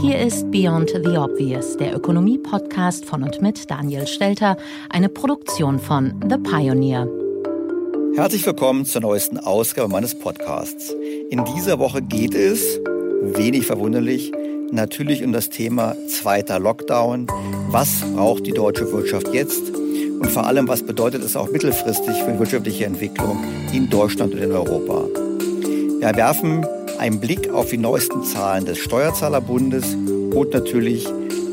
Hier 0.00 0.18
ist 0.18 0.50
Beyond 0.50 0.88
the 1.04 1.18
Obvious, 1.18 1.76
der 1.76 1.94
Ökonomie-Podcast 1.94 3.04
von 3.04 3.22
und 3.22 3.42
mit 3.42 3.70
Daniel 3.70 4.06
Stelter, 4.06 4.56
eine 4.88 5.10
Produktion 5.10 5.78
von 5.78 6.14
The 6.26 6.38
Pioneer. 6.38 7.06
Herzlich 8.16 8.46
willkommen 8.46 8.86
zur 8.86 9.02
neuesten 9.02 9.36
Ausgabe 9.36 9.90
meines 9.90 10.18
Podcasts. 10.18 10.94
In 11.28 11.44
dieser 11.44 11.78
Woche 11.78 12.00
geht 12.00 12.34
es, 12.34 12.80
wenig 13.20 13.66
verwunderlich, 13.66 14.32
natürlich 14.70 15.22
um 15.22 15.34
das 15.34 15.50
Thema 15.50 15.94
zweiter 16.08 16.58
Lockdown. 16.58 17.26
Was 17.68 18.00
braucht 18.14 18.46
die 18.46 18.52
deutsche 18.52 18.90
Wirtschaft 18.92 19.28
jetzt? 19.34 19.68
Und 19.68 20.30
vor 20.30 20.46
allem, 20.46 20.66
was 20.66 20.82
bedeutet 20.82 21.22
es 21.22 21.36
auch 21.36 21.50
mittelfristig 21.50 22.22
für 22.22 22.32
die 22.32 22.38
wirtschaftliche 22.38 22.86
Entwicklung 22.86 23.44
in 23.74 23.90
Deutschland 23.90 24.32
und 24.32 24.40
in 24.40 24.52
Europa? 24.52 25.04
Wir 26.00 26.16
werfen 26.16 26.64
ein 27.00 27.18
Blick 27.18 27.48
auf 27.48 27.70
die 27.70 27.78
neuesten 27.78 28.22
Zahlen 28.24 28.66
des 28.66 28.76
Steuerzahlerbundes 28.76 29.94
und 29.94 30.52
natürlich 30.52 31.08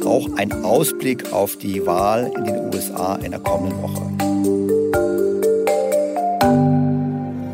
auch 0.05 0.27
ein 0.35 0.51
Ausblick 0.51 1.31
auf 1.31 1.55
die 1.57 1.85
Wahl 1.85 2.29
in 2.37 2.43
den 2.43 2.65
USA 2.65 3.15
in 3.15 3.31
der 3.31 3.39
kommenden 3.39 3.81
Woche. 3.81 4.01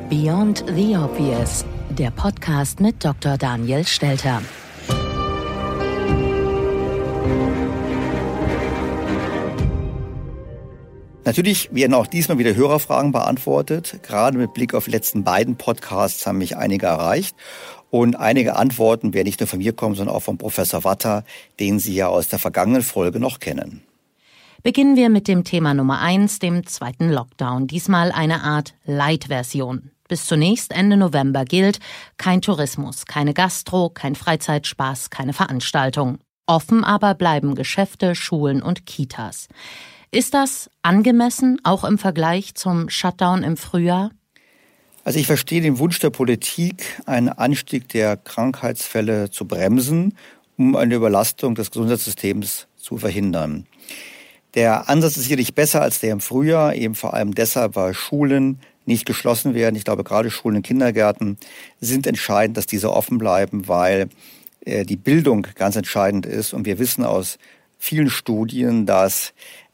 Beyond 0.10 0.66
the 0.76 0.98
Obvious, 0.98 1.66
der 1.92 2.10
Podcast 2.10 2.80
mit 2.80 3.06
Dr. 3.06 3.38
Daniel 3.38 3.86
Stelter. 3.86 4.42
Natürlich 11.26 11.74
werden 11.74 11.94
auch 11.94 12.08
diesmal 12.08 12.38
wieder 12.38 12.54
Hörerfragen 12.54 13.14
beantwortet. 13.14 14.00
Gerade 14.04 14.38
mit 14.38 14.54
Blick 14.54 14.74
auf 14.74 14.86
die 14.86 14.92
letzten 14.92 15.24
beiden 15.24 15.56
Podcasts 15.56 16.28
haben 16.28 16.38
mich 16.38 16.58
einige 16.58 16.88
erreicht. 16.88 17.36
Und 17.90 18.16
einige 18.16 18.56
Antworten 18.56 19.14
werden 19.14 19.28
nicht 19.28 19.40
nur 19.40 19.48
von 19.48 19.60
mir 19.60 19.72
kommen, 19.72 19.96
sondern 19.96 20.16
auch 20.16 20.22
von 20.24 20.38
Professor 20.38 20.84
Watter, 20.84 21.24
den 21.60 21.80
Sie 21.80 21.94
ja 21.94 22.08
aus 22.08 22.28
der 22.28 22.40
vergangenen 22.40 22.82
Folge 22.82 23.20
noch 23.20 23.40
kennen. 23.40 23.84
Beginnen 24.64 24.96
wir 24.96 25.10
mit 25.10 25.28
dem 25.28 25.44
Thema 25.44 25.74
Nummer 25.74 26.02
eins, 26.02 26.40
dem 26.40 26.66
zweiten 26.66 27.10
Lockdown. 27.10 27.68
Diesmal 27.68 28.12
eine 28.12 28.44
Art 28.44 28.74
Light-Version. 28.86 29.92
Bis 30.08 30.26
zunächst 30.26 30.72
Ende 30.74 30.98
November 30.98 31.46
gilt 31.46 31.80
kein 32.18 32.42
Tourismus, 32.42 33.06
keine 33.06 33.34
Gastro, 33.34 33.90
kein 33.90 34.16
Freizeitspaß, 34.16 35.10
keine 35.10 35.34
Veranstaltung. 35.34 36.18
Offen 36.46 36.84
aber 36.84 37.14
bleiben 37.14 37.56
Geschäfte, 37.56 38.16
Schulen 38.16 38.62
und 38.62 38.86
Kitas. 38.86 39.48
Ist 40.14 40.36
das 40.36 40.70
angemessen, 40.84 41.60
auch 41.64 41.84
im 41.84 41.98
Vergleich 41.98 42.54
zum 42.54 42.88
Shutdown 42.88 43.42
im 43.42 43.58
Frühjahr? 43.58 44.12
Also 45.04 45.18
ich 45.18 45.26
verstehe 45.26 45.60
den 45.60 45.80
Wunsch 45.80 45.98
der 45.98 46.12
Politik, 46.12 47.02
einen 47.08 47.30
Anstieg 47.30 47.90
der 47.90 48.16
Krankheitsfälle 48.18 49.32
zu 49.32 49.48
bremsen, 49.48 50.16
um 50.56 50.76
eine 50.76 50.94
Überlastung 50.94 51.56
des 51.56 51.72
Gesundheitssystems 51.72 52.68
zu 52.78 53.00
verhindern. 53.00 53.66
Der 54.54 54.88
Ansatz 54.88 55.18
ist 55.18 55.24
sicherlich 55.24 55.56
besser 55.56 55.82
als 55.82 56.00
der 56.00 56.12
im 56.12 56.20
Frühjahr, 56.20 56.76
eben 56.76 56.94
vor 56.94 57.16
allem 57.16 57.34
deshalb, 57.34 57.76
weil 57.76 57.96
Schulen 57.96 58.60
nicht 58.86 59.08
geschlossen 59.08 59.56
werden. 59.56 59.76
Ich 59.76 59.84
glaube, 59.84 60.04
gerade 60.04 60.30
Schulen 60.30 60.58
und 60.58 60.62
Kindergärten 60.62 61.40
sind 61.82 62.06
entscheidend, 62.06 62.56
dass 62.56 62.68
diese 62.68 62.94
offen 62.94 63.18
bleiben, 63.18 63.68
weil 63.68 64.10
äh, 64.64 64.86
die 64.86 64.96
Bildung 64.96 65.48
ganz 65.56 65.76
entscheidend 65.76 66.28
ist. 66.28 66.54
Und 66.54 66.68
wir 66.68 66.78
wissen 66.78 67.04
aus 67.04 67.40
vielen 67.80 68.10
Studien, 68.10 68.86
dass 68.86 69.34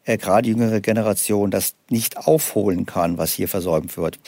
äh, 0.10 0.18
gerade 0.18 0.50
jüngere 0.50 0.82
Generation 0.82 1.52
das 1.52 1.76
nicht 1.90 2.18
aufholen 2.18 2.86
kann, 2.86 3.18
was 3.18 3.32
hier 3.32 3.48
versäumt 3.48 3.96
wird. 3.96 4.20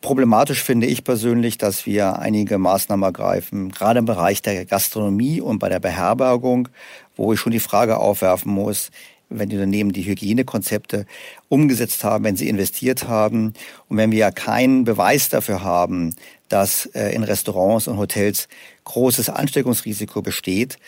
Problematisch 0.00 0.62
finde 0.62 0.86
ich 0.86 1.02
persönlich, 1.02 1.58
dass 1.58 1.86
wir 1.86 2.18
einige 2.18 2.58
Maßnahmen 2.58 3.04
ergreifen, 3.04 3.70
gerade 3.70 3.98
im 3.98 4.04
Bereich 4.04 4.42
der 4.42 4.64
Gastronomie 4.64 5.40
und 5.40 5.58
bei 5.58 5.68
der 5.68 5.80
Beherbergung, 5.80 6.68
wo 7.16 7.32
ich 7.32 7.40
schon 7.40 7.52
die 7.52 7.60
Frage 7.60 7.96
aufwerfen 7.96 8.52
muss, 8.52 8.90
wenn 9.28 9.48
die 9.48 9.56
Unternehmen 9.56 9.92
die 9.92 10.04
Hygienekonzepte 10.04 11.06
umgesetzt 11.48 12.04
haben, 12.04 12.24
wenn 12.24 12.36
sie 12.36 12.48
investiert 12.48 13.08
haben 13.08 13.54
und 13.88 13.96
wenn 13.96 14.12
wir 14.12 14.18
ja 14.18 14.30
keinen 14.30 14.84
Beweis 14.84 15.30
dafür 15.30 15.64
haben, 15.64 16.14
dass 16.48 16.86
äh, 16.94 17.08
in 17.14 17.24
Restaurants 17.24 17.88
und 17.88 17.98
Hotels 17.98 18.48
großes 18.84 19.30
Ansteckungsrisiko 19.30 20.22
besteht, 20.22 20.78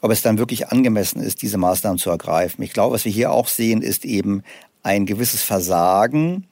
ob 0.00 0.10
es 0.10 0.22
dann 0.22 0.38
wirklich 0.38 0.68
angemessen 0.68 1.20
ist, 1.20 1.42
diese 1.42 1.58
Maßnahmen 1.58 1.98
zu 1.98 2.10
ergreifen. 2.10 2.62
Ich 2.62 2.72
glaube, 2.72 2.94
was 2.94 3.04
wir 3.04 3.12
hier 3.12 3.32
auch 3.32 3.48
sehen, 3.48 3.82
ist 3.82 4.04
eben 4.04 4.42
ein 4.82 5.06
gewisses 5.06 5.42
Versagen 5.42 6.46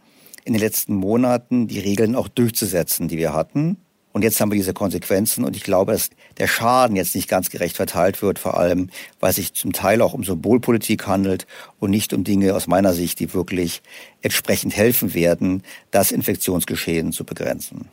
in 0.44 0.52
den 0.52 0.62
letzten 0.62 0.94
Monaten 0.94 1.66
die 1.66 1.81
Regeln 1.81 2.14
auch 2.14 2.28
durchzusetzen, 2.28 3.08
die 3.08 3.19
wir 3.19 3.32
hatten. 3.32 3.78
Und 4.12 4.22
jetzt 4.22 4.40
haben 4.40 4.50
wir 4.50 4.56
diese 4.56 4.72
Konsequenzen 4.72 5.44
und 5.44 5.56
ich 5.56 5.62
glaube, 5.62 5.93
dass 5.93 6.08
der 6.38 6.46
Schaden 6.46 6.96
jetzt 6.96 7.14
nicht 7.14 7.28
ganz 7.28 7.50
gerecht 7.50 7.76
verteilt 7.76 8.22
wird, 8.22 8.38
vor 8.38 8.56
allem, 8.56 8.88
weil 9.20 9.34
sich 9.34 9.52
zum 9.52 9.75
Teil 9.75 10.00
auch 10.00 10.14
um 10.14 10.25
Symbolpolitik 10.25 11.06
handelt 11.06 11.46
und 11.81 11.90
nicht 11.90 12.14
um 12.14 12.25
Dinge 12.25 12.54
aus 12.54 12.66
meiner 12.66 12.94
Sicht, 12.94 13.20
die 13.20 13.34
wirklich 13.34 13.82
entsprechend 14.22 14.75
helfen 14.75 15.12
werden, 15.12 15.62
das 15.90 16.12
Infektionsgeschehen 16.12 17.12
zu 17.12 17.25
begrenzen. 17.25 17.88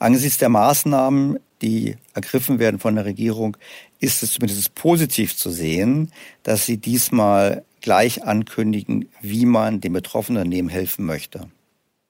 Angesichts 0.00 0.38
der 0.38 0.48
Maßnahmen, 0.48 1.38
die 1.62 1.94
ergriffen 2.16 2.58
werden 2.58 2.80
von 2.80 2.96
der 2.96 3.04
Regierung, 3.04 3.56
ist 4.00 4.22
es 4.22 4.32
zumindest 4.32 4.74
positiv 4.74 5.36
zu 5.36 5.50
sehen, 5.50 6.10
dass 6.42 6.66
sie 6.66 6.78
diesmal 6.78 7.64
gleich 7.80 8.24
ankündigen, 8.24 9.08
wie 9.20 9.46
man 9.46 9.80
dem 9.80 9.92
betroffenen 9.92 10.42
Unternehmen 10.42 10.68
helfen 10.68 11.04
möchte. 11.06 11.48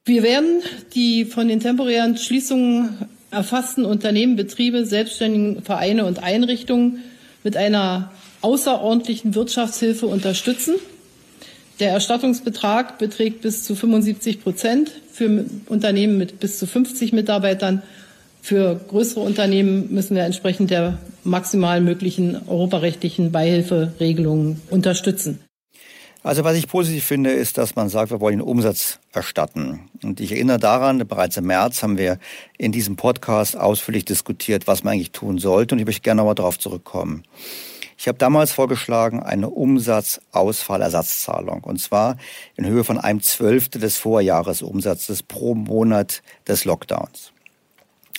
Wir 0.04 0.22
werden 0.22 0.62
die 0.94 1.24
von 1.24 1.48
den 1.48 1.60
temporären 1.60 2.16
Schließungen 2.16 2.96
erfassten 3.30 3.84
Unternehmen, 3.84 4.36
Betriebe, 4.36 4.86
Selbstständigen, 4.86 5.62
Vereine 5.62 6.06
und 6.06 6.22
Einrichtungen 6.22 7.02
mit 7.42 7.56
einer 7.56 8.12
außerordentlichen 8.40 9.34
Wirtschaftshilfe 9.34 10.06
unterstützen. 10.06 10.76
Der 11.80 11.90
Erstattungsbetrag 11.90 12.98
beträgt 12.98 13.42
bis 13.42 13.64
zu 13.64 13.74
75 13.74 14.42
Prozent 14.42 14.90
für 15.12 15.44
Unternehmen 15.66 16.16
mit 16.16 16.40
bis 16.40 16.58
zu 16.58 16.66
50 16.66 17.12
Mitarbeitern. 17.12 17.82
Für 18.46 18.76
größere 18.76 19.18
Unternehmen 19.18 19.92
müssen 19.92 20.14
wir 20.14 20.22
entsprechend 20.22 20.70
der 20.70 20.98
maximal 21.24 21.80
möglichen 21.80 22.46
europarechtlichen 22.46 23.32
Beihilferegelungen 23.32 24.62
unterstützen. 24.70 25.40
Also 26.22 26.44
was 26.44 26.56
ich 26.56 26.68
positiv 26.68 27.04
finde, 27.04 27.32
ist, 27.32 27.58
dass 27.58 27.74
man 27.74 27.88
sagt, 27.88 28.12
wir 28.12 28.20
wollen 28.20 28.38
den 28.38 28.46
Umsatz 28.46 29.00
erstatten. 29.12 29.88
Und 30.04 30.20
ich 30.20 30.30
erinnere 30.30 30.60
daran, 30.60 30.98
bereits 31.08 31.36
im 31.36 31.46
März 31.46 31.82
haben 31.82 31.98
wir 31.98 32.20
in 32.56 32.70
diesem 32.70 32.94
Podcast 32.94 33.56
ausführlich 33.56 34.04
diskutiert, 34.04 34.68
was 34.68 34.84
man 34.84 34.92
eigentlich 34.92 35.10
tun 35.10 35.38
sollte. 35.38 35.74
Und 35.74 35.80
ich 35.80 35.86
möchte 35.86 36.02
gerne 36.02 36.20
nochmal 36.20 36.36
darauf 36.36 36.56
zurückkommen. 36.56 37.24
Ich 37.98 38.06
habe 38.06 38.18
damals 38.18 38.52
vorgeschlagen 38.52 39.24
eine 39.24 39.50
Umsatzausfallersatzzahlung. 39.50 41.64
Und 41.64 41.80
zwar 41.80 42.16
in 42.54 42.64
Höhe 42.64 42.84
von 42.84 42.98
einem 42.98 43.22
Zwölftel 43.22 43.80
des 43.80 43.96
Vorjahresumsatzes 43.96 45.24
pro 45.24 45.56
Monat 45.56 46.22
des 46.46 46.64
Lockdowns. 46.64 47.32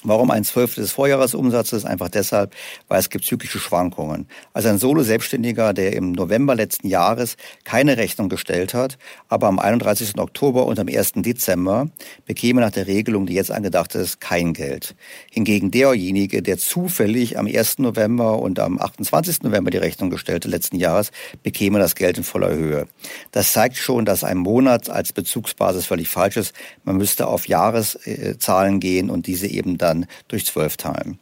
Warum 0.03 0.29
ein 0.29 0.43
Zwölftel 0.43 0.83
des 0.83 0.91
Vorjahresumsatzes? 0.91 1.83
Einfach 1.83 2.09
deshalb, 2.09 2.53
weil 2.87 2.99
es 2.99 3.09
gibt 3.09 3.25
zyklische 3.25 3.57
Schwankungen. 3.57 4.27
Also 4.53 4.69
ein 4.69 4.77
Solo-Selbstständiger, 4.77 5.73
der 5.73 5.93
im 5.93 6.11
November 6.11 6.53
letzten 6.53 6.87
Jahres 6.87 7.35
keine 7.63 7.97
Rechnung 7.97 8.29
gestellt 8.29 8.75
hat, 8.75 8.99
aber 9.27 9.47
am 9.47 9.57
31. 9.57 10.19
Oktober 10.19 10.67
und 10.67 10.77
am 10.77 10.87
1. 10.87 11.13
Dezember 11.15 11.89
bekäme 12.25 12.61
nach 12.61 12.69
der 12.69 12.85
Regelung, 12.85 13.25
die 13.25 13.33
jetzt 13.33 13.49
angedacht 13.49 13.95
ist, 13.95 14.21
kein 14.21 14.53
Geld. 14.53 14.95
Hingegen 15.31 15.71
derjenige, 15.71 16.43
der 16.43 16.59
zufällig 16.59 17.39
am 17.39 17.47
1. 17.47 17.79
November 17.79 18.37
und 18.39 18.59
am 18.59 18.79
28. 18.79 19.41
November 19.41 19.71
die 19.71 19.77
Rechnung 19.77 20.11
gestellte 20.11 20.47
letzten 20.47 20.75
Jahres, 20.75 21.09
bekäme 21.41 21.79
das 21.79 21.95
Geld 21.95 22.19
in 22.19 22.23
voller 22.23 22.53
Höhe. 22.53 22.87
Das 23.31 23.51
zeigt 23.51 23.77
schon, 23.77 24.05
dass 24.05 24.23
ein 24.23 24.37
Monat 24.37 24.91
als 24.91 25.11
Bezugsbasis 25.11 25.87
völlig 25.87 26.07
falsch 26.07 26.37
ist. 26.37 26.53
Man 26.83 26.97
müsste 26.97 27.27
auf 27.27 27.47
Jahreszahlen 27.47 28.79
gehen 28.79 29.09
und 29.09 29.25
diese 29.25 29.47
eben 29.47 29.79
dann 29.79 29.86
dann 29.87 30.05
durch 30.27 30.45
zwölf 30.45 30.77
teilen. 30.77 31.19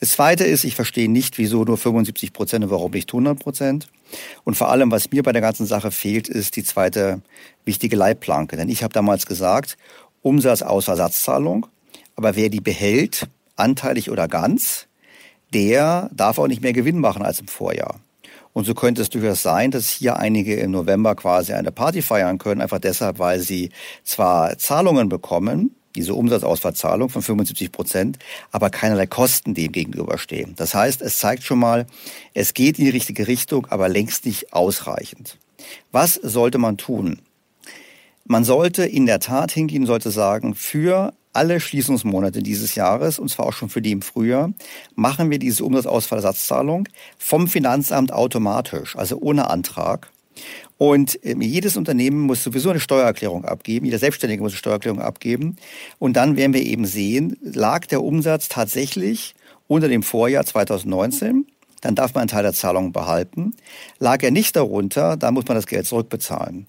Das 0.00 0.10
Zweite 0.10 0.44
ist, 0.44 0.64
ich 0.64 0.74
verstehe 0.74 1.10
nicht, 1.10 1.38
wieso 1.38 1.64
nur 1.64 1.78
75 1.78 2.32
Prozent 2.32 2.64
und 2.64 2.70
warum 2.70 2.92
nicht 2.92 3.10
100 3.10 3.38
Prozent. 3.38 3.88
Und 4.44 4.56
vor 4.56 4.70
allem, 4.70 4.90
was 4.90 5.10
mir 5.10 5.22
bei 5.22 5.32
der 5.32 5.42
ganzen 5.42 5.66
Sache 5.66 5.90
fehlt, 5.90 6.28
ist 6.28 6.56
die 6.56 6.64
zweite 6.64 7.20
wichtige 7.64 7.96
Leitplanke. 7.96 8.56
Denn 8.56 8.68
ich 8.68 8.82
habe 8.82 8.92
damals 8.92 9.26
gesagt, 9.26 9.76
Umsatz 10.22 10.62
außer 10.62 10.96
Satzzahlung, 10.96 11.66
aber 12.16 12.36
wer 12.36 12.48
die 12.48 12.60
behält, 12.60 13.28
anteilig 13.56 14.10
oder 14.10 14.28
ganz, 14.28 14.86
der 15.54 16.10
darf 16.12 16.38
auch 16.38 16.48
nicht 16.48 16.62
mehr 16.62 16.72
Gewinn 16.72 16.98
machen 16.98 17.22
als 17.22 17.40
im 17.40 17.48
Vorjahr. 17.48 18.00
Und 18.52 18.64
so 18.64 18.74
könnte 18.74 19.02
es 19.02 19.10
durchaus 19.10 19.42
sein, 19.42 19.70
dass 19.70 19.88
hier 19.88 20.16
einige 20.16 20.56
im 20.56 20.72
November 20.72 21.14
quasi 21.14 21.52
eine 21.52 21.70
Party 21.70 22.02
feiern 22.02 22.38
können, 22.38 22.60
einfach 22.60 22.80
deshalb, 22.80 23.18
weil 23.18 23.40
sie 23.40 23.70
zwar 24.02 24.58
Zahlungen 24.58 25.08
bekommen, 25.08 25.76
diese 25.98 26.14
Umsatzausfallzahlung 26.14 27.08
von 27.08 27.22
75 27.22 27.72
Prozent, 27.72 28.18
aber 28.52 28.70
keinerlei 28.70 29.06
Kosten 29.06 29.54
dem 29.54 29.72
gegenüberstehen. 29.72 30.54
Das 30.56 30.74
heißt, 30.74 31.02
es 31.02 31.18
zeigt 31.18 31.42
schon 31.42 31.58
mal, 31.58 31.86
es 32.34 32.54
geht 32.54 32.78
in 32.78 32.84
die 32.84 32.90
richtige 32.90 33.26
Richtung, 33.26 33.66
aber 33.66 33.88
längst 33.88 34.24
nicht 34.24 34.52
ausreichend. 34.52 35.38
Was 35.90 36.14
sollte 36.14 36.58
man 36.58 36.76
tun? 36.76 37.20
Man 38.24 38.44
sollte 38.44 38.84
in 38.84 39.06
der 39.06 39.18
Tat 39.18 39.50
hingehen, 39.50 39.86
sollte 39.86 40.10
sagen, 40.10 40.54
für 40.54 41.14
alle 41.32 41.60
Schließungsmonate 41.60 42.42
dieses 42.42 42.74
Jahres, 42.74 43.18
und 43.18 43.28
zwar 43.28 43.46
auch 43.46 43.52
schon 43.52 43.68
für 43.68 43.82
die 43.82 43.92
im 43.92 44.02
Frühjahr, 44.02 44.52
machen 44.94 45.30
wir 45.30 45.38
diese 45.38 45.64
Umsatzausfallersatzzahlung 45.64 46.88
vom 47.16 47.48
Finanzamt 47.48 48.12
automatisch, 48.12 48.96
also 48.96 49.18
ohne 49.18 49.50
Antrag. 49.50 50.10
Und 50.78 51.22
äh, 51.24 51.36
jedes 51.38 51.76
Unternehmen 51.76 52.20
muss 52.20 52.42
sowieso 52.42 52.70
eine 52.70 52.80
Steuererklärung 52.80 53.44
abgeben, 53.44 53.84
jeder 53.84 53.98
Selbstständige 53.98 54.42
muss 54.42 54.52
eine 54.52 54.58
Steuererklärung 54.58 55.00
abgeben. 55.00 55.56
Und 55.98 56.14
dann 56.14 56.36
werden 56.36 56.54
wir 56.54 56.62
eben 56.62 56.86
sehen, 56.86 57.36
lag 57.42 57.86
der 57.86 58.02
Umsatz 58.02 58.48
tatsächlich 58.48 59.34
unter 59.66 59.88
dem 59.88 60.02
Vorjahr 60.02 60.46
2019, 60.46 61.46
dann 61.80 61.94
darf 61.94 62.14
man 62.14 62.22
einen 62.22 62.28
Teil 62.28 62.42
der 62.42 62.54
Zahlung 62.54 62.92
behalten. 62.92 63.54
Lag 63.98 64.22
er 64.22 64.30
nicht 64.32 64.56
darunter, 64.56 65.16
dann 65.16 65.34
muss 65.34 65.46
man 65.46 65.56
das 65.56 65.66
Geld 65.66 65.86
zurückbezahlen 65.86 66.66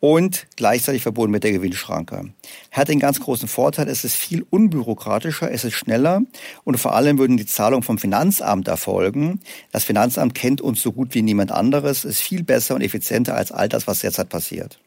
und 0.00 0.46
gleichzeitig 0.56 1.02
verbunden 1.02 1.32
mit 1.32 1.44
der 1.44 1.52
Gewinnschranke. 1.52 2.32
Hat 2.70 2.88
den 2.88 3.00
ganz 3.00 3.20
großen 3.20 3.48
Vorteil, 3.48 3.88
es 3.88 4.04
ist 4.04 4.14
viel 4.14 4.46
unbürokratischer, 4.50 5.50
es 5.50 5.64
ist 5.64 5.74
schneller 5.74 6.22
und 6.64 6.78
vor 6.78 6.94
allem 6.94 7.18
würden 7.18 7.36
die 7.36 7.46
Zahlungen 7.46 7.82
vom 7.82 7.98
Finanzamt 7.98 8.68
erfolgen. 8.68 9.40
Das 9.72 9.84
Finanzamt 9.84 10.34
kennt 10.34 10.60
uns 10.60 10.82
so 10.82 10.92
gut 10.92 11.14
wie 11.14 11.22
niemand 11.22 11.52
anderes, 11.52 12.04
ist 12.04 12.20
viel 12.20 12.42
besser 12.42 12.74
und 12.74 12.82
effizienter 12.82 13.34
als 13.34 13.52
all 13.52 13.68
das, 13.68 13.86
was 13.86 14.00
derzeit 14.00 14.28
passiert. 14.28 14.78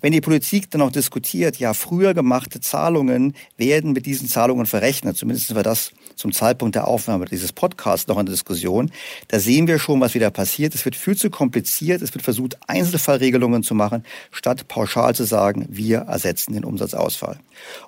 Wenn 0.00 0.12
die 0.12 0.20
Politik 0.20 0.70
dann 0.70 0.82
auch 0.82 0.92
diskutiert, 0.92 1.58
ja, 1.58 1.74
früher 1.74 2.14
gemachte 2.14 2.60
Zahlungen 2.60 3.34
werden 3.56 3.92
mit 3.92 4.06
diesen 4.06 4.28
Zahlungen 4.28 4.66
verrechnet, 4.66 5.16
zumindest 5.16 5.54
war 5.54 5.62
das 5.62 5.92
zum 6.16 6.32
Zeitpunkt 6.32 6.74
der 6.74 6.88
Aufnahme 6.88 7.24
dieses 7.24 7.52
Podcasts 7.52 8.08
noch 8.08 8.18
in 8.18 8.26
der 8.26 8.32
Diskussion, 8.32 8.90
da 9.28 9.38
sehen 9.38 9.66
wir 9.66 9.78
schon, 9.78 10.00
was 10.00 10.14
wieder 10.14 10.30
passiert. 10.30 10.74
Es 10.74 10.84
wird 10.84 10.96
viel 10.96 11.16
zu 11.16 11.30
kompliziert, 11.30 12.02
es 12.02 12.14
wird 12.14 12.24
versucht, 12.24 12.58
Einzelfallregelungen 12.66 13.62
zu 13.62 13.74
machen, 13.74 14.04
statt 14.30 14.68
pauschal 14.68 15.14
zu 15.14 15.24
sagen, 15.24 15.66
wir 15.68 15.98
ersetzen 15.98 16.54
den 16.54 16.64
Umsatzausfall. 16.64 17.38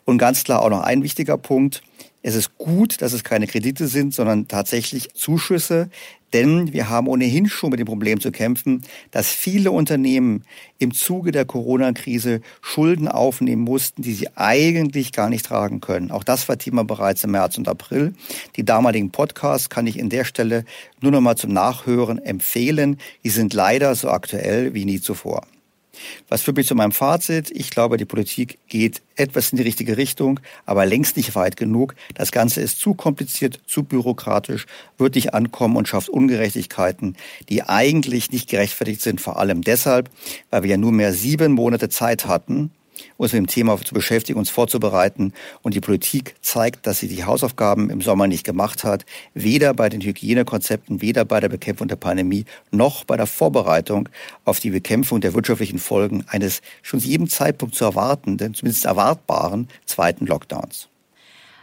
Und 0.04 0.18
ganz 0.18 0.44
klar 0.44 0.62
auch 0.62 0.70
noch 0.70 0.82
ein 0.82 1.02
wichtiger 1.02 1.38
Punkt, 1.38 1.82
es 2.22 2.34
ist 2.34 2.58
gut, 2.58 3.00
dass 3.00 3.12
es 3.12 3.24
keine 3.24 3.46
Kredite 3.46 3.86
sind, 3.86 4.14
sondern 4.14 4.46
tatsächlich 4.46 5.14
Zuschüsse, 5.14 5.88
denn 6.32 6.72
wir 6.72 6.88
haben 6.88 7.08
ohnehin 7.08 7.48
schon 7.48 7.70
mit 7.70 7.80
dem 7.80 7.86
Problem 7.86 8.20
zu 8.20 8.30
kämpfen, 8.30 8.82
dass 9.10 9.30
viele 9.30 9.72
Unternehmen 9.72 10.44
im 10.78 10.92
Zuge 10.92 11.32
der 11.32 11.44
Corona-Krise 11.44 12.40
Schulden 12.60 13.08
aufnehmen 13.08 13.62
mussten, 13.62 14.02
die 14.02 14.12
sie 14.12 14.28
eigentlich 14.36 15.12
gar 15.12 15.28
nicht 15.28 15.46
tragen 15.46 15.80
können. 15.80 16.10
Auch 16.10 16.22
das 16.22 16.48
war 16.48 16.58
Thema 16.58 16.84
bereits 16.84 17.24
im 17.24 17.32
März 17.32 17.58
und 17.58 17.68
April. 17.68 18.14
Die 18.56 18.64
damaligen 18.64 19.10
Podcasts 19.10 19.70
kann 19.70 19.86
ich 19.86 19.98
in 19.98 20.08
der 20.08 20.24
Stelle 20.24 20.64
nur 21.00 21.12
noch 21.12 21.20
mal 21.20 21.36
zum 21.36 21.52
Nachhören 21.52 22.18
empfehlen. 22.18 22.98
Die 23.24 23.30
sind 23.30 23.52
leider 23.54 23.94
so 23.94 24.08
aktuell 24.10 24.74
wie 24.74 24.84
nie 24.84 25.00
zuvor. 25.00 25.42
Was 26.28 26.42
führt 26.42 26.56
mich 26.56 26.66
zu 26.66 26.74
meinem 26.74 26.92
Fazit? 26.92 27.50
Ich 27.50 27.70
glaube, 27.70 27.96
die 27.96 28.04
Politik 28.04 28.58
geht 28.68 29.02
etwas 29.16 29.52
in 29.52 29.58
die 29.58 29.62
richtige 29.62 29.96
Richtung, 29.96 30.40
aber 30.66 30.86
längst 30.86 31.16
nicht 31.16 31.34
weit 31.34 31.56
genug. 31.56 31.94
Das 32.14 32.32
Ganze 32.32 32.60
ist 32.60 32.80
zu 32.80 32.94
kompliziert, 32.94 33.60
zu 33.66 33.82
bürokratisch, 33.82 34.66
wird 34.98 35.14
nicht 35.14 35.34
ankommen 35.34 35.76
und 35.76 35.88
schafft 35.88 36.08
Ungerechtigkeiten, 36.08 37.16
die 37.48 37.62
eigentlich 37.62 38.30
nicht 38.32 38.48
gerechtfertigt 38.48 39.02
sind, 39.02 39.20
vor 39.20 39.38
allem 39.38 39.62
deshalb, 39.62 40.10
weil 40.50 40.62
wir 40.62 40.70
ja 40.70 40.76
nur 40.76 40.92
mehr 40.92 41.12
sieben 41.12 41.52
Monate 41.52 41.88
Zeit 41.88 42.26
hatten, 42.26 42.70
uns 43.16 43.32
mit 43.32 43.38
dem 43.38 43.46
Thema 43.46 43.78
zu 43.78 43.94
beschäftigen, 43.94 44.38
uns 44.38 44.50
vorzubereiten. 44.50 45.32
Und 45.62 45.74
die 45.74 45.80
Politik 45.80 46.36
zeigt, 46.40 46.86
dass 46.86 47.00
sie 47.00 47.08
die 47.08 47.24
Hausaufgaben 47.24 47.90
im 47.90 48.00
Sommer 48.00 48.26
nicht 48.26 48.44
gemacht 48.44 48.84
hat, 48.84 49.04
weder 49.34 49.74
bei 49.74 49.88
den 49.88 50.00
Hygienekonzepten, 50.00 51.02
weder 51.02 51.24
bei 51.24 51.40
der 51.40 51.48
Bekämpfung 51.48 51.88
der 51.88 51.96
Pandemie, 51.96 52.44
noch 52.70 53.04
bei 53.04 53.16
der 53.16 53.26
Vorbereitung 53.26 54.08
auf 54.44 54.60
die 54.60 54.70
Bekämpfung 54.70 55.20
der 55.20 55.34
wirtschaftlichen 55.34 55.78
Folgen 55.78 56.24
eines 56.28 56.62
schon 56.82 57.00
zu 57.00 57.08
jedem 57.08 57.28
Zeitpunkt 57.28 57.74
zu 57.74 57.84
erwartenden, 57.84 58.54
zumindest 58.54 58.84
erwartbaren 58.84 59.68
zweiten 59.86 60.26
Lockdowns. 60.26 60.88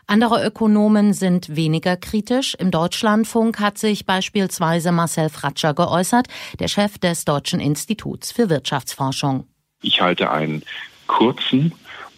Andere 0.09 0.45
Ökonomen 0.45 1.11
sind 1.11 1.53
weniger 1.57 1.97
kritisch. 1.97 2.55
Im 2.55 2.71
Deutschlandfunk 2.71 3.59
hat 3.59 3.77
sich 3.77 4.05
beispielsweise 4.05 4.93
Marcel 4.93 5.27
Fratscher 5.27 5.73
geäußert, 5.73 6.27
der 6.59 6.69
Chef 6.69 6.97
des 6.97 7.25
Deutschen 7.25 7.59
Instituts 7.59 8.31
für 8.31 8.49
Wirtschaftsforschung. 8.49 9.45
Ich 9.81 9.99
halte 10.01 10.31
einen 10.31 10.63
kurzen, 11.07 11.73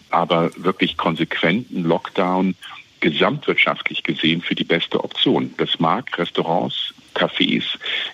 aber 0.10 0.52
wirklich 0.58 0.98
konsequenten 0.98 1.84
Lockdown 1.84 2.56
gesamtwirtschaftlich 3.00 4.04
gesehen 4.04 4.42
für 4.42 4.56
die 4.56 4.64
beste 4.64 5.04
Option. 5.04 5.54
Das 5.58 5.80
mag 5.80 6.18
Restaurants, 6.18 6.94
Cafés, 7.16 7.64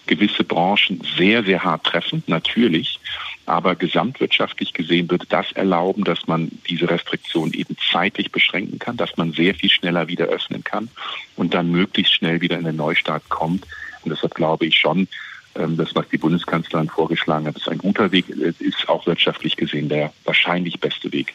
gewisse 0.06 0.44
Branchen 0.44 1.02
sehr, 1.18 1.44
sehr 1.44 1.64
hart 1.64 1.84
treffen, 1.86 2.24
natürlich. 2.28 3.00
Aber 3.46 3.76
gesamtwirtschaftlich 3.76 4.74
gesehen 4.74 5.10
würde 5.10 5.26
das 5.30 5.52
erlauben, 5.52 6.04
dass 6.04 6.28
man 6.28 6.52
diese 6.68 6.90
Restriktion 6.90 7.54
eben 7.54 7.78
zeitlich 7.92 8.32
beschränken 8.32 8.80
kann, 8.80 8.98
dass 8.98 9.18
man 9.18 9.34
sehr 9.34 9.54
viel 9.54 9.70
schneller 9.70 10.08
wieder 10.08 10.26
öffnen 10.26 10.64
kann 10.64 10.90
und 11.36 11.54
dann 11.54 11.72
möglichst 11.72 12.14
schnell 12.14 12.42
wieder 12.42 12.58
in 12.58 12.66
den 12.66 12.76
Neustart 12.76 13.28
kommt. 13.30 13.66
Und 14.02 14.12
deshalb 14.12 14.34
glaube 14.34 14.66
ich 14.66 14.78
schon, 14.78 15.08
das, 15.56 15.96
was 15.96 16.08
die 16.10 16.18
Bundeskanzlerin 16.18 16.90
vorgeschlagen 16.90 17.48
hat, 17.48 17.56
ist 17.56 17.70
ein 17.70 17.78
guter 17.78 18.12
Weg, 18.12 18.30
ist 18.30 18.90
auch 18.90 19.06
wirtschaftlich 19.08 19.56
gesehen 19.56 19.90
der 19.90 20.12
wahrscheinlich 20.26 20.80
beste 20.80 21.12
Weg. 21.12 21.34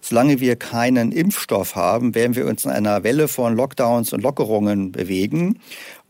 Solange 0.00 0.40
wir 0.40 0.56
keinen 0.56 1.12
Impfstoff 1.12 1.76
haben, 1.76 2.14
werden 2.14 2.34
wir 2.34 2.46
uns 2.46 2.64
in 2.64 2.70
einer 2.72 3.04
Welle 3.04 3.28
von 3.28 3.56
Lockdowns 3.56 4.12
und 4.12 4.22
Lockerungen 4.22 4.92
bewegen. 4.92 5.60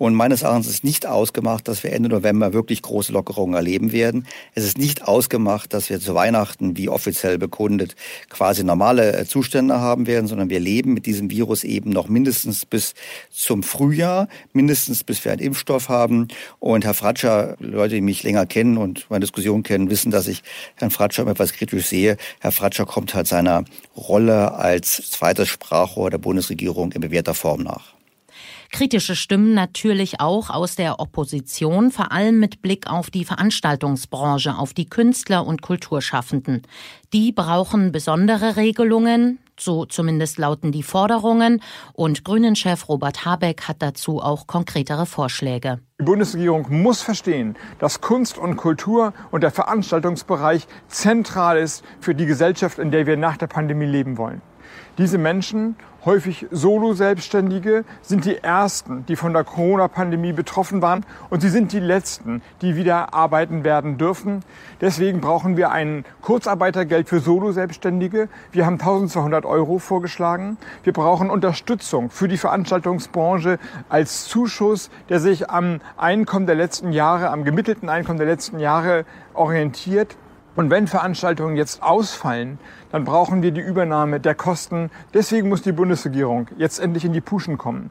Und 0.02 0.16
meines 0.16 0.42
Erachtens 0.42 0.66
ist 0.66 0.82
nicht 0.82 1.06
ausgemacht, 1.06 1.68
dass 1.68 1.84
wir 1.84 1.92
Ende 1.92 2.08
November 2.08 2.52
wirklich 2.52 2.82
große 2.82 3.12
Lockerungen 3.12 3.54
erleben 3.54 3.92
werden. 3.92 4.26
Es 4.52 4.64
ist 4.64 4.76
nicht 4.76 5.04
ausgemacht, 5.06 5.72
dass 5.72 5.90
wir 5.90 6.00
zu 6.00 6.16
Weihnachten, 6.16 6.76
wie 6.76 6.88
offiziell 6.88 7.38
bekundet, 7.38 7.94
quasi 8.28 8.64
normale 8.64 9.16
äh, 9.16 9.26
Zustände 9.26 9.78
haben 9.78 10.08
werden, 10.08 10.26
sondern 10.26 10.50
wir 10.50 10.58
leben 10.58 10.92
mit 10.92 11.06
diesem 11.06 11.30
Virus 11.30 11.62
eben 11.62 11.90
noch 11.90 12.08
mindestens 12.08 12.66
bis 12.66 12.94
zum 13.30 13.62
Frühjahr, 13.62 14.26
mindestens 14.52 15.04
bis 15.04 15.24
wir 15.24 15.30
einen 15.30 15.40
Impfstoff 15.40 15.88
haben. 15.88 16.26
Und 16.58 16.84
Herr 16.84 16.94
Fratscher, 16.94 17.54
Leute, 17.60 17.94
die 17.94 18.00
mich 18.00 18.24
länger 18.24 18.44
kennen 18.44 18.78
und 18.78 19.06
meine 19.08 19.20
Diskussion 19.20 19.62
kennen, 19.62 19.88
wissen, 19.88 20.10
dass 20.10 20.26
ich 20.26 20.42
Herrn 20.74 20.90
Fratscher 20.90 21.28
etwas 21.28 21.52
kritisch 21.52 21.86
sehe. 21.86 22.16
Herr 22.40 22.50
Fratscher 22.50 22.86
kommt 22.86 23.14
halt 23.14 23.28
seiner 23.28 23.62
Rolle 23.96 24.54
als 24.54 25.12
zweites 25.12 25.46
Sprachrohr 25.46 26.10
der 26.10 26.18
Bundesregierung 26.18 26.90
in 26.90 27.02
bewährter 27.02 27.34
Form 27.34 27.62
nach. 27.62 28.01
Kritische 28.72 29.16
Stimmen 29.16 29.52
natürlich 29.52 30.18
auch 30.20 30.48
aus 30.48 30.76
der 30.76 30.98
Opposition, 30.98 31.90
vor 31.90 32.10
allem 32.10 32.40
mit 32.40 32.62
Blick 32.62 32.90
auf 32.90 33.10
die 33.10 33.26
Veranstaltungsbranche, 33.26 34.56
auf 34.56 34.72
die 34.72 34.88
Künstler 34.88 35.46
und 35.46 35.60
Kulturschaffenden. 35.60 36.62
Die 37.12 37.32
brauchen 37.32 37.92
besondere 37.92 38.56
Regelungen, 38.56 39.38
so 39.60 39.84
zumindest 39.84 40.38
lauten 40.38 40.72
die 40.72 40.82
Forderungen, 40.82 41.60
und 41.92 42.24
Grünen-Chef 42.24 42.88
Robert 42.88 43.26
Habeck 43.26 43.68
hat 43.68 43.82
dazu 43.82 44.20
auch 44.22 44.46
konkretere 44.46 45.04
Vorschläge. 45.04 45.78
Die 46.00 46.04
Bundesregierung 46.04 46.66
muss 46.70 47.02
verstehen, 47.02 47.56
dass 47.78 48.00
Kunst 48.00 48.38
und 48.38 48.56
Kultur 48.56 49.12
und 49.30 49.42
der 49.42 49.50
Veranstaltungsbereich 49.50 50.66
zentral 50.88 51.58
ist 51.58 51.84
für 52.00 52.14
die 52.14 52.26
Gesellschaft, 52.26 52.78
in 52.78 52.90
der 52.90 53.06
wir 53.06 53.18
nach 53.18 53.36
der 53.36 53.48
Pandemie 53.48 53.84
leben 53.84 54.16
wollen. 54.16 54.40
Diese 54.98 55.16
Menschen, 55.16 55.76
häufig 56.04 56.46
Solo-Selbstständige, 56.50 57.86
sind 58.02 58.26
die 58.26 58.36
Ersten, 58.36 59.06
die 59.06 59.16
von 59.16 59.32
der 59.32 59.42
Corona-Pandemie 59.42 60.34
betroffen 60.34 60.82
waren 60.82 61.06
und 61.30 61.40
sie 61.40 61.48
sind 61.48 61.72
die 61.72 61.80
Letzten, 61.80 62.42
die 62.60 62.76
wieder 62.76 63.14
arbeiten 63.14 63.64
werden 63.64 63.96
dürfen. 63.96 64.44
Deswegen 64.82 65.22
brauchen 65.22 65.56
wir 65.56 65.70
ein 65.70 66.04
Kurzarbeitergeld 66.20 67.08
für 67.08 67.20
Solo-Selbstständige. 67.20 68.28
Wir 68.50 68.66
haben 68.66 68.74
1200 68.74 69.46
Euro 69.46 69.78
vorgeschlagen. 69.78 70.58
Wir 70.82 70.92
brauchen 70.92 71.30
Unterstützung 71.30 72.10
für 72.10 72.28
die 72.28 72.36
Veranstaltungsbranche 72.36 73.58
als 73.88 74.26
Zuschuss, 74.26 74.90
der 75.08 75.20
sich 75.20 75.48
am 75.48 75.80
Einkommen 75.96 76.44
der 76.44 76.56
letzten 76.56 76.92
Jahre, 76.92 77.30
am 77.30 77.44
gemittelten 77.44 77.88
Einkommen 77.88 78.18
der 78.18 78.28
letzten 78.28 78.58
Jahre 78.58 79.06
orientiert. 79.32 80.18
Und 80.54 80.70
wenn 80.70 80.86
Veranstaltungen 80.86 81.56
jetzt 81.56 81.82
ausfallen, 81.82 82.58
dann 82.90 83.04
brauchen 83.04 83.42
wir 83.42 83.52
die 83.52 83.60
Übernahme 83.60 84.20
der 84.20 84.34
Kosten. 84.34 84.90
Deswegen 85.14 85.48
muss 85.48 85.62
die 85.62 85.72
Bundesregierung 85.72 86.48
jetzt 86.58 86.78
endlich 86.78 87.04
in 87.04 87.14
die 87.14 87.22
Puschen 87.22 87.56
kommen. 87.56 87.90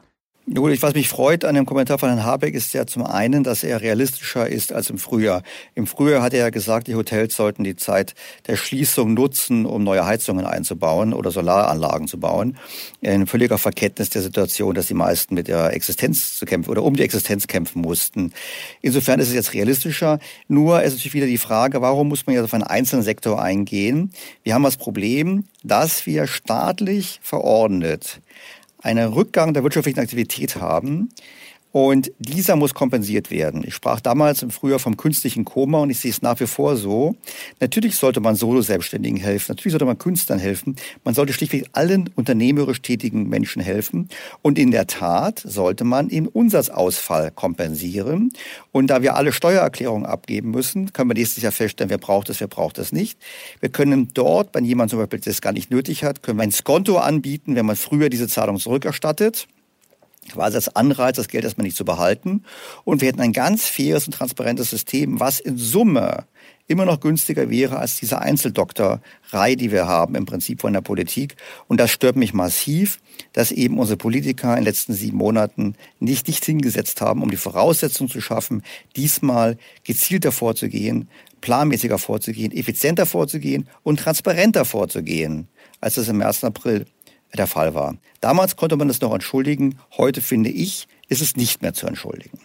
Gut, 0.50 0.82
was 0.82 0.94
mich 0.94 1.08
freut 1.08 1.44
an 1.44 1.54
dem 1.54 1.66
Kommentar 1.66 1.98
von 1.98 2.08
Herrn 2.08 2.24
Habeck 2.24 2.56
ist 2.56 2.74
ja 2.74 2.84
zum 2.84 3.06
einen, 3.06 3.44
dass 3.44 3.62
er 3.62 3.80
realistischer 3.80 4.48
ist 4.48 4.72
als 4.72 4.90
im 4.90 4.98
Frühjahr. 4.98 5.44
Im 5.76 5.86
Frühjahr 5.86 6.20
hat 6.20 6.34
er 6.34 6.40
ja 6.40 6.50
gesagt, 6.50 6.88
die 6.88 6.96
Hotels 6.96 7.36
sollten 7.36 7.62
die 7.62 7.76
Zeit 7.76 8.16
der 8.48 8.56
Schließung 8.56 9.14
nutzen, 9.14 9.66
um 9.66 9.84
neue 9.84 10.04
Heizungen 10.04 10.44
einzubauen 10.44 11.14
oder 11.14 11.30
Solaranlagen 11.30 12.08
zu 12.08 12.18
bauen. 12.18 12.58
In 13.02 13.28
völliger 13.28 13.56
Verkenntnis 13.56 14.10
der 14.10 14.22
Situation, 14.22 14.74
dass 14.74 14.88
die 14.88 14.94
meisten 14.94 15.36
mit 15.36 15.46
der 15.46 15.74
Existenz 15.74 16.36
zu 16.36 16.44
kämpfen 16.44 16.70
oder 16.72 16.82
um 16.82 16.96
die 16.96 17.04
Existenz 17.04 17.46
kämpfen 17.46 17.80
mussten. 17.80 18.32
Insofern 18.80 19.20
ist 19.20 19.28
es 19.28 19.34
jetzt 19.34 19.54
realistischer. 19.54 20.18
Nur 20.48 20.82
ist 20.82 20.94
natürlich 20.94 21.14
wieder 21.14 21.26
die 21.26 21.38
Frage, 21.38 21.80
warum 21.82 22.08
muss 22.08 22.26
man 22.26 22.34
jetzt 22.34 22.44
auf 22.44 22.54
einen 22.54 22.64
einzelnen 22.64 23.04
Sektor 23.04 23.40
eingehen? 23.40 24.10
Wir 24.42 24.54
haben 24.54 24.64
das 24.64 24.76
Problem, 24.76 25.44
dass 25.62 26.04
wir 26.04 26.26
staatlich 26.26 27.20
verordnet 27.22 28.20
einen 28.82 29.12
Rückgang 29.12 29.54
der 29.54 29.62
wirtschaftlichen 29.62 30.00
Aktivität 30.00 30.56
haben. 30.56 31.08
Und 31.72 32.12
dieser 32.18 32.56
muss 32.56 32.74
kompensiert 32.74 33.30
werden. 33.30 33.64
Ich 33.66 33.74
sprach 33.74 34.00
damals 34.00 34.42
im 34.42 34.50
Frühjahr 34.50 34.78
vom 34.78 34.98
künstlichen 34.98 35.46
Koma 35.46 35.78
und 35.78 35.90
ich 35.90 36.00
sehe 36.00 36.10
es 36.10 36.20
nach 36.20 36.38
wie 36.38 36.46
vor 36.46 36.76
so. 36.76 37.16
Natürlich 37.60 37.96
sollte 37.96 38.20
man 38.20 38.36
Solo-Selbstständigen 38.36 39.18
helfen. 39.18 39.46
Natürlich 39.48 39.72
sollte 39.72 39.86
man 39.86 39.96
Künstlern 39.96 40.38
helfen. 40.38 40.76
Man 41.02 41.14
sollte 41.14 41.32
schlichtweg 41.32 41.64
allen 41.72 42.10
unternehmerisch 42.14 42.82
tätigen 42.82 43.28
Menschen 43.28 43.62
helfen. 43.62 44.10
Und 44.42 44.58
in 44.58 44.70
der 44.70 44.86
Tat 44.86 45.42
sollte 45.44 45.84
man 45.84 46.10
eben 46.10 46.28
Umsatzausfall 46.28 47.30
kompensieren. 47.30 48.32
Und 48.70 48.88
da 48.88 49.00
wir 49.00 49.16
alle 49.16 49.32
Steuererklärungen 49.32 50.04
abgeben 50.04 50.50
müssen, 50.50 50.92
können 50.92 51.08
wir 51.08 51.14
nächstes 51.14 51.42
Jahr 51.42 51.52
feststellen, 51.52 51.88
wer 51.88 51.98
braucht 51.98 52.28
es, 52.28 52.40
wer 52.40 52.48
braucht 52.48 52.76
es 52.76 52.92
nicht. 52.92 53.18
Wir 53.60 53.70
können 53.70 54.08
dort, 54.12 54.54
wenn 54.54 54.66
jemand 54.66 54.90
zum 54.90 54.98
Beispiel 54.98 55.20
das 55.20 55.40
gar 55.40 55.52
nicht 55.52 55.70
nötig 55.70 56.04
hat, 56.04 56.22
können 56.22 56.38
wir 56.38 56.42
ein 56.42 56.52
Skonto 56.52 56.98
anbieten, 56.98 57.56
wenn 57.56 57.64
man 57.64 57.76
früher 57.76 58.10
diese 58.10 58.28
Zahlung 58.28 58.58
zurückerstattet 58.58 59.48
quasi 60.30 60.56
als 60.56 60.74
Anreiz, 60.74 61.16
das 61.16 61.28
Geld 61.28 61.44
erstmal 61.44 61.66
nicht 61.66 61.76
zu 61.76 61.84
behalten. 61.84 62.44
Und 62.84 63.00
wir 63.00 63.08
hätten 63.08 63.20
ein 63.20 63.32
ganz 63.32 63.66
faires 63.66 64.06
und 64.06 64.12
transparentes 64.12 64.70
System, 64.70 65.20
was 65.20 65.40
in 65.40 65.58
Summe 65.58 66.26
immer 66.68 66.84
noch 66.84 67.00
günstiger 67.00 67.50
wäre 67.50 67.78
als 67.78 67.96
diese 67.96 68.20
Einzeldoktorei, 68.20 69.54
die 69.56 69.70
wir 69.72 69.86
haben 69.86 70.14
im 70.14 70.24
Prinzip 70.24 70.60
von 70.60 70.72
der 70.72 70.80
Politik. 70.80 71.36
Und 71.68 71.78
das 71.78 71.90
stört 71.90 72.16
mich 72.16 72.34
massiv, 72.34 73.00
dass 73.32 73.52
eben 73.52 73.78
unsere 73.78 73.96
Politiker 73.96 74.50
in 74.50 74.60
den 74.60 74.64
letzten 74.64 74.94
sieben 74.94 75.18
Monaten 75.18 75.74
nicht 76.00 76.28
nichts 76.28 76.46
hingesetzt 76.46 77.00
haben, 77.00 77.22
um 77.22 77.30
die 77.30 77.36
Voraussetzungen 77.36 78.10
zu 78.10 78.20
schaffen, 78.20 78.62
diesmal 78.96 79.58
gezielter 79.84 80.32
vorzugehen, 80.32 81.08
planmäßiger 81.40 81.98
vorzugehen, 81.98 82.52
effizienter 82.52 83.06
vorzugehen 83.06 83.68
und 83.82 83.98
transparenter 83.98 84.64
vorzugehen, 84.64 85.48
als 85.80 85.96
es 85.96 86.08
im 86.08 86.18
März 86.18 86.42
und 86.42 86.48
April 86.48 86.86
der 87.38 87.46
Fall 87.46 87.74
war. 87.74 87.96
Damals 88.20 88.56
konnte 88.56 88.76
man 88.76 88.90
es 88.90 89.00
noch 89.00 89.12
entschuldigen, 89.12 89.78
heute 89.96 90.20
finde 90.20 90.50
ich, 90.50 90.86
ist 91.08 91.22
es 91.22 91.36
nicht 91.36 91.62
mehr 91.62 91.74
zu 91.74 91.86
entschuldigen. 91.86 92.38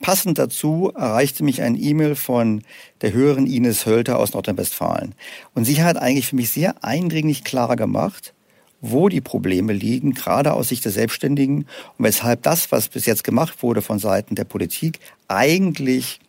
Passend 0.00 0.38
dazu 0.38 0.92
erreichte 0.94 1.44
mich 1.44 1.62
ein 1.62 1.74
E-Mail 1.74 2.14
von 2.14 2.62
der 3.00 3.12
höheren 3.12 3.46
Ines 3.46 3.86
Hölter 3.86 4.18
aus 4.18 4.32
Nordrhein-Westfalen. 4.32 5.14
Und 5.54 5.64
sie 5.64 5.82
hat 5.82 5.96
eigentlich 5.96 6.28
für 6.28 6.36
mich 6.36 6.50
sehr 6.50 6.82
eindringlich 6.84 7.44
klar 7.44 7.76
gemacht, 7.76 8.34
wo 8.80 9.08
die 9.08 9.20
Probleme 9.20 9.72
liegen, 9.72 10.14
gerade 10.14 10.52
aus 10.52 10.68
Sicht 10.68 10.84
der 10.84 10.92
Selbstständigen 10.92 11.66
und 11.98 12.04
weshalb 12.04 12.42
das, 12.44 12.70
was 12.70 12.88
bis 12.88 13.06
jetzt 13.06 13.24
gemacht 13.24 13.62
wurde 13.62 13.82
von 13.82 13.98
Seiten 13.98 14.36
der 14.36 14.44
Politik, 14.44 15.00
eigentlich 15.26 16.20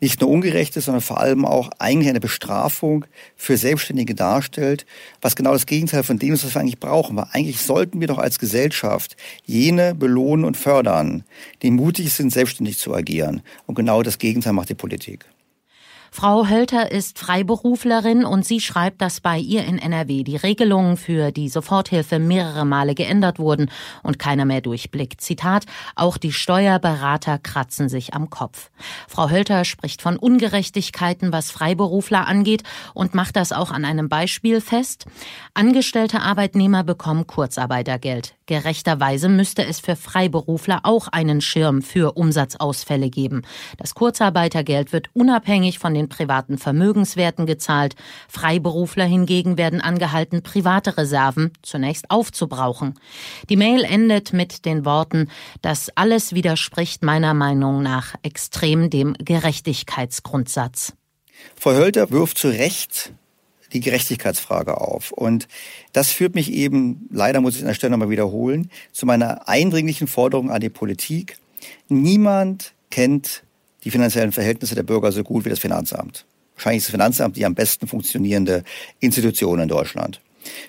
nicht 0.00 0.20
nur 0.20 0.30
ungerecht 0.30 0.76
ist, 0.76 0.84
sondern 0.84 1.00
vor 1.00 1.20
allem 1.20 1.44
auch 1.44 1.70
eigentlich 1.78 2.08
eine 2.08 2.20
Bestrafung 2.20 3.04
für 3.36 3.56
Selbstständige 3.56 4.14
darstellt, 4.14 4.86
was 5.20 5.36
genau 5.36 5.52
das 5.52 5.66
Gegenteil 5.66 6.02
von 6.02 6.18
dem 6.18 6.34
ist, 6.34 6.44
was 6.44 6.54
wir 6.54 6.60
eigentlich 6.60 6.80
brauchen. 6.80 7.16
Weil 7.16 7.26
eigentlich 7.32 7.60
sollten 7.60 8.00
wir 8.00 8.06
doch 8.08 8.18
als 8.18 8.38
Gesellschaft 8.38 9.16
jene 9.44 9.94
belohnen 9.94 10.44
und 10.44 10.56
fördern, 10.56 11.24
die 11.62 11.70
mutig 11.70 12.12
sind, 12.12 12.32
selbstständig 12.32 12.78
zu 12.78 12.94
agieren. 12.94 13.42
Und 13.66 13.74
genau 13.74 14.02
das 14.02 14.18
Gegenteil 14.18 14.52
macht 14.52 14.68
die 14.68 14.74
Politik. 14.74 15.26
Frau 16.10 16.48
Hölter 16.48 16.90
ist 16.90 17.18
Freiberuflerin 17.18 18.24
und 18.24 18.44
sie 18.44 18.60
schreibt, 18.60 19.02
dass 19.02 19.20
bei 19.20 19.38
ihr 19.38 19.64
in 19.64 19.78
NRW 19.78 20.22
die 20.24 20.36
Regelungen 20.36 20.96
für 20.96 21.32
die 21.32 21.48
Soforthilfe 21.48 22.18
mehrere 22.18 22.64
Male 22.64 22.94
geändert 22.94 23.38
wurden 23.38 23.70
und 24.02 24.18
keiner 24.18 24.44
mehr 24.44 24.60
durchblickt. 24.60 25.20
Zitat, 25.20 25.66
auch 25.96 26.16
die 26.16 26.32
Steuerberater 26.32 27.38
kratzen 27.38 27.88
sich 27.88 28.14
am 28.14 28.30
Kopf. 28.30 28.70
Frau 29.06 29.30
Hölter 29.30 29.64
spricht 29.64 30.02
von 30.02 30.16
Ungerechtigkeiten, 30.16 31.32
was 31.32 31.50
Freiberufler 31.50 32.26
angeht 32.26 32.62
und 32.94 33.14
macht 33.14 33.36
das 33.36 33.52
auch 33.52 33.70
an 33.70 33.84
einem 33.84 34.08
Beispiel 34.08 34.60
fest. 34.60 35.06
Angestellte 35.54 36.20
Arbeitnehmer 36.20 36.84
bekommen 36.84 37.26
Kurzarbeitergeld. 37.26 38.37
Gerechterweise 38.48 39.28
müsste 39.28 39.66
es 39.66 39.78
für 39.78 39.94
Freiberufler 39.94 40.80
auch 40.84 41.08
einen 41.08 41.42
Schirm 41.42 41.82
für 41.82 42.16
Umsatzausfälle 42.16 43.10
geben. 43.10 43.42
Das 43.76 43.94
Kurzarbeitergeld 43.94 44.94
wird 44.94 45.10
unabhängig 45.12 45.78
von 45.78 45.92
den 45.92 46.08
privaten 46.08 46.56
Vermögenswerten 46.56 47.44
gezahlt. 47.44 47.94
Freiberufler 48.26 49.04
hingegen 49.04 49.58
werden 49.58 49.82
angehalten, 49.82 50.42
private 50.42 50.96
Reserven 50.96 51.52
zunächst 51.60 52.10
aufzubrauchen. 52.10 52.94
Die 53.50 53.56
Mail 53.56 53.84
endet 53.84 54.32
mit 54.32 54.64
den 54.64 54.86
Worten, 54.86 55.28
das 55.60 55.90
alles 55.94 56.32
widerspricht 56.32 57.02
meiner 57.02 57.34
Meinung 57.34 57.82
nach 57.82 58.14
extrem 58.22 58.88
dem 58.88 59.12
Gerechtigkeitsgrundsatz. 59.12 60.94
Frau 61.54 61.72
Hölter 61.72 62.10
wirft 62.10 62.38
zu 62.38 62.48
Recht 62.48 63.12
die 63.72 63.80
Gerechtigkeitsfrage 63.80 64.80
auf. 64.80 65.12
Und 65.12 65.48
das 65.92 66.10
führt 66.10 66.34
mich 66.34 66.52
eben, 66.52 67.08
leider 67.12 67.40
muss 67.40 67.56
ich 67.56 67.62
an 67.62 67.68
der 67.68 67.74
Stelle 67.74 67.90
nochmal 67.90 68.10
wiederholen, 68.10 68.70
zu 68.92 69.06
meiner 69.06 69.48
eindringlichen 69.48 70.06
Forderung 70.06 70.50
an 70.50 70.60
die 70.60 70.70
Politik. 70.70 71.36
Niemand 71.88 72.72
kennt 72.90 73.42
die 73.84 73.90
finanziellen 73.90 74.32
Verhältnisse 74.32 74.74
der 74.74 74.82
Bürger 74.82 75.12
so 75.12 75.22
gut 75.22 75.44
wie 75.44 75.50
das 75.50 75.58
Finanzamt. 75.58 76.24
Wahrscheinlich 76.54 76.78
ist 76.78 76.88
das 76.88 76.92
Finanzamt 76.92 77.36
die 77.36 77.44
am 77.44 77.54
besten 77.54 77.86
funktionierende 77.86 78.64
Institution 79.00 79.60
in 79.60 79.68
Deutschland. 79.68 80.20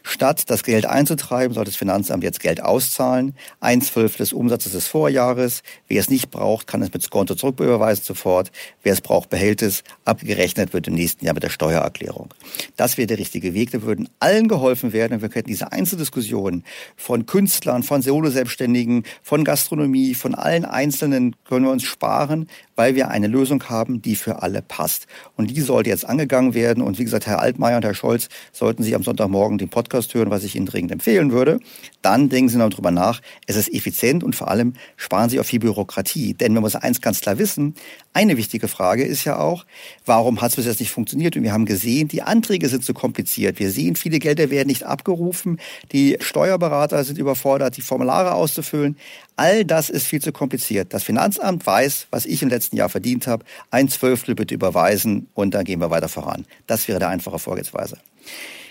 Statt 0.03 0.43
das 0.49 0.63
Geld 0.63 0.85
einzutreiben, 0.85 1.53
soll 1.53 1.65
das 1.65 1.75
Finanzamt 1.75 2.23
jetzt 2.23 2.39
Geld 2.39 2.61
auszahlen. 2.61 3.35
Ein 3.59 3.81
Zwölftel 3.81 4.19
des 4.19 4.33
Umsatzes 4.33 4.73
des 4.73 4.87
Vorjahres. 4.87 5.63
Wer 5.87 5.99
es 5.99 6.09
nicht 6.09 6.31
braucht, 6.31 6.67
kann 6.67 6.81
es 6.81 6.93
mit 6.93 7.03
Skonto 7.03 7.35
zurücküberweisen 7.35 8.03
sofort. 8.03 8.51
Wer 8.83 8.93
es 8.93 9.01
braucht, 9.01 9.29
behält 9.29 9.61
es. 9.61 9.83
Abgerechnet 10.05 10.73
wird 10.73 10.87
im 10.87 10.95
nächsten 10.95 11.25
Jahr 11.25 11.33
mit 11.33 11.43
der 11.43 11.49
Steuererklärung. 11.49 12.33
Das 12.75 12.97
wäre 12.97 13.07
der 13.07 13.17
richtige 13.17 13.53
Weg. 13.53 13.71
Da 13.71 13.81
würden 13.81 14.09
allen 14.19 14.47
geholfen 14.47 14.93
werden. 14.93 15.21
Wir 15.21 15.29
könnten 15.29 15.49
diese 15.49 15.71
Einzeldiskussion 15.71 16.63
von 16.95 17.25
Künstlern, 17.25 17.83
von 17.83 18.01
Solo-Selbstständigen, 18.01 19.03
von 19.21 19.43
Gastronomie, 19.43 20.15
von 20.15 20.35
allen 20.35 20.65
Einzelnen 20.65 21.35
können 21.45 21.65
wir 21.65 21.71
uns 21.71 21.83
sparen, 21.83 22.47
weil 22.75 22.95
wir 22.95 23.09
eine 23.09 23.27
Lösung 23.27 23.63
haben, 23.69 24.01
die 24.01 24.15
für 24.15 24.41
alle 24.41 24.61
passt. 24.61 25.07
Und 25.35 25.49
die 25.49 25.61
sollte 25.61 25.89
jetzt 25.89 26.05
angegangen 26.05 26.53
werden. 26.53 26.83
Und 26.83 26.99
wie 26.99 27.03
gesagt, 27.03 27.27
Herr 27.27 27.39
Altmaier 27.39 27.77
und 27.77 27.85
Herr 27.85 27.93
Scholz 27.93 28.29
sollten 28.51 28.83
Sie 28.83 28.95
am 28.95 29.03
Sonntagmorgen 29.03 29.57
den 29.57 29.68
Podcast 29.69 30.13
hören, 30.13 30.29
was 30.29 30.43
ich 30.43 30.55
Ihnen 30.55 30.65
dringend 30.65 30.91
empfehlen 30.91 31.31
würde. 31.31 31.59
Dann 32.01 32.29
denken 32.29 32.49
Sie 32.49 32.57
noch 32.57 32.69
drüber 32.69 32.91
nach. 32.91 33.21
Es 33.47 33.55
ist 33.55 33.73
effizient 33.73 34.23
und 34.23 34.35
vor 34.35 34.49
allem 34.49 34.73
sparen 34.95 35.29
Sie 35.29 35.39
auf 35.39 35.47
viel 35.47 35.59
Bürokratie. 35.59 36.33
Denn 36.33 36.53
man 36.53 36.61
muss 36.61 36.75
eins 36.75 37.01
ganz 37.01 37.21
klar 37.21 37.37
wissen. 37.37 37.75
Eine 38.13 38.37
wichtige 38.37 38.67
Frage 38.67 39.03
ist 39.03 39.23
ja 39.25 39.37
auch, 39.37 39.65
warum 40.05 40.41
hat 40.41 40.51
es 40.51 40.55
bis 40.55 40.65
jetzt 40.65 40.79
nicht 40.79 40.91
funktioniert? 40.91 41.35
Und 41.35 41.43
wir 41.43 41.53
haben 41.53 41.65
gesehen, 41.65 42.07
die 42.07 42.21
Anträge 42.21 42.69
sind 42.69 42.83
zu 42.83 42.93
kompliziert. 42.93 43.59
Wir 43.59 43.71
sehen, 43.71 43.95
viele 43.95 44.19
Gelder 44.19 44.49
werden 44.49 44.67
nicht 44.67 44.83
abgerufen. 44.83 45.59
Die 45.91 46.17
Steuerberater 46.19 47.03
sind 47.03 47.17
überfordert, 47.17 47.77
die 47.77 47.81
Formulare 47.81 48.33
auszufüllen. 48.33 48.97
All 49.35 49.63
das 49.63 49.89
ist 49.89 50.05
viel 50.05 50.21
zu 50.21 50.31
kompliziert. 50.31 50.93
Das 50.93 51.03
Finanzamt 51.03 51.65
weiß, 51.65 52.07
was 52.11 52.25
ich 52.25 52.41
im 52.41 52.49
letzten 52.49 52.75
Jahr 52.75 52.89
verdient 52.89 53.27
habe. 53.27 53.45
Ein 53.71 53.87
Zwölftel 53.87 54.35
bitte 54.35 54.53
überweisen 54.53 55.27
und 55.33 55.53
dann 55.53 55.63
gehen 55.63 55.79
wir 55.79 55.89
weiter 55.89 56.09
voran. 56.09 56.45
Das 56.67 56.87
wäre 56.87 56.99
der 56.99 57.09
einfache 57.09 57.39
Vorgehensweise. 57.39 57.97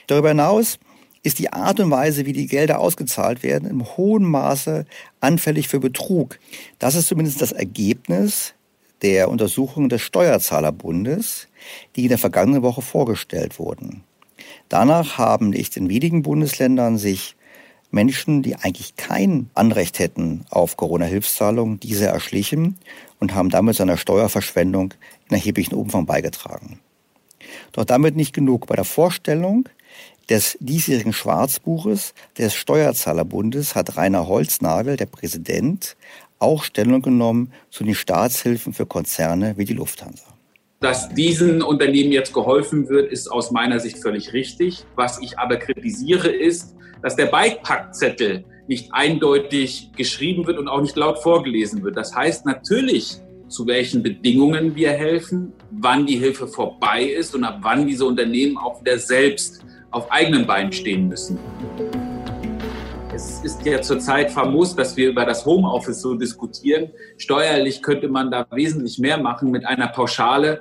Darüber 0.09 0.29
hinaus 0.29 0.79
ist 1.23 1.39
die 1.39 1.53
Art 1.53 1.81
und 1.81 1.91
Weise, 1.91 2.27
wie 2.27 2.33
die 2.33 2.47
Gelder 2.47 2.79
ausgezahlt 2.79 3.43
werden, 3.43 3.69
im 3.69 3.97
hohen 3.97 4.25
Maße 4.25 4.87
anfällig 5.21 5.69
für 5.69 5.81
Betrug. 5.81 6.39
Das 6.79 6.95
ist 6.95 7.09
zumindest 7.09 7.43
das 7.43 7.53
Ergebnis 7.53 8.55
der 9.03 9.29
Untersuchungen 9.31 9.89
des 9.89 10.03
Steuerzahlerbundes, 10.03 11.49
die 11.97 12.05
in 12.05 12.09
der 12.09 12.19
vergangenen 12.19 12.63
Woche 12.63 12.83
vorgestellt 12.83 13.59
wurden. 13.59 14.03
Danach 14.69 15.19
haben 15.19 15.51
nicht 15.51 15.77
in 15.77 15.89
wenigen 15.89 16.23
Bundesländern 16.23 16.99
sich 16.99 17.37
Menschen, 17.91 18.43
die 18.43 18.57
eigentlich 18.57 18.97
kein 18.97 19.49
Anrecht 19.55 19.99
hätten 19.99 20.45
auf 20.51 20.77
Corona-Hilfszahlungen, 20.77 21.81
diese 21.81 22.07
erschlichen 22.07 22.77
und 23.19 23.35
haben 23.35 23.49
damit 23.49 23.77
zu 23.77 23.83
einer 23.83 23.97
Steuerverschwendung 23.97 24.95
in 25.29 25.37
erheblichem 25.37 25.79
Umfang 25.79 26.05
beigetragen. 26.05 26.81
Doch 27.73 27.85
damit 27.85 28.15
nicht 28.15 28.35
genug. 28.35 28.67
Bei 28.67 28.77
der 28.77 28.85
Vorstellung 28.85 29.69
des 30.29 30.57
diesjährigen 30.61 31.13
Schwarzbuches 31.13 32.15
des 32.37 32.55
Steuerzahlerbundes 32.55 33.75
hat 33.75 33.97
Rainer 33.97 34.29
Holznagel, 34.29 34.97
der 34.97 35.07
Präsident, 35.07 35.97
auch 36.39 36.65
Stellung 36.65 37.03
genommen 37.03 37.53
zu 37.71 37.85
den 37.85 37.95
Staatshilfen 37.95 38.73
für 38.73 38.87
Konzerne 38.87 39.55
wie 39.57 39.65
die 39.65 39.75
Lufthansa. 39.75 40.25
Dass 40.81 41.09
diesen 41.09 41.63
Unternehmen 41.63 42.13
jetzt 42.13 42.33
geholfen 42.33 42.89
wird, 42.89 43.11
ist 43.11 43.29
aus 43.29 43.51
meiner 43.51 43.81
Sicht 43.81 43.99
völlig 43.99 44.33
richtig. 44.33 44.85
Was 44.95 45.21
ich 45.21 45.39
aber 45.39 45.57
kritisiere, 45.57 46.29
ist, 46.29 46.77
dass 47.03 47.17
der 47.17 47.27
Beipackzettel 47.27 48.45
nicht 48.69 48.93
eindeutig 48.93 49.91
geschrieben 49.97 50.47
wird 50.47 50.59
und 50.59 50.69
auch 50.69 50.81
nicht 50.81 50.95
laut 50.95 51.19
vorgelesen 51.19 51.83
wird. 51.83 51.97
Das 51.97 52.15
heißt 52.15 52.47
natürlich, 52.47 53.17
zu 53.49 53.67
welchen 53.67 54.03
Bedingungen 54.03 54.77
wir 54.77 54.91
helfen, 54.91 55.53
wann 55.71 56.07
die 56.07 56.19
Hilfe 56.19 56.47
vorbei 56.47 57.03
ist 57.03 57.35
und 57.35 57.45
ab 57.45 57.59
wann 57.63 57.87
diese 57.87 58.05
Unternehmen 58.05 58.59
auch 58.59 58.81
wieder 58.81 58.99
selbst 58.99 59.65
auf 59.91 60.11
eigenen 60.11 60.47
Beinen 60.47 60.73
stehen 60.73 61.09
müssen. 61.09 61.39
Es 63.15 63.43
ist 63.43 63.65
ja 63.65 63.81
zurzeit 63.83 64.31
famos, 64.31 64.77
dass 64.77 64.97
wir 64.97 65.09
über 65.09 65.25
das 65.25 65.45
Homeoffice 65.45 66.01
so 66.01 66.15
diskutieren. 66.15 66.91
Steuerlich 67.17 67.83
könnte 67.83 68.09
man 68.09 68.31
da 68.31 68.47
wesentlich 68.53 68.99
mehr 68.99 69.19
machen 69.19 69.51
mit 69.51 69.67
einer 69.67 69.89
Pauschale 69.89 70.61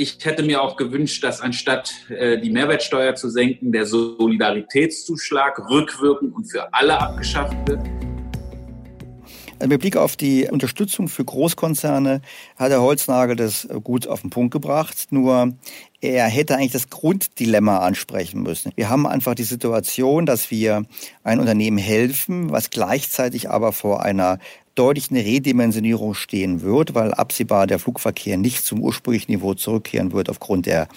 ich 0.00 0.16
hätte 0.24 0.44
mir 0.44 0.62
auch 0.62 0.76
gewünscht, 0.76 1.24
dass 1.24 1.40
anstatt 1.40 1.92
äh, 2.08 2.40
die 2.40 2.50
Mehrwertsteuer 2.50 3.16
zu 3.16 3.28
senken, 3.28 3.72
der 3.72 3.84
Solidaritätszuschlag 3.84 5.58
rückwirkend 5.68 6.36
und 6.36 6.44
für 6.44 6.72
alle 6.72 7.00
abgeschafft 7.00 7.56
wird. 7.66 7.80
Also 9.58 9.68
mit 9.68 9.80
Blick 9.80 9.96
auf 9.96 10.14
die 10.14 10.46
Unterstützung 10.48 11.08
für 11.08 11.24
Großkonzerne 11.24 12.22
hat 12.56 12.70
Herr 12.70 12.80
Holznagel 12.80 13.34
das 13.34 13.66
gut 13.82 14.06
auf 14.06 14.20
den 14.20 14.30
Punkt 14.30 14.52
gebracht. 14.52 15.08
Nur 15.10 15.54
er 16.00 16.26
hätte 16.28 16.54
eigentlich 16.54 16.72
das 16.72 16.90
Grunddilemma 16.90 17.78
ansprechen 17.78 18.42
müssen. 18.42 18.72
Wir 18.76 18.88
haben 18.88 19.06
einfach 19.06 19.34
die 19.34 19.44
Situation, 19.44 20.26
dass 20.26 20.50
wir 20.50 20.84
ein 21.24 21.40
Unternehmen 21.40 21.78
helfen, 21.78 22.50
was 22.50 22.70
gleichzeitig 22.70 23.50
aber 23.50 23.72
vor 23.72 24.02
einer 24.02 24.38
eine 24.78 25.24
Redimensionierung 25.24 26.14
stehen 26.14 26.62
wird, 26.62 26.94
weil 26.94 27.12
absehbar 27.12 27.66
der 27.66 27.78
Flugverkehr 27.78 28.36
nicht 28.36 28.64
zum 28.64 28.80
ursprünglichen 28.80 29.32
Niveau 29.32 29.54
zurückkehren 29.54 30.12
wird 30.12 30.30
aufgrund 30.30 30.66
der 30.66 30.88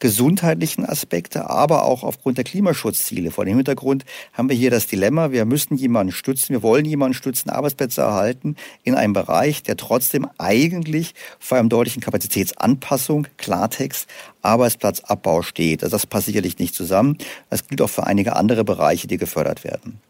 gesundheitlichen 0.00 0.84
Aspekte, 0.84 1.48
aber 1.48 1.84
auch 1.84 2.02
aufgrund 2.02 2.36
der 2.38 2.44
Klimaschutzziele. 2.44 3.30
Vor 3.30 3.44
dem 3.44 3.56
Hintergrund 3.56 4.04
haben 4.32 4.48
wir 4.48 4.56
hier 4.56 4.70
das 4.70 4.86
Dilemma, 4.86 5.30
wir 5.30 5.44
müssen 5.44 5.76
jemanden 5.76 6.12
stützen, 6.12 6.52
wir 6.52 6.62
wollen 6.62 6.84
jemanden 6.84 7.14
stützen, 7.14 7.50
Arbeitsplätze 7.50 8.00
erhalten 8.00 8.56
in 8.82 8.94
einem 8.94 9.12
Bereich, 9.12 9.62
der 9.62 9.76
trotzdem 9.76 10.26
eigentlich 10.38 11.14
vor 11.38 11.58
einem 11.58 11.68
deutlichen 11.68 12.02
Kapazitätsanpassung, 12.02 13.28
Klartext, 13.36 14.08
Arbeitsplatzabbau 14.42 15.42
steht. 15.42 15.84
Also 15.84 15.94
das 15.94 16.06
passt 16.06 16.26
sicherlich 16.26 16.58
nicht 16.58 16.74
zusammen. 16.74 17.18
Das 17.50 17.68
gilt 17.68 17.82
auch 17.82 17.90
für 17.90 18.06
einige 18.06 18.36
andere 18.36 18.64
Bereiche, 18.64 19.06
die 19.06 19.16
gefördert 19.16 19.62
werden. 19.64 20.00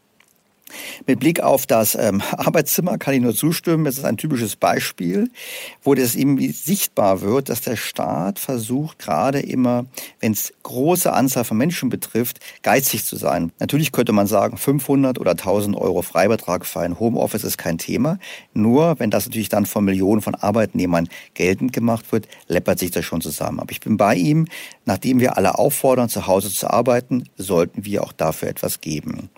Mit 1.06 1.20
Blick 1.20 1.40
auf 1.40 1.66
das 1.66 1.94
ähm, 1.94 2.22
Arbeitszimmer 2.32 2.98
kann 2.98 3.14
ich 3.14 3.20
nur 3.20 3.34
zustimmen. 3.34 3.86
Es 3.86 3.98
ist 3.98 4.04
ein 4.04 4.16
typisches 4.16 4.56
Beispiel, 4.56 5.30
wo 5.82 5.94
das 5.94 6.14
eben 6.14 6.38
sichtbar 6.52 7.20
wird, 7.20 7.48
dass 7.48 7.60
der 7.60 7.76
Staat 7.76 8.38
versucht, 8.38 8.98
gerade 8.98 9.40
immer, 9.40 9.86
wenn 10.20 10.32
es 10.32 10.52
große 10.62 11.12
Anzahl 11.12 11.44
von 11.44 11.56
Menschen 11.56 11.88
betrifft, 11.88 12.40
geizig 12.62 13.04
zu 13.04 13.16
sein. 13.16 13.52
Natürlich 13.58 13.92
könnte 13.92 14.12
man 14.12 14.26
sagen, 14.26 14.56
500 14.56 15.18
oder 15.18 15.32
1000 15.32 15.76
Euro 15.76 16.02
Freibetrag 16.02 16.66
für 16.66 16.80
ein 16.80 16.98
Homeoffice 16.98 17.44
ist 17.44 17.58
kein 17.58 17.78
Thema. 17.78 18.18
Nur, 18.52 18.98
wenn 18.98 19.10
das 19.10 19.26
natürlich 19.26 19.48
dann 19.48 19.66
von 19.66 19.84
Millionen 19.84 20.22
von 20.22 20.34
Arbeitnehmern 20.34 21.08
geltend 21.34 21.72
gemacht 21.72 22.12
wird, 22.12 22.28
läppert 22.48 22.78
sich 22.78 22.90
das 22.90 23.04
schon 23.04 23.20
zusammen. 23.20 23.60
Aber 23.60 23.72
ich 23.72 23.80
bin 23.80 23.96
bei 23.96 24.14
ihm. 24.14 24.46
Nachdem 24.84 25.20
wir 25.20 25.36
alle 25.36 25.58
auffordern, 25.58 26.08
zu 26.08 26.26
Hause 26.26 26.50
zu 26.50 26.70
arbeiten, 26.70 27.24
sollten 27.36 27.84
wir 27.84 28.02
auch 28.02 28.12
dafür 28.12 28.48
etwas 28.48 28.80
geben. 28.80 29.30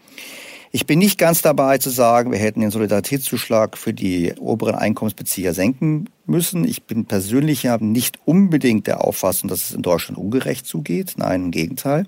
Ich 0.72 0.86
bin 0.86 1.00
nicht 1.00 1.18
ganz 1.18 1.42
dabei 1.42 1.78
zu 1.78 1.90
sagen, 1.90 2.30
wir 2.30 2.38
hätten 2.38 2.60
den 2.60 2.70
Solidaritätszuschlag 2.70 3.76
für 3.76 3.92
die 3.92 4.34
oberen 4.38 4.76
Einkommensbezieher 4.76 5.52
senken 5.52 6.08
müssen. 6.26 6.64
Ich 6.64 6.84
bin 6.84 7.06
persönlich 7.06 7.64
ja 7.64 7.76
nicht 7.78 8.20
unbedingt 8.24 8.86
der 8.86 9.02
Auffassung, 9.04 9.48
dass 9.48 9.64
es 9.64 9.72
in 9.72 9.82
Deutschland 9.82 10.16
ungerecht 10.16 10.66
zugeht. 10.66 11.14
Nein, 11.16 11.46
im 11.46 11.50
Gegenteil. 11.50 12.06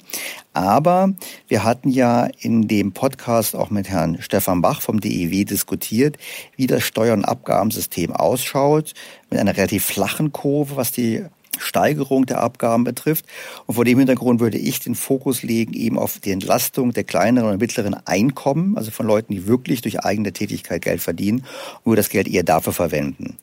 Aber 0.53 1.13
wir 1.49 1.65
hatten 1.65 1.89
ja 1.91 2.29
in 2.39 2.69
dem 2.69 2.93
Podcast 2.93 3.57
auch 3.57 3.71
mit 3.71 3.89
Herrn 3.89 4.23
Stefan 4.23 4.63
Bach 4.63 4.81
vom 4.81 5.01
DEW 5.01 5.45
diskutiert, 5.45 6.17
wie 6.55 6.69
das 6.69 6.85
Steuer- 6.85 7.15
und 7.15 7.25
Abgabensystem 7.25 8.13
ausschaut, 8.13 8.95
mit 9.29 9.41
einer 9.41 9.57
relativ 9.57 9.85
flachen 9.85 10.33
Kurve, 10.33 10.77
was 10.77 10.93
die 10.93 11.25
Steigerung 11.59 12.27
der 12.27 12.41
Abgaben 12.41 12.85
betrifft. 12.85 13.27
Und 13.67 13.75
vor 13.75 13.85
dem 13.85 13.99
Hintergrund 13.99 14.41
würde 14.41 14.59
ich 14.59 14.81
den 14.81 14.95
Fokus 14.95 15.43
legen 15.43 15.75
eben 15.75 15.99
auf 15.99 16.19
die 16.19 16.31
Entlastung 16.31 16.93
der 16.93 17.05
kleineren 17.05 17.51
und 17.51 17.61
mittleren 17.61 17.95
Einkommen, 18.07 18.77
also 18.77 18.91
von 18.91 19.07
Leuten, 19.07 19.33
die 19.33 19.47
wirklich 19.47 19.83
durch 19.83 20.01
eigene 20.01 20.33
Tätigkeit 20.33 20.83
Geld 20.83 21.01
verdienen 21.01 21.45
und 21.85 21.93
würde 21.93 22.01
das 22.01 22.09
Geld 22.09 22.29
eher 22.29 22.43
dafür 22.43 22.73
verwenden. 22.73 23.37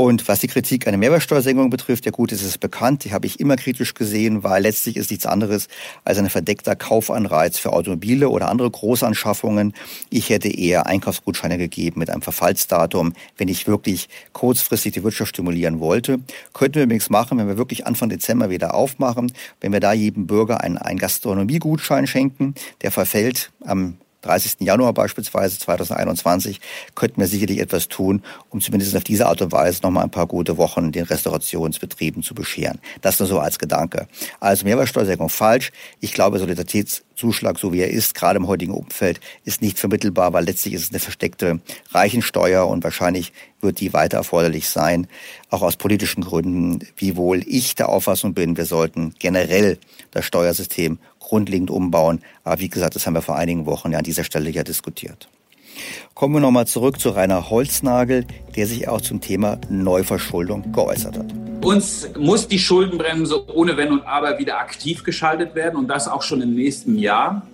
Und 0.00 0.28
was 0.28 0.38
die 0.38 0.46
Kritik 0.46 0.86
an 0.86 0.92
der 0.92 0.98
Mehrwertsteuersenkung 0.98 1.68
betrifft, 1.68 2.06
ja 2.06 2.10
gut, 2.10 2.32
ist 2.32 2.42
es 2.42 2.56
bekannt, 2.56 3.04
die 3.04 3.12
habe 3.12 3.26
ich 3.26 3.38
immer 3.38 3.56
kritisch 3.56 3.92
gesehen, 3.92 4.42
weil 4.42 4.62
letztlich 4.62 4.96
ist 4.96 5.10
nichts 5.10 5.26
anderes 5.26 5.68
als 6.04 6.16
ein 6.16 6.30
verdeckter 6.30 6.74
Kaufanreiz 6.74 7.58
für 7.58 7.74
Automobile 7.74 8.30
oder 8.30 8.48
andere 8.48 8.70
Großanschaffungen. 8.70 9.74
Ich 10.08 10.30
hätte 10.30 10.48
eher 10.48 10.86
Einkaufsgutscheine 10.86 11.58
gegeben 11.58 11.98
mit 11.98 12.08
einem 12.08 12.22
Verfallsdatum, 12.22 13.12
wenn 13.36 13.48
ich 13.48 13.66
wirklich 13.66 14.08
kurzfristig 14.32 14.94
die 14.94 15.04
Wirtschaft 15.04 15.34
stimulieren 15.34 15.80
wollte. 15.80 16.20
Könnten 16.54 16.76
wir 16.76 16.84
übrigens 16.84 17.10
machen, 17.10 17.36
wenn 17.36 17.49
wir 17.50 17.58
wirklich 17.58 17.86
Anfang 17.86 18.08
Dezember 18.08 18.50
wieder 18.50 18.74
aufmachen, 18.74 19.32
wenn 19.60 19.72
wir 19.72 19.80
da 19.80 19.92
jedem 19.92 20.26
Bürger 20.26 20.62
einen, 20.62 20.78
einen 20.78 20.98
Gastronomiegutschein 20.98 22.06
schenken, 22.06 22.54
der 22.82 22.90
verfällt 22.90 23.52
am 23.64 23.98
30. 24.22 24.56
Januar 24.60 24.92
beispielsweise 24.92 25.58
2021 25.58 26.60
könnten 26.94 27.20
wir 27.20 27.26
sicherlich 27.26 27.58
etwas 27.58 27.88
tun, 27.88 28.22
um 28.50 28.60
zumindest 28.60 28.96
auf 28.96 29.04
diese 29.04 29.26
Art 29.26 29.40
und 29.42 29.52
Weise 29.52 29.80
noch 29.82 29.90
mal 29.90 30.02
ein 30.02 30.10
paar 30.10 30.26
gute 30.26 30.58
Wochen 30.58 30.92
den 30.92 31.04
Restaurationsbetrieben 31.04 32.22
zu 32.22 32.34
bescheren. 32.34 32.78
Das 33.00 33.18
nur 33.18 33.28
so 33.28 33.38
als 33.38 33.58
Gedanke. 33.58 34.08
Also 34.38 34.64
Mehrwertsteuersenkung 34.64 35.28
falsch. 35.28 35.72
Ich 36.00 36.12
glaube, 36.12 36.38
Solidaritätszuschlag, 36.38 37.58
so 37.58 37.72
wie 37.72 37.80
er 37.80 37.90
ist, 37.90 38.14
gerade 38.14 38.36
im 38.36 38.46
heutigen 38.46 38.72
Umfeld, 38.72 39.20
ist 39.44 39.62
nicht 39.62 39.78
vermittelbar, 39.78 40.32
weil 40.32 40.44
letztlich 40.44 40.74
ist 40.74 40.82
es 40.82 40.90
eine 40.90 40.98
versteckte 40.98 41.60
Reichensteuer 41.92 42.66
und 42.66 42.84
wahrscheinlich 42.84 43.32
wird 43.60 43.80
die 43.80 43.92
weiter 43.92 44.18
erforderlich 44.18 44.68
sein, 44.68 45.06
auch 45.50 45.62
aus 45.62 45.76
politischen 45.76 46.24
Gründen, 46.24 46.86
wiewohl 46.96 47.42
ich 47.46 47.74
der 47.74 47.88
Auffassung 47.88 48.34
bin, 48.34 48.56
wir 48.56 48.64
sollten 48.64 49.14
generell 49.18 49.78
das 50.12 50.24
Steuersystem 50.24 50.98
grundlegend 51.30 51.70
umbauen. 51.70 52.20
Aber 52.42 52.58
wie 52.58 52.68
gesagt, 52.68 52.96
das 52.96 53.06
haben 53.06 53.14
wir 53.14 53.22
vor 53.22 53.36
einigen 53.36 53.64
Wochen 53.64 53.92
ja 53.92 53.98
an 53.98 54.04
dieser 54.04 54.24
Stelle 54.24 54.50
ja 54.50 54.64
diskutiert. 54.64 55.28
Kommen 56.14 56.34
wir 56.34 56.40
nochmal 56.40 56.66
zurück 56.66 56.98
zu 56.98 57.10
Rainer 57.10 57.50
Holznagel, 57.50 58.26
der 58.56 58.66
sich 58.66 58.88
auch 58.88 59.00
zum 59.00 59.20
Thema 59.20 59.58
Neuverschuldung 59.70 60.72
geäußert 60.72 61.18
hat. 61.18 61.32
Uns 61.64 62.08
muss 62.18 62.48
die 62.48 62.58
Schuldenbremse 62.58 63.48
ohne 63.54 63.76
Wenn 63.76 63.92
und 63.92 64.02
Aber 64.02 64.38
wieder 64.40 64.58
aktiv 64.58 65.04
geschaltet 65.04 65.54
werden 65.54 65.76
und 65.76 65.86
das 65.86 66.08
auch 66.08 66.22
schon 66.22 66.42
im 66.42 66.54
nächsten 66.54 66.98
Jahr. 66.98 67.46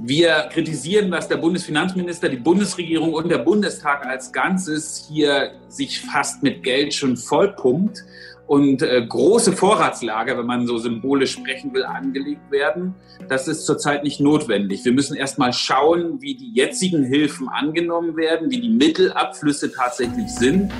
Wir 0.00 0.48
kritisieren, 0.50 1.10
dass 1.10 1.28
der 1.28 1.36
Bundesfinanzminister, 1.36 2.30
die 2.30 2.38
Bundesregierung 2.38 3.12
und 3.12 3.28
der 3.28 3.38
Bundestag 3.38 4.06
als 4.06 4.32
Ganzes 4.32 5.06
hier 5.08 5.52
sich 5.68 6.00
fast 6.00 6.42
mit 6.42 6.62
Geld 6.62 6.94
schon 6.94 7.16
vollpumpt 7.18 8.02
und 8.46 8.82
äh, 8.82 9.04
große 9.06 9.52
Vorratslager, 9.52 10.36
wenn 10.38 10.46
man 10.46 10.66
so 10.66 10.78
symbolisch 10.78 11.32
sprechen 11.32 11.72
will, 11.72 11.84
angelegt 11.84 12.50
werden. 12.50 12.94
Das 13.28 13.48
ist 13.48 13.64
zurzeit 13.64 14.04
nicht 14.04 14.20
notwendig. 14.20 14.84
Wir 14.84 14.92
müssen 14.92 15.16
erst 15.16 15.38
mal 15.38 15.52
schauen, 15.52 16.20
wie 16.20 16.34
die 16.34 16.52
jetzigen 16.52 17.04
Hilfen 17.04 17.48
angenommen 17.48 18.16
werden, 18.16 18.50
wie 18.50 18.60
die 18.60 18.68
Mittelabflüsse 18.68 19.72
tatsächlich 19.72 20.28
sind. 20.28 20.70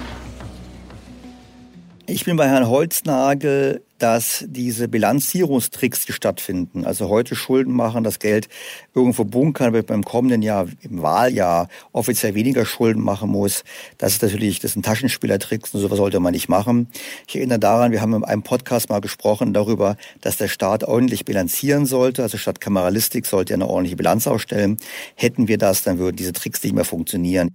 Ich 2.06 2.24
bin 2.26 2.36
bei 2.36 2.46
Herrn 2.48 2.68
Holznagel 2.68 3.82
dass 3.98 4.44
diese 4.48 4.88
Bilanzierungstricks, 4.88 6.04
die 6.06 6.12
stattfinden, 6.12 6.84
also 6.84 7.08
heute 7.08 7.36
Schulden 7.36 7.72
machen, 7.72 8.04
das 8.04 8.18
Geld 8.18 8.48
irgendwo 8.94 9.24
bunkern, 9.24 9.72
wird 9.72 9.86
beim 9.86 10.02
kommenden 10.02 10.42
Jahr, 10.42 10.66
im 10.82 11.02
Wahljahr, 11.02 11.68
offiziell 11.92 12.34
weniger 12.34 12.66
Schulden 12.66 13.02
machen 13.02 13.30
muss. 13.30 13.64
Das 13.98 14.12
ist 14.14 14.22
natürlich, 14.22 14.58
das 14.58 14.72
sind 14.72 14.84
Taschenspielertricks 14.84 15.74
und 15.74 15.80
sowas 15.80 15.98
sollte 15.98 16.20
man 16.20 16.32
nicht 16.32 16.48
machen. 16.48 16.88
Ich 17.28 17.36
erinnere 17.36 17.58
daran, 17.58 17.92
wir 17.92 18.00
haben 18.00 18.14
in 18.14 18.24
einem 18.24 18.42
Podcast 18.42 18.88
mal 18.88 19.00
gesprochen 19.00 19.54
darüber, 19.54 19.96
dass 20.20 20.36
der 20.36 20.48
Staat 20.48 20.84
ordentlich 20.84 21.24
bilanzieren 21.24 21.86
sollte, 21.86 22.22
also 22.22 22.36
statt 22.36 22.60
Kameralistik 22.60 23.26
sollte 23.26 23.54
er 23.54 23.56
eine 23.56 23.68
ordentliche 23.68 23.96
Bilanz 23.96 24.26
ausstellen. 24.26 24.76
Hätten 25.14 25.48
wir 25.48 25.58
das, 25.58 25.82
dann 25.82 25.98
würden 25.98 26.16
diese 26.16 26.32
Tricks 26.32 26.62
nicht 26.62 26.74
mehr 26.74 26.84
funktionieren. 26.84 27.54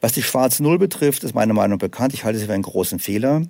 Was 0.00 0.12
die 0.12 0.22
schwarze 0.22 0.62
Null 0.62 0.78
betrifft, 0.78 1.24
ist 1.24 1.34
meine 1.34 1.54
Meinung 1.54 1.78
bekannt. 1.78 2.14
Ich 2.14 2.24
halte 2.24 2.38
sie 2.38 2.46
für 2.46 2.54
einen 2.54 2.62
großen 2.62 2.98
Fehler. 2.98 3.42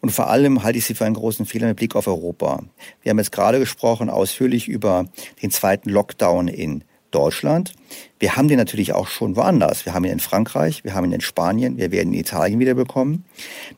Und 0.00 0.10
vor 0.10 0.28
allem 0.28 0.62
halte 0.62 0.78
ich 0.78 0.84
sie 0.84 0.94
für 0.94 1.04
einen 1.04 1.14
großen 1.14 1.46
Fehler 1.46 1.68
mit 1.68 1.76
Blick 1.76 1.89
Blick 1.90 1.96
auf 1.96 2.06
Europa. 2.06 2.62
Wir 3.02 3.10
haben 3.10 3.18
jetzt 3.18 3.32
gerade 3.32 3.58
gesprochen 3.58 4.10
ausführlich 4.10 4.68
über 4.68 5.06
den 5.42 5.50
zweiten 5.50 5.90
Lockdown 5.90 6.48
in 6.48 6.84
Deutschland. 7.10 7.72
Wir 8.20 8.36
haben 8.36 8.46
den 8.46 8.58
natürlich 8.58 8.92
auch 8.92 9.08
schon 9.08 9.34
woanders. 9.34 9.84
Wir 9.84 9.94
haben 9.94 10.04
ihn 10.04 10.12
in 10.12 10.20
Frankreich, 10.20 10.84
wir 10.84 10.94
haben 10.94 11.06
ihn 11.06 11.12
in 11.12 11.20
Spanien, 11.20 11.76
wir 11.76 11.90
werden 11.90 12.12
ihn 12.12 12.14
in 12.14 12.20
Italien 12.20 12.60
wieder 12.60 12.74
bekommen. 12.74 13.24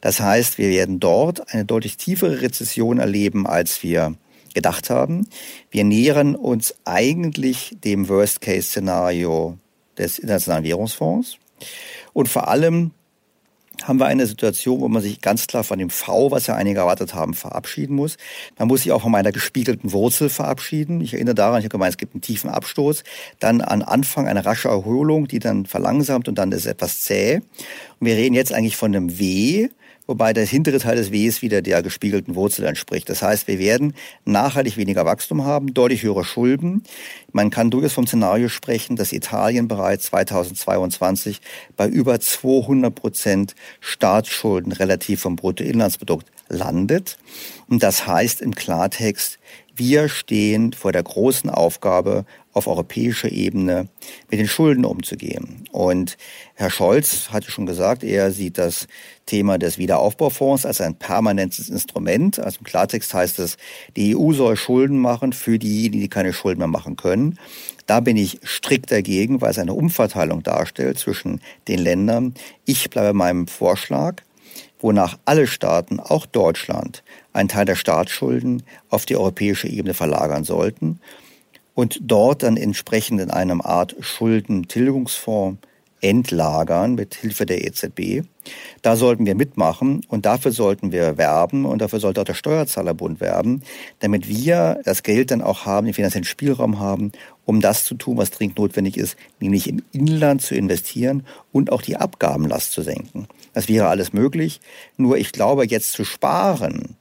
Das 0.02 0.20
heißt, 0.20 0.58
wir 0.58 0.68
werden 0.68 1.00
dort 1.00 1.52
eine 1.54 1.64
deutlich 1.64 1.96
tiefere 1.96 2.42
Rezession 2.42 2.98
erleben, 2.98 3.46
als 3.46 3.82
wir 3.82 4.14
gedacht 4.52 4.90
haben. 4.90 5.26
Wir 5.70 5.84
nähern 5.84 6.34
uns 6.34 6.74
eigentlich 6.84 7.74
dem 7.82 8.10
Worst-Case-Szenario 8.10 9.56
des 9.96 10.18
Internationalen 10.18 10.64
Währungsfonds. 10.64 11.38
Und 12.12 12.28
vor 12.28 12.48
allem 12.48 12.90
haben 13.88 13.98
wir 13.98 14.06
eine 14.06 14.26
Situation, 14.26 14.80
wo 14.80 14.88
man 14.88 15.02
sich 15.02 15.20
ganz 15.20 15.46
klar 15.46 15.64
von 15.64 15.78
dem 15.78 15.90
V, 15.90 16.30
was 16.30 16.46
ja 16.46 16.54
einige 16.54 16.80
erwartet 16.80 17.14
haben, 17.14 17.34
verabschieden 17.34 17.96
muss. 17.96 18.16
Man 18.58 18.68
muss 18.68 18.82
sich 18.82 18.92
auch 18.92 19.02
von 19.02 19.12
meiner 19.12 19.32
gespiegelten 19.32 19.92
Wurzel 19.92 20.28
verabschieden. 20.28 21.00
Ich 21.00 21.14
erinnere 21.14 21.34
daran, 21.34 21.58
ich 21.58 21.64
habe 21.64 21.72
gemeint, 21.72 21.92
es 21.92 21.98
gibt 21.98 22.14
einen 22.14 22.22
tiefen 22.22 22.50
Abstoß, 22.50 23.04
dann 23.40 23.60
an 23.60 23.82
Anfang 23.82 24.26
eine 24.28 24.44
rasche 24.44 24.68
Erholung, 24.68 25.28
die 25.28 25.38
dann 25.38 25.66
verlangsamt 25.66 26.28
und 26.28 26.36
dann 26.36 26.52
ist 26.52 26.66
etwas 26.66 27.02
zäh. 27.02 27.36
Und 28.00 28.06
wir 28.06 28.16
reden 28.16 28.34
jetzt 28.34 28.52
eigentlich 28.52 28.76
von 28.76 28.94
einem 28.94 29.18
W, 29.18 29.68
wobei 30.12 30.34
der 30.34 30.44
hintere 30.44 30.78
Teil 30.78 30.96
des 30.96 31.10
Ws 31.10 31.40
wieder 31.40 31.62
der 31.62 31.82
gespiegelten 31.82 32.34
Wurzel 32.34 32.66
entspricht. 32.66 33.08
Das 33.08 33.22
heißt, 33.22 33.48
wir 33.48 33.58
werden 33.58 33.94
nachhaltig 34.26 34.76
weniger 34.76 35.06
Wachstum 35.06 35.46
haben, 35.46 35.72
deutlich 35.72 36.02
höhere 36.02 36.22
Schulden. 36.22 36.82
Man 37.32 37.48
kann 37.48 37.70
durchaus 37.70 37.94
vom 37.94 38.06
Szenario 38.06 38.50
sprechen, 38.50 38.96
dass 38.96 39.10
Italien 39.10 39.68
bereits 39.68 40.04
2022 40.04 41.40
bei 41.78 41.88
über 41.88 42.20
200 42.20 42.94
Prozent 42.94 43.54
Staatsschulden 43.80 44.72
relativ 44.72 45.22
vom 45.22 45.36
Bruttoinlandsprodukt 45.36 46.26
landet. 46.50 47.16
Und 47.70 47.82
das 47.82 48.06
heißt 48.06 48.42
im 48.42 48.54
Klartext, 48.54 49.38
wir 49.74 50.08
stehen 50.08 50.72
vor 50.72 50.92
der 50.92 51.02
großen 51.02 51.50
Aufgabe, 51.50 52.24
auf 52.52 52.66
europäischer 52.66 53.32
Ebene 53.32 53.88
mit 54.30 54.38
den 54.38 54.46
Schulden 54.46 54.84
umzugehen. 54.84 55.64
Und 55.72 56.18
Herr 56.54 56.70
Scholz 56.70 57.30
hatte 57.30 57.50
schon 57.50 57.64
gesagt, 57.64 58.04
er 58.04 58.30
sieht 58.30 58.58
das 58.58 58.86
Thema 59.24 59.58
des 59.58 59.78
Wiederaufbaufonds 59.78 60.66
als 60.66 60.80
ein 60.82 60.94
permanentes 60.94 61.70
Instrument. 61.70 62.38
Also 62.38 62.58
im 62.58 62.64
Klartext 62.64 63.14
heißt 63.14 63.38
es, 63.38 63.56
die 63.96 64.14
EU 64.14 64.32
soll 64.32 64.56
Schulden 64.56 64.98
machen 64.98 65.32
für 65.32 65.58
diejenigen, 65.58 66.02
die 66.02 66.08
keine 66.08 66.34
Schulden 66.34 66.58
mehr 66.58 66.68
machen 66.68 66.96
können. 66.96 67.38
Da 67.86 68.00
bin 68.00 68.16
ich 68.16 68.40
strikt 68.44 68.92
dagegen, 68.92 69.40
weil 69.40 69.50
es 69.50 69.58
eine 69.58 69.74
Umverteilung 69.74 70.42
darstellt 70.42 70.98
zwischen 70.98 71.40
den 71.68 71.78
Ländern. 71.78 72.34
Ich 72.66 72.90
bleibe 72.90 73.14
meinem 73.14 73.46
Vorschlag, 73.46 74.16
wonach 74.78 75.18
alle 75.24 75.46
Staaten, 75.46 76.00
auch 76.00 76.26
Deutschland, 76.26 77.02
einen 77.32 77.48
Teil 77.48 77.64
der 77.64 77.76
Staatsschulden 77.76 78.62
auf 78.88 79.06
die 79.06 79.16
europäische 79.16 79.68
Ebene 79.68 79.94
verlagern 79.94 80.44
sollten 80.44 81.00
und 81.74 82.00
dort 82.02 82.42
dann 82.42 82.56
entsprechend 82.56 83.20
in 83.20 83.30
einem 83.30 83.60
Art 83.60 83.96
Schuldentilgungsfonds 84.00 85.58
entlagern 86.02 86.96
mit 86.96 87.14
Hilfe 87.14 87.46
der 87.46 87.64
EZB. 87.64 88.26
Da 88.82 88.96
sollten 88.96 89.24
wir 89.24 89.36
mitmachen 89.36 90.04
und 90.08 90.26
dafür 90.26 90.50
sollten 90.50 90.90
wir 90.90 91.16
werben 91.16 91.64
und 91.64 91.80
dafür 91.80 92.00
sollte 92.00 92.20
auch 92.20 92.24
der 92.24 92.34
Steuerzahlerbund 92.34 93.20
werben, 93.20 93.62
damit 94.00 94.28
wir 94.28 94.80
das 94.84 95.04
Geld 95.04 95.30
dann 95.30 95.42
auch 95.42 95.64
haben, 95.64 95.86
den 95.86 95.94
finanziellen 95.94 96.24
Spielraum 96.24 96.80
haben, 96.80 97.12
um 97.44 97.60
das 97.60 97.84
zu 97.84 97.94
tun, 97.94 98.16
was 98.16 98.32
dringend 98.32 98.58
notwendig 98.58 98.96
ist, 98.96 99.16
nämlich 99.38 99.68
im 99.68 99.82
Inland 99.92 100.42
zu 100.42 100.56
investieren 100.56 101.24
und 101.52 101.70
auch 101.70 101.82
die 101.82 101.96
Abgabenlast 101.96 102.72
zu 102.72 102.82
senken. 102.82 103.28
Das 103.52 103.68
wäre 103.68 103.86
alles 103.86 104.12
möglich. 104.12 104.60
Nur 104.96 105.18
ich 105.18 105.30
glaube, 105.30 105.66
jetzt 105.66 105.92
zu 105.92 106.04
sparen, 106.04 106.96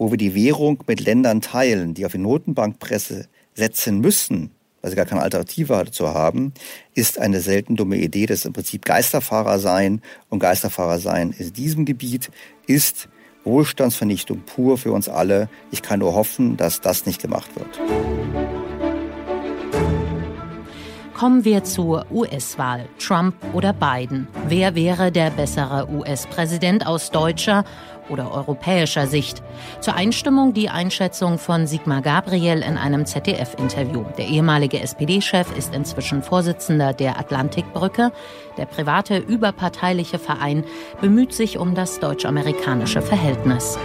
wo 0.00 0.10
wir 0.10 0.16
die 0.16 0.34
Währung 0.34 0.82
mit 0.86 1.04
Ländern 1.04 1.42
teilen, 1.42 1.92
die 1.92 2.06
auf 2.06 2.12
die 2.12 2.18
Notenbankpresse 2.18 3.26
setzen 3.52 4.00
müssen, 4.00 4.50
weil 4.80 4.90
sie 4.90 4.96
gar 4.96 5.04
keine 5.04 5.20
Alternative 5.20 5.74
dazu 5.74 6.08
haben, 6.08 6.54
ist 6.94 7.18
eine 7.18 7.42
selten 7.42 7.76
dumme 7.76 7.98
Idee. 7.98 8.24
Das 8.24 8.38
ist 8.38 8.44
im 8.46 8.54
Prinzip 8.54 8.86
Geisterfahrer 8.86 9.58
sein. 9.58 10.00
Und 10.30 10.38
Geisterfahrer 10.38 10.98
sein 10.98 11.34
in 11.36 11.52
diesem 11.52 11.84
Gebiet 11.84 12.30
ist 12.66 13.10
Wohlstandsvernichtung 13.44 14.40
pur 14.46 14.78
für 14.78 14.92
uns 14.92 15.10
alle. 15.10 15.50
Ich 15.70 15.82
kann 15.82 15.98
nur 15.98 16.14
hoffen, 16.14 16.56
dass 16.56 16.80
das 16.80 17.04
nicht 17.04 17.20
gemacht 17.20 17.50
wird. 17.54 17.78
Kommen 21.12 21.44
wir 21.44 21.64
zur 21.64 22.06
US-Wahl. 22.10 22.88
Trump 22.98 23.34
oder 23.52 23.74
Biden? 23.74 24.26
Wer 24.48 24.74
wäre 24.74 25.12
der 25.12 25.28
bessere 25.28 25.90
US-Präsident 25.90 26.86
aus 26.86 27.10
deutscher 27.10 27.64
oder 28.10 28.32
europäischer 28.32 29.06
Sicht. 29.06 29.42
Zur 29.80 29.94
Einstimmung 29.94 30.52
die 30.52 30.68
Einschätzung 30.68 31.38
von 31.38 31.66
Sigmar 31.66 32.02
Gabriel 32.02 32.62
in 32.62 32.76
einem 32.76 33.06
ZDF-Interview. 33.06 34.04
Der 34.18 34.26
ehemalige 34.26 34.80
SPD-Chef 34.80 35.56
ist 35.56 35.74
inzwischen 35.74 36.22
Vorsitzender 36.22 36.92
der 36.92 37.18
Atlantikbrücke. 37.18 38.12
Der 38.56 38.66
private 38.66 39.18
überparteiliche 39.18 40.18
Verein 40.18 40.64
bemüht 41.00 41.32
sich 41.32 41.58
um 41.58 41.74
das 41.74 42.00
deutsch-amerikanische 42.00 43.02
Verhältnis. 43.02 43.78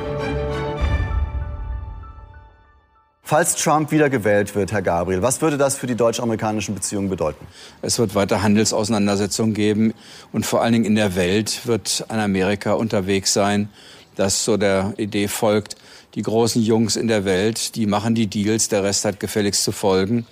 Falls 3.27 3.55
Trump 3.55 3.89
wiedergewählt 3.89 4.53
wird, 4.53 4.71
Herr 4.71 4.83
Gabriel, 4.83 5.23
was 5.23 5.41
würde 5.41 5.57
das 5.57 5.75
für 5.75 5.87
die 5.87 5.95
deutsch-amerikanischen 5.95 6.75
Beziehungen 6.75 7.09
bedeuten? 7.09 7.43
Es 7.81 7.97
wird 7.97 8.13
weiter 8.13 8.43
Handelsauseinandersetzungen 8.43 9.55
geben 9.55 9.95
und 10.31 10.45
vor 10.45 10.61
allen 10.61 10.73
Dingen 10.73 10.85
in 10.85 10.93
der 10.93 11.15
Welt 11.15 11.65
wird 11.65 12.05
ein 12.09 12.19
Amerika 12.19 12.73
unterwegs 12.73 13.33
sein, 13.33 13.69
das 14.15 14.43
so 14.43 14.57
der 14.57 14.93
Idee 14.97 15.27
folgt, 15.27 15.75
die 16.15 16.21
großen 16.21 16.61
Jungs 16.61 16.95
in 16.95 17.07
der 17.07 17.25
Welt, 17.25 17.75
die 17.75 17.85
machen 17.85 18.15
die 18.15 18.27
Deals, 18.27 18.69
der 18.69 18.83
Rest 18.83 19.05
hat 19.05 19.19
gefälligst 19.19 19.63
zu 19.63 19.71
folgen. 19.71 20.25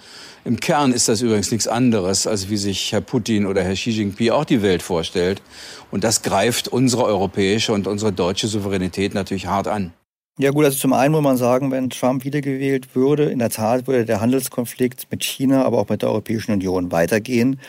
Im 0.46 0.60
Kern 0.60 0.92
ist 0.92 1.08
das 1.08 1.22
übrigens 1.22 1.52
nichts 1.52 1.68
anderes, 1.68 2.28
als 2.28 2.50
wie 2.50 2.58
sich 2.58 2.92
Herr 2.92 3.02
Putin 3.02 3.46
oder 3.46 3.64
Herr 3.64 3.76
Xi 3.76 3.92
Jinping 3.92 4.32
auch 4.32 4.46
die 4.46 4.62
Welt 4.62 4.82
vorstellt. 4.82 5.42
Und 5.90 6.04
das 6.04 6.22
greift 6.22 6.68
unsere 6.68 7.06
europäische 7.06 7.72
und 7.72 7.88
unsere 7.88 8.12
deutsche 8.12 8.48
Souveränität 8.48 9.14
natürlich 9.14 9.48
hart 9.48 9.68
an. 9.68 9.94
Ja 10.40 10.50
gut, 10.50 10.66
also 10.66 10.78
zum 10.78 10.94
einen 10.94 11.12
muss 11.14 11.22
man 11.22 11.38
sagen, 11.38 11.70
wenn 11.72 11.92
Trump 11.92 12.26
wiedergewählt 12.26 12.96
würde, 12.96 13.26
in 13.26 13.40
der 13.40 13.52
Tat 13.52 13.86
würde 13.88 14.04
der 14.04 14.20
Handelskonflikt 14.20 15.08
mit 15.12 15.24
China, 15.24 15.64
aber 15.64 15.78
auch 15.78 15.90
mit 15.90 16.02
der 16.02 16.10
Europäischen 16.10 16.54
Union 16.54 16.92
weitergehen. 16.92 17.60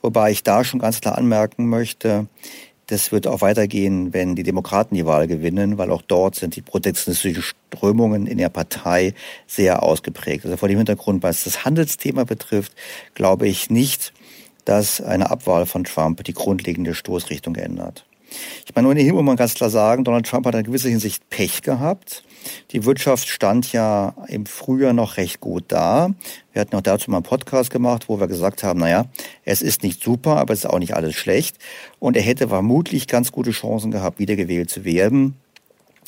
Wobei 0.00 0.30
ich 0.30 0.44
da 0.44 0.62
schon 0.62 0.80
ganz 0.80 1.00
klar 1.00 1.18
anmerken 1.18 1.68
möchte, 1.68 2.28
das 2.86 3.12
wird 3.12 3.26
auch 3.26 3.40
weitergehen, 3.40 4.12
wenn 4.12 4.34
die 4.34 4.42
Demokraten 4.42 4.94
die 4.94 5.06
Wahl 5.06 5.26
gewinnen, 5.26 5.78
weil 5.78 5.90
auch 5.90 6.02
dort 6.02 6.34
sind 6.34 6.56
die 6.56 6.62
protektionistischen 6.62 7.42
Strömungen 7.42 8.26
in 8.26 8.38
der 8.38 8.50
Partei 8.50 9.14
sehr 9.46 9.82
ausgeprägt. 9.82 10.44
Also 10.44 10.56
vor 10.56 10.68
dem 10.68 10.78
Hintergrund, 10.78 11.22
was 11.22 11.44
das 11.44 11.64
Handelsthema 11.64 12.24
betrifft, 12.24 12.72
glaube 13.14 13.48
ich 13.48 13.70
nicht, 13.70 14.12
dass 14.64 15.00
eine 15.00 15.30
Abwahl 15.30 15.66
von 15.66 15.84
Trump 15.84 16.24
die 16.24 16.34
grundlegende 16.34 16.94
Stoßrichtung 16.94 17.56
ändert. 17.56 18.04
Ich 18.66 18.74
meine, 18.74 18.88
ohnehin 18.88 19.14
muss 19.14 19.24
man 19.24 19.36
ganz 19.36 19.54
klar 19.54 19.70
sagen, 19.70 20.04
Donald 20.04 20.26
Trump 20.26 20.46
hat 20.46 20.54
in 20.54 20.64
gewisser 20.64 20.88
Hinsicht 20.88 21.28
Pech 21.30 21.62
gehabt. 21.62 22.24
Die 22.72 22.84
Wirtschaft 22.84 23.28
stand 23.28 23.72
ja 23.72 24.14
im 24.28 24.46
Frühjahr 24.46 24.92
noch 24.92 25.16
recht 25.16 25.40
gut 25.40 25.64
da. 25.68 26.10
Wir 26.52 26.60
hatten 26.60 26.76
auch 26.76 26.82
dazu 26.82 27.10
mal 27.10 27.18
einen 27.18 27.24
Podcast 27.24 27.70
gemacht, 27.70 28.08
wo 28.08 28.20
wir 28.20 28.26
gesagt 28.26 28.62
haben, 28.62 28.80
naja, 28.80 29.06
es 29.44 29.62
ist 29.62 29.82
nicht 29.82 30.02
super, 30.02 30.36
aber 30.36 30.52
es 30.52 30.60
ist 30.60 30.66
auch 30.66 30.78
nicht 30.78 30.94
alles 30.94 31.14
schlecht. 31.14 31.56
Und 31.98 32.16
er 32.16 32.22
hätte 32.22 32.48
vermutlich 32.48 33.06
ganz 33.06 33.32
gute 33.32 33.50
Chancen 33.50 33.90
gehabt, 33.90 34.18
wiedergewählt 34.18 34.70
zu 34.70 34.84
werden 34.84 35.36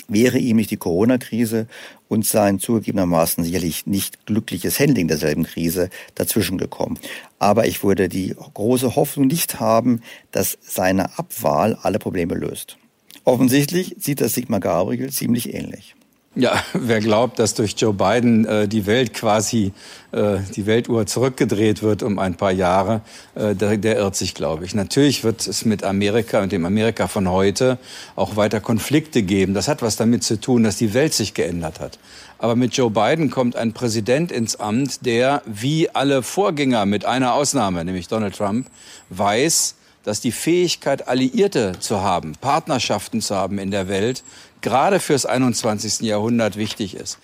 wäre 0.08 0.38
ihm 0.38 0.56
nicht 0.56 0.70
die 0.70 0.76
Corona-Krise 0.76 1.66
und 2.08 2.24
sein 2.24 2.58
zugegebenermaßen 2.60 3.42
sicherlich 3.42 3.86
nicht 3.86 4.26
glückliches 4.26 4.78
Handling 4.78 5.08
derselben 5.08 5.44
Krise 5.44 5.90
dazwischen 6.14 6.58
gekommen. 6.58 6.98
Aber 7.38 7.66
ich 7.66 7.82
würde 7.82 8.08
die 8.08 8.34
große 8.54 8.96
Hoffnung 8.96 9.26
nicht 9.26 9.60
haben, 9.60 10.02
dass 10.30 10.58
seine 10.60 11.18
Abwahl 11.18 11.76
alle 11.82 11.98
Probleme 11.98 12.34
löst. 12.34 12.78
Offensichtlich 13.24 13.96
sieht 13.98 14.20
das 14.20 14.34
Sigmar 14.34 14.60
Gabriel 14.60 15.10
ziemlich 15.10 15.52
ähnlich. 15.52 15.95
Ja, 16.38 16.62
wer 16.74 17.00
glaubt, 17.00 17.38
dass 17.38 17.54
durch 17.54 17.74
Joe 17.78 17.94
Biden 17.94 18.44
äh, 18.44 18.68
die 18.68 18.84
Welt 18.84 19.14
quasi, 19.14 19.72
äh, 20.12 20.36
die 20.54 20.66
Weltuhr 20.66 21.06
zurückgedreht 21.06 21.82
wird 21.82 22.02
um 22.02 22.18
ein 22.18 22.34
paar 22.34 22.52
Jahre, 22.52 23.00
äh, 23.34 23.54
der, 23.54 23.78
der 23.78 23.96
irrt 23.96 24.16
sich, 24.16 24.34
glaube 24.34 24.66
ich. 24.66 24.74
Natürlich 24.74 25.24
wird 25.24 25.46
es 25.46 25.64
mit 25.64 25.82
Amerika 25.82 26.42
und 26.42 26.52
dem 26.52 26.66
Amerika 26.66 27.08
von 27.08 27.30
heute 27.30 27.78
auch 28.16 28.36
weiter 28.36 28.60
Konflikte 28.60 29.22
geben. 29.22 29.54
Das 29.54 29.66
hat 29.66 29.80
was 29.80 29.96
damit 29.96 30.24
zu 30.24 30.38
tun, 30.38 30.62
dass 30.62 30.76
die 30.76 30.92
Welt 30.92 31.14
sich 31.14 31.32
geändert 31.32 31.80
hat. 31.80 31.98
Aber 32.38 32.54
mit 32.54 32.76
Joe 32.76 32.90
Biden 32.90 33.30
kommt 33.30 33.56
ein 33.56 33.72
Präsident 33.72 34.30
ins 34.30 34.56
Amt, 34.56 35.06
der 35.06 35.40
wie 35.46 35.88
alle 35.88 36.22
Vorgänger 36.22 36.84
mit 36.84 37.06
einer 37.06 37.32
Ausnahme, 37.32 37.82
nämlich 37.82 38.08
Donald 38.08 38.36
Trump, 38.36 38.66
weiß, 39.08 39.74
dass 40.06 40.20
die 40.20 40.30
Fähigkeit, 40.30 41.08
Alliierte 41.08 41.72
zu 41.80 42.00
haben, 42.00 42.36
Partnerschaften 42.40 43.20
zu 43.20 43.34
haben 43.34 43.58
in 43.58 43.72
der 43.72 43.88
Welt, 43.88 44.22
gerade 44.60 45.00
fürs 45.00 45.26
21. 45.26 46.02
Jahrhundert 46.02 46.56
wichtig 46.56 46.94
ist. 46.94 47.18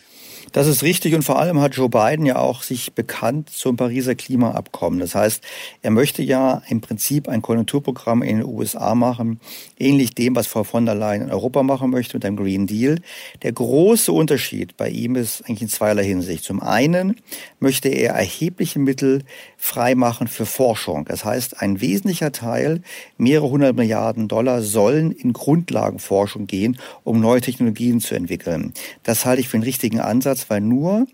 Das 0.52 0.66
ist 0.66 0.82
richtig 0.82 1.14
und 1.14 1.22
vor 1.22 1.38
allem 1.38 1.60
hat 1.60 1.76
Joe 1.76 1.88
Biden 1.88 2.26
ja 2.26 2.36
auch 2.36 2.62
sich 2.62 2.92
bekannt 2.92 3.48
zum 3.48 3.76
Pariser 3.76 4.14
Klimaabkommen. 4.14 5.00
Das 5.00 5.14
heißt, 5.14 5.42
er 5.80 5.90
möchte 5.90 6.22
ja 6.22 6.60
im 6.68 6.82
Prinzip 6.82 7.26
ein 7.26 7.40
Konjunkturprogramm 7.40 8.22
in 8.22 8.36
den 8.36 8.46
USA 8.46 8.94
machen, 8.94 9.40
ähnlich 9.78 10.14
dem, 10.14 10.36
was 10.36 10.46
Frau 10.46 10.62
von 10.62 10.84
der 10.84 10.94
Leyen 10.94 11.22
in 11.22 11.30
Europa 11.30 11.62
machen 11.62 11.88
möchte 11.88 12.18
mit 12.18 12.26
einem 12.26 12.36
Green 12.36 12.66
Deal. 12.66 13.00
Der 13.42 13.52
große 13.52 14.12
Unterschied 14.12 14.76
bei 14.76 14.90
ihm 14.90 15.16
ist 15.16 15.42
eigentlich 15.46 15.62
in 15.62 15.68
zweierlei 15.68 16.04
Hinsicht. 16.04 16.44
Zum 16.44 16.60
einen 16.62 17.16
möchte 17.58 17.88
er 17.88 18.12
erhebliche 18.12 18.78
Mittel 18.78 19.24
freimachen 19.56 20.28
für 20.28 20.44
Forschung. 20.44 21.06
Das 21.06 21.24
heißt, 21.24 21.62
ein 21.62 21.80
wesentlicher 21.80 22.30
Teil, 22.30 22.82
mehrere 23.16 23.48
hundert 23.48 23.76
Milliarden 23.76 24.28
Dollar, 24.28 24.60
sollen 24.60 25.12
in 25.12 25.32
Grundlagenforschung 25.32 26.46
gehen, 26.46 26.76
um 27.04 27.20
neue 27.20 27.40
Technologien 27.40 28.00
zu 28.00 28.14
entwickeln. 28.14 28.74
Das 29.02 29.24
halte 29.24 29.40
ich 29.40 29.48
für 29.48 29.56
einen 29.56 29.64
richtigen 29.64 30.00
Ansatz 30.00 30.41
weil 30.50 30.60
nur 30.60 31.06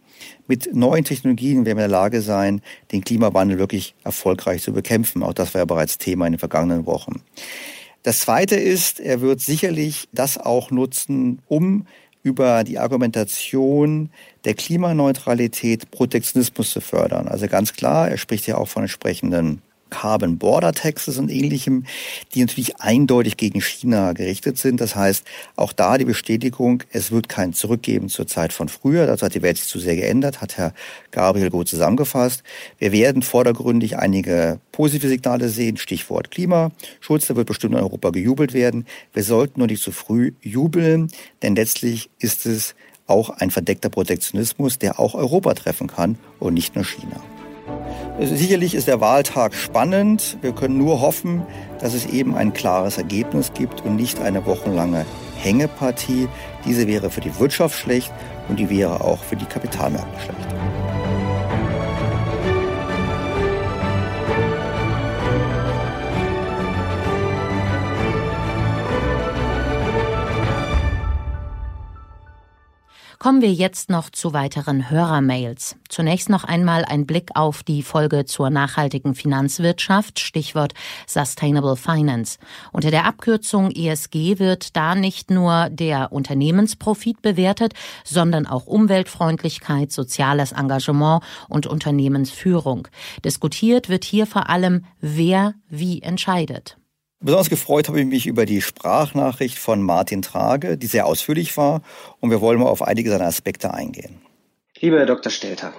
mit 0.47 0.75
neuen 0.75 1.05
Technologien 1.05 1.65
werden 1.65 1.79
wir 1.79 1.85
in 1.85 1.91
der 1.91 1.99
Lage 1.99 2.23
sein, 2.23 2.61
den 2.93 3.03
Klimawandel 3.03 3.59
wirklich 3.59 3.95
erfolgreich 4.05 4.63
zu 4.63 4.73
bekämpfen. 4.73 5.23
Auch 5.23 5.35
das 5.35 5.55
war 5.55 5.61
ja 5.61 5.65
bereits 5.65 5.99
Thema 5.99 6.27
in 6.27 6.33
den 6.33 6.39
vergangenen 6.39 6.87
Wochen. 6.87 7.23
Das 8.03 8.21
Zweite 8.21 8.57
ist, 8.57 9.01
er 9.01 9.21
wird 9.21 9.41
sicherlich 9.41 10.09
das 10.13 10.39
auch 10.39 10.71
nutzen, 10.71 11.41
um 11.47 11.87
über 12.23 12.65
die 12.65 12.79
Argumentation 12.79 14.11
der 14.45 14.55
Klimaneutralität 14.55 15.91
Protektionismus 15.91 16.71
zu 16.71 16.81
fördern. 16.81 17.29
Also 17.29 17.47
ganz 17.49 17.73
klar, 17.73 18.09
er 18.09 18.19
spricht 18.19 18.47
ja 18.47 18.57
auch 18.57 18.69
von 18.69 18.83
entsprechenden 18.83 19.63
Carbon 19.91 20.39
Border 20.39 20.73
Taxes 20.73 21.19
und 21.19 21.31
ähnlichem, 21.31 21.85
die 22.35 22.41
natürlich 22.41 22.81
eindeutig 22.81 23.37
gegen 23.37 23.61
China 23.61 24.13
gerichtet 24.13 24.59
sind. 24.59 24.81
Das 24.81 24.97
heißt, 24.97 25.25
auch 25.57 25.73
da 25.73 25.99
die 25.99 26.05
Bestätigung, 26.05 26.83
es 26.91 27.11
wird 27.11 27.29
kein 27.29 27.53
Zurückgeben 27.53 28.09
zur 28.09 28.27
Zeit 28.27 28.53
von 28.53 28.69
früher. 28.69 29.07
Dazu 29.07 29.27
hat 29.27 29.35
die 29.35 29.43
Welt 29.43 29.59
sich 29.59 29.69
zu 29.69 29.79
sehr 29.79 29.97
geändert, 29.97 30.41
hat 30.41 30.57
Herr 30.57 30.73
Gabriel 31.11 31.51
gut 31.51 31.69
zusammengefasst. 31.69 32.43
Wir 32.79 32.93
werden 32.93 33.23
vordergründig 33.23 33.97
einige 33.97 34.61
positive 34.73 35.09
Signale 35.09 35.49
sehen, 35.49 35.77
Stichwort 35.77 36.31
Klimaschutz, 36.31 37.27
da 37.27 37.37
wird 37.37 37.49
bestimmt 37.49 37.75
in 37.75 37.81
Europa 37.81 38.11
gejubelt 38.11 38.53
werden. 38.53 38.87
Wir 39.13 39.25
sollten 39.25 39.61
nur 39.61 39.67
nicht 39.67 39.83
zu 39.83 39.93
früh 39.93 40.33
jubeln, 40.41 41.11
denn 41.43 41.57
letztlich 41.57 42.11
ist 42.19 42.47
es 42.47 42.75
auch 43.07 43.31
ein 43.31 43.51
verdeckter 43.51 43.89
Protektionismus, 43.89 44.79
der 44.79 45.01
auch 45.01 45.15
Europa 45.15 45.55
treffen 45.55 45.89
kann 45.89 46.19
und 46.39 46.55
nicht 46.55 46.75
nur 46.75 46.85
China. 46.85 47.21
Sicherlich 48.21 48.75
ist 48.75 48.89
der 48.89 49.01
Wahltag 49.01 49.55
spannend. 49.55 50.39
Wir 50.41 50.53
können 50.53 50.79
nur 50.79 51.01
hoffen, 51.01 51.43
dass 51.81 51.95
es 51.95 52.07
eben 52.07 52.35
ein 52.35 52.53
klares 52.53 52.99
Ergebnis 52.99 53.53
gibt 53.53 53.85
und 53.85 53.97
nicht 53.97 54.21
eine 54.21 54.45
wochenlange 54.47 55.07
Hängepartie. 55.37 56.29
Diese 56.65 56.87
wäre 56.87 57.11
für 57.11 57.21
die 57.21 57.39
Wirtschaft 57.39 57.79
schlecht 57.79 58.13
und 58.49 58.59
die 58.59 58.71
wäre 58.71 59.03
auch 59.03 59.23
für 59.23 59.37
die 59.37 59.47
Kapitalmärkte 59.47 60.21
schlecht. 60.21 60.78
Kommen 73.19 73.43
wir 73.43 73.53
jetzt 73.53 73.91
noch 73.91 74.11
zu 74.11 74.33
weiteren 74.33 74.91
Hörermails. 74.91 75.75
Zunächst 75.89 76.29
noch 76.29 76.45
einmal 76.45 76.85
ein 76.85 77.05
Blick 77.05 77.31
auf 77.35 77.65
die 77.65 77.83
Folge 77.83 78.27
zur 78.27 78.49
nachhaltigen 78.49 79.17
Finanzwirtschaft, 79.17 80.21
Stichwort 80.21 80.73
Sustainable 81.09 81.75
Finance. 81.75 82.39
Unter 82.71 82.93
der 82.93 83.07
Abkürzung 83.07 83.73
ESG 83.73 84.39
wird 84.39 84.77
da 84.77 84.95
nicht 84.95 85.33
nur 85.33 85.69
der 85.69 86.13
Unternehmensprofit 86.13 87.21
bewertet, 87.21 87.75
sondern 88.05 88.47
auch 88.47 88.67
Umweltfreundlichkeit, 88.69 89.91
soziales 89.91 90.53
Engagement 90.53 91.25
und 91.49 91.67
Unternehmensführung. 91.67 92.87
Diskutiert 93.25 93.89
wird 93.89 94.05
hier 94.05 94.29
vor 94.29 94.49
allem, 94.49 94.85
wer 95.01 95.55
wie 95.69 96.03
entscheidet. 96.03 96.78
Besonders 97.21 97.51
gefreut 97.51 97.89
habe 97.89 98.01
ich 98.01 98.07
mich 98.07 98.27
über 98.29 98.47
die 98.47 98.63
Sprachnachricht 98.63 99.59
von 99.59 99.83
Martin 99.83 100.23
Trage, 100.23 100.79
die 100.79 100.87
sehr 100.87 101.07
ausführlich 101.07 101.57
war 101.57 101.83
und 102.21 102.31
wir 102.31 102.41
wollen 102.41 102.61
mal 102.61 102.67
auf 102.67 102.81
einige 102.81 103.11
seiner 103.11 103.27
Aspekte 103.27 103.75
eingehen. 103.75 104.21
Lieber 104.79 104.99
Herr 104.99 105.07
Dr. 105.07 105.33
Stelter, 105.33 105.73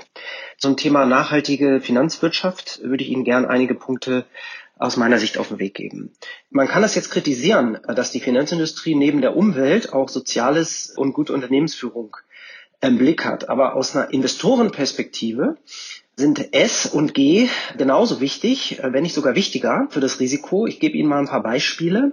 zum 0.57 0.75
Thema 0.75 1.05
nachhaltige 1.05 1.79
Finanzwirtschaft 1.79 2.81
würde 2.83 3.05
ich 3.05 3.09
Ihnen 3.09 3.23
gern 3.23 3.45
einige 3.45 3.73
Punkte 3.73 4.25
aus 4.77 4.97
meiner 4.97 5.17
Sicht 5.17 5.37
auf 5.37 5.47
den 5.47 5.59
Weg 5.59 5.75
geben. 5.75 6.11
Man 6.49 6.67
kann 6.67 6.81
das 6.81 6.95
jetzt 6.95 7.11
kritisieren, 7.11 7.77
dass 7.87 8.11
die 8.11 8.19
Finanzindustrie 8.19 8.95
neben 8.95 9.21
der 9.21 9.37
Umwelt 9.37 9.93
auch 9.93 10.09
Soziales 10.09 10.93
und 10.93 11.13
gute 11.13 11.31
Unternehmensführung 11.31 12.17
im 12.81 12.97
Blick 12.97 13.23
hat. 13.23 13.49
Aber 13.49 13.75
aus 13.75 13.95
einer 13.95 14.11
Investorenperspektive 14.11 15.57
sind 16.19 16.53
S 16.53 16.85
und 16.85 17.13
G 17.13 17.49
genauso 17.77 18.21
wichtig, 18.21 18.79
äh, 18.79 18.93
wenn 18.93 19.03
nicht 19.03 19.15
sogar 19.15 19.35
wichtiger 19.35 19.87
für 19.89 20.01
das 20.01 20.19
Risiko. 20.19 20.67
Ich 20.67 20.79
gebe 20.79 20.97
Ihnen 20.97 21.09
mal 21.09 21.19
ein 21.19 21.27
paar 21.27 21.41
Beispiele. 21.41 22.11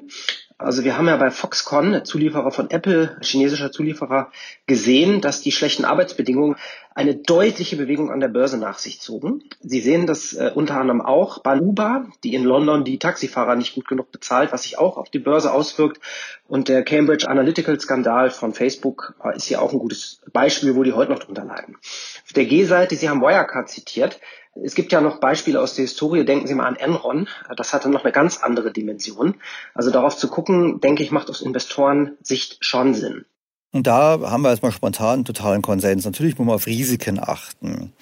Also 0.59 0.85
wir 0.85 0.97
haben 0.97 1.09
ja 1.09 1.16
bei 1.19 1.31
Foxconn, 1.31 2.05
Zulieferer 2.05 2.51
von 2.51 2.71
Apple, 2.71 3.19
chinesischer 3.21 3.71
Zulieferer, 3.71 4.31
gesehen, 4.66 5.21
dass 5.21 5.42
die 5.42 5.53
schlechten 5.53 5.85
Arbeitsbedingungen 5.85 6.57
eine 6.97 7.15
deutliche 7.15 7.77
Bewegung 7.77 8.11
an 8.11 8.21
der 8.21 8.29
Börse 8.29 8.57
nach 8.57 8.79
sich 8.79 9.03
zogen. 9.03 9.45
Sie 9.61 9.81
sehen 9.83 10.07
das 10.07 10.33
äh, 10.33 10.51
unter 10.55 10.81
anderem 10.81 11.03
auch 11.03 11.43
Uber, 11.45 12.07
die 12.25 12.35
in 12.35 12.43
London 12.43 12.85
die 12.85 12.99
Taxifahrer 12.99 13.55
nicht 13.55 13.75
gut 13.75 13.87
genug 13.87 14.11
bezahlt, 14.11 14.51
was 14.51 14.63
sich 14.63 14.79
auch 14.79 14.97
auf 14.97 15.11
die 15.11 15.19
Börse 15.19 15.53
auswirkt. 15.53 16.01
Und 16.49 16.71
der 16.71 16.83
Cambridge 16.85 17.29
Analytical 17.29 17.79
Skandal 17.79 18.31
von 18.31 18.55
Facebook 18.55 19.15
äh, 19.23 19.37
ist 19.37 19.45
hier 19.45 19.61
auch 19.61 19.75
ein 19.75 19.79
gutes 19.79 20.23
Beispiel, 20.33 20.75
wo 20.75 20.85
die 20.85 20.95
heute 20.95 21.13
noch 21.13 21.19
drunter 21.19 21.45
leiden. 21.45 21.77
Auf 22.25 22.33
der 22.35 22.47
G-Seite, 22.47 22.97
Sie 22.97 23.11
haben 23.11 23.21
Wirecard 23.21 23.69
zitiert, 23.69 24.19
es 24.65 24.75
gibt 24.75 24.91
ja 24.91 25.03
noch 25.03 25.21
Beispiele 25.21 25.61
aus 25.61 25.75
der 25.75 25.83
Historie. 25.83 26.25
Denken 26.25 26.47
Sie 26.47 26.55
mal 26.55 26.65
an 26.65 26.77
Enron. 26.77 27.29
Das 27.59 27.75
hatte 27.75 27.91
noch 27.91 28.05
eine 28.05 28.13
ganz 28.13 28.43
andere 28.43 28.73
Dimension. 28.73 29.35
Also 29.75 29.91
darauf 29.91 30.17
zu 30.17 30.29
gucken, 30.29 30.81
denke 30.81 31.03
ich, 31.03 31.11
macht 31.11 31.29
aus 31.29 31.43
Investorensicht 31.43 32.65
schon 32.65 32.95
Sinn. 32.95 33.27
Und 33.73 33.87
da 33.87 34.19
haben 34.23 34.43
wir 34.43 34.51
jetzt 34.51 34.63
mal 34.63 34.73
spontan 34.73 35.15
einen 35.15 35.25
totalen 35.25 35.61
Konsens. 35.61 36.05
Natürlich 36.05 36.39
muss 36.39 36.47
man 36.47 36.55
auf 36.55 36.67
Risiken 36.67 37.19
achten. 37.19 37.93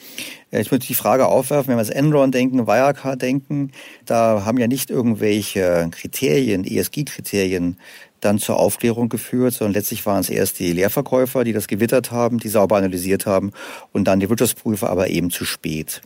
Ich 0.51 0.71
möchte 0.71 0.87
die 0.87 0.95
Frage 0.95 1.27
aufwerfen, 1.27 1.71
wenn 1.71 1.79
wir 1.79 1.83
an 1.83 2.05
Enron 2.05 2.31
denken, 2.31 2.67
Wirecard 2.67 3.21
denken, 3.21 3.73
da 4.07 4.45
haben 4.45 4.59
ja 4.59 4.69
nicht 4.69 4.91
irgendwelche 4.91 5.89
Kriterien, 5.91 6.65
ESG-Kriterien 6.65 7.79
dann 8.21 8.39
zur 8.39 8.59
Aufklärung 8.59 9.09
geführt, 9.09 9.55
sondern 9.55 9.75
letztlich 9.75 10.07
waren 10.07 10.21
es 10.21 10.31
erst 10.31 10.59
die 10.59 10.73
Leerverkäufer, 10.73 11.45
die 11.45 11.53
das 11.53 11.67
gewittert 11.67 12.11
haben, 12.11 12.39
die 12.39 12.49
sauber 12.49 12.77
analysiert 12.77 13.27
haben 13.27 13.53
und 13.93 14.05
dann 14.05 14.21
die 14.21 14.31
Wirtschaftsprüfer, 14.31 14.89
aber 14.89 15.09
eben 15.09 15.31
zu 15.31 15.45
spät. 15.45 16.03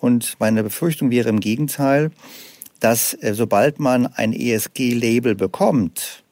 Und 0.00 0.36
meine 0.38 0.62
Befürchtung 0.62 1.10
wäre 1.10 1.28
im 1.28 1.40
Gegenteil, 1.40 2.10
dass 2.80 3.14
äh, 3.14 3.34
sobald 3.34 3.80
man 3.80 4.06
ein 4.06 4.32
ESG-Label 4.32 5.34
bekommt, 5.34 6.22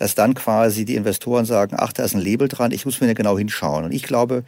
dass 0.00 0.14
dann 0.14 0.32
quasi 0.32 0.86
die 0.86 0.96
Investoren 0.96 1.44
sagen, 1.44 1.76
ach, 1.78 1.92
da 1.92 2.04
ist 2.04 2.14
ein 2.14 2.22
Label 2.22 2.48
dran, 2.48 2.72
ich 2.72 2.86
muss 2.86 3.02
mir 3.02 3.14
genau 3.14 3.36
hinschauen. 3.36 3.84
Und 3.84 3.92
ich 3.92 4.02
glaube, 4.02 4.44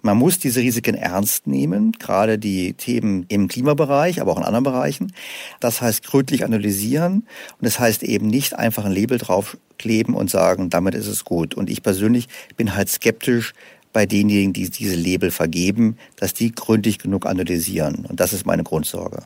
man 0.00 0.16
muss 0.16 0.38
diese 0.38 0.60
Risiken 0.60 0.94
ernst 0.94 1.46
nehmen, 1.46 1.92
gerade 1.92 2.38
die 2.38 2.72
Themen 2.72 3.26
im 3.28 3.46
Klimabereich, 3.48 4.22
aber 4.22 4.32
auch 4.32 4.38
in 4.38 4.44
anderen 4.44 4.64
Bereichen. 4.64 5.12
Das 5.60 5.82
heißt 5.82 6.04
gründlich 6.04 6.42
analysieren 6.42 7.26
und 7.58 7.66
das 7.66 7.78
heißt 7.78 8.02
eben 8.02 8.28
nicht 8.28 8.56
einfach 8.56 8.86
ein 8.86 8.92
Label 8.92 9.18
draufkleben 9.18 10.14
und 10.14 10.30
sagen, 10.30 10.70
damit 10.70 10.94
ist 10.94 11.06
es 11.06 11.26
gut. 11.26 11.54
Und 11.54 11.68
ich 11.68 11.82
persönlich 11.82 12.28
bin 12.56 12.74
halt 12.74 12.88
skeptisch 12.88 13.52
bei 13.92 14.06
denjenigen, 14.06 14.54
die 14.54 14.70
diese 14.70 14.96
Label 14.96 15.30
vergeben, 15.30 15.98
dass 16.16 16.32
die 16.32 16.50
gründlich 16.50 16.98
genug 16.98 17.26
analysieren. 17.26 18.06
Und 18.06 18.20
das 18.20 18.32
ist 18.32 18.46
meine 18.46 18.64
Grundsorge. 18.64 19.22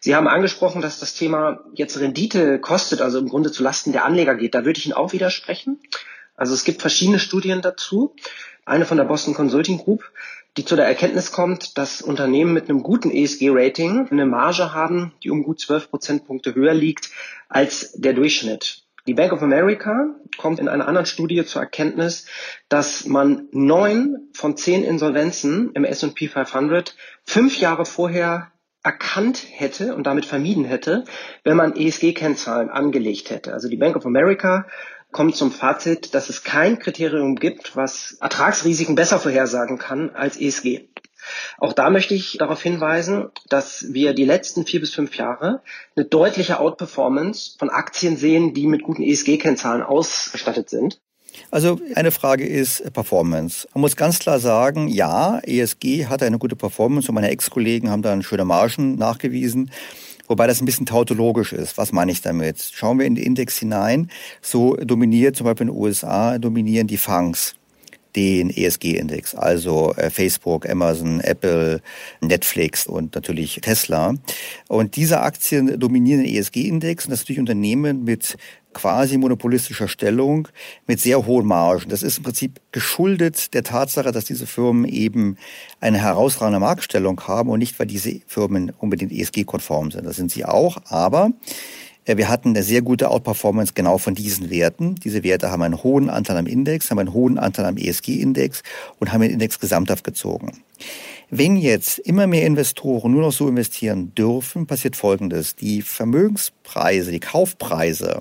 Sie 0.00 0.14
haben 0.14 0.28
angesprochen, 0.28 0.80
dass 0.80 1.00
das 1.00 1.14
Thema 1.14 1.64
jetzt 1.74 1.98
Rendite 1.98 2.58
kostet, 2.60 3.00
also 3.00 3.18
im 3.18 3.28
Grunde 3.28 3.52
zu 3.52 3.62
Lasten 3.62 3.92
der 3.92 4.04
Anleger 4.04 4.34
geht. 4.34 4.54
Da 4.54 4.64
würde 4.64 4.78
ich 4.78 4.86
Ihnen 4.86 4.94
auch 4.94 5.12
widersprechen. 5.12 5.80
Also 6.36 6.54
es 6.54 6.64
gibt 6.64 6.80
verschiedene 6.80 7.18
Studien 7.18 7.62
dazu. 7.62 8.14
Eine 8.64 8.84
von 8.84 8.96
der 8.96 9.04
Boston 9.04 9.34
Consulting 9.34 9.78
Group, 9.78 10.04
die 10.56 10.64
zu 10.64 10.76
der 10.76 10.86
Erkenntnis 10.86 11.32
kommt, 11.32 11.78
dass 11.78 12.02
Unternehmen 12.02 12.52
mit 12.52 12.68
einem 12.68 12.82
guten 12.82 13.10
ESG-Rating 13.10 14.08
eine 14.10 14.26
Marge 14.26 14.72
haben, 14.72 15.12
die 15.22 15.30
um 15.30 15.42
gut 15.42 15.60
12 15.60 15.90
Prozentpunkte 15.90 16.54
höher 16.54 16.74
liegt 16.74 17.10
als 17.48 17.92
der 17.92 18.12
Durchschnitt. 18.12 18.82
Die 19.06 19.14
Bank 19.14 19.32
of 19.32 19.42
America 19.42 20.14
kommt 20.36 20.60
in 20.60 20.68
einer 20.68 20.86
anderen 20.86 21.06
Studie 21.06 21.42
zur 21.46 21.62
Erkenntnis, 21.62 22.26
dass 22.68 23.06
man 23.06 23.48
neun 23.52 24.28
von 24.34 24.56
zehn 24.56 24.84
Insolvenzen 24.84 25.72
im 25.72 25.84
S&P 25.84 26.28
500 26.28 26.94
fünf 27.24 27.58
Jahre 27.58 27.86
vorher 27.86 28.52
erkannt 28.82 29.44
hätte 29.50 29.94
und 29.94 30.06
damit 30.06 30.24
vermieden 30.24 30.64
hätte, 30.64 31.04
wenn 31.44 31.56
man 31.56 31.74
ESG-Kennzahlen 31.74 32.70
angelegt 32.70 33.30
hätte. 33.30 33.52
Also 33.52 33.68
die 33.68 33.76
Bank 33.76 33.96
of 33.96 34.06
America 34.06 34.66
kommt 35.10 35.36
zum 35.36 35.50
Fazit, 35.50 36.14
dass 36.14 36.28
es 36.28 36.44
kein 36.44 36.78
Kriterium 36.78 37.36
gibt, 37.36 37.76
was 37.76 38.18
Ertragsrisiken 38.20 38.94
besser 38.94 39.18
vorhersagen 39.18 39.78
kann 39.78 40.10
als 40.10 40.38
ESG. 40.38 40.88
Auch 41.58 41.72
da 41.72 41.90
möchte 41.90 42.14
ich 42.14 42.38
darauf 42.38 42.62
hinweisen, 42.62 43.30
dass 43.48 43.92
wir 43.92 44.14
die 44.14 44.24
letzten 44.24 44.64
vier 44.64 44.80
bis 44.80 44.94
fünf 44.94 45.16
Jahre 45.16 45.62
eine 45.96 46.04
deutliche 46.04 46.60
Outperformance 46.60 47.56
von 47.58 47.70
Aktien 47.70 48.16
sehen, 48.16 48.54
die 48.54 48.66
mit 48.66 48.82
guten 48.82 49.02
ESG-Kennzahlen 49.02 49.82
ausgestattet 49.82 50.70
sind. 50.70 51.00
Also 51.50 51.80
eine 51.94 52.10
Frage 52.10 52.46
ist 52.46 52.92
Performance. 52.92 53.68
Man 53.74 53.82
muss 53.82 53.96
ganz 53.96 54.18
klar 54.18 54.40
sagen, 54.40 54.88
ja, 54.88 55.40
ESG 55.40 56.06
hat 56.06 56.22
eine 56.22 56.38
gute 56.38 56.56
Performance 56.56 57.08
und 57.08 57.14
meine 57.14 57.30
Ex-Kollegen 57.30 57.90
haben 57.90 58.02
da 58.02 58.20
schöne 58.22 58.44
Margen 58.44 58.96
nachgewiesen. 58.96 59.70
Wobei 60.26 60.46
das 60.46 60.60
ein 60.60 60.66
bisschen 60.66 60.86
tautologisch 60.86 61.52
ist. 61.52 61.78
Was 61.78 61.92
meine 61.92 62.12
ich 62.12 62.20
damit? 62.20 62.60
Schauen 62.74 62.98
wir 62.98 63.06
in 63.06 63.14
den 63.14 63.24
Index 63.24 63.58
hinein. 63.58 64.10
So 64.42 64.76
dominiert 64.76 65.36
zum 65.36 65.44
Beispiel 65.44 65.68
in 65.68 65.72
den 65.72 65.80
USA 65.80 66.38
dominieren 66.38 66.86
die 66.86 66.98
Fangs 66.98 67.54
den 68.16 68.50
ESG-Index, 68.50 69.34
also 69.34 69.94
äh, 69.94 70.10
Facebook, 70.10 70.68
Amazon, 70.68 71.20
Apple, 71.20 71.80
Netflix 72.20 72.86
und 72.86 73.14
natürlich 73.14 73.60
Tesla. 73.62 74.14
Und 74.66 74.96
diese 74.96 75.20
Aktien 75.20 75.78
dominieren 75.78 76.24
den 76.24 76.34
ESG-Index 76.34 77.04
und 77.04 77.10
das 77.10 77.20
sind 77.20 77.26
natürlich 77.26 77.40
Unternehmen 77.40 78.04
mit 78.04 78.36
quasi 78.78 79.18
monopolistischer 79.18 79.88
Stellung 79.88 80.46
mit 80.86 81.00
sehr 81.00 81.26
hohen 81.26 81.46
Margen. 81.46 81.88
Das 81.88 82.04
ist 82.04 82.18
im 82.18 82.24
Prinzip 82.24 82.60
geschuldet 82.70 83.52
der 83.52 83.64
Tatsache, 83.64 84.12
dass 84.12 84.24
diese 84.24 84.46
Firmen 84.46 84.84
eben 84.84 85.36
eine 85.80 85.98
herausragende 85.98 86.60
Marktstellung 86.60 87.20
haben 87.26 87.50
und 87.50 87.58
nicht, 87.58 87.76
weil 87.80 87.88
diese 87.88 88.20
Firmen 88.28 88.72
unbedingt 88.78 89.10
ESG-konform 89.10 89.90
sind. 89.90 90.06
Das 90.06 90.14
sind 90.14 90.30
sie 90.30 90.44
auch, 90.44 90.78
aber 90.90 91.32
äh, 92.04 92.16
wir 92.16 92.28
hatten 92.28 92.50
eine 92.50 92.62
sehr 92.62 92.82
gute 92.82 93.10
Outperformance 93.10 93.72
genau 93.74 93.98
von 93.98 94.14
diesen 94.14 94.48
Werten. 94.48 94.94
Diese 94.94 95.24
Werte 95.24 95.50
haben 95.50 95.62
einen 95.62 95.82
hohen 95.82 96.08
Anteil 96.08 96.36
am 96.36 96.46
Index, 96.46 96.92
haben 96.92 97.00
einen 97.00 97.12
hohen 97.12 97.36
Anteil 97.36 97.64
am 97.64 97.76
ESG-Index 97.76 98.62
und 99.00 99.12
haben 99.12 99.22
den 99.22 99.32
Index 99.32 99.58
gesamthaft 99.58 100.04
gezogen. 100.04 100.62
Wenn 101.30 101.56
jetzt 101.56 101.98
immer 101.98 102.28
mehr 102.28 102.46
Investoren 102.46 103.10
nur 103.10 103.22
noch 103.22 103.32
so 103.32 103.48
investieren 103.48 104.14
dürfen, 104.14 104.68
passiert 104.68 104.94
Folgendes. 104.94 105.56
Die 105.56 105.82
Vermögenspreise, 105.82 107.10
die 107.10 107.18
Kaufpreise 107.18 108.20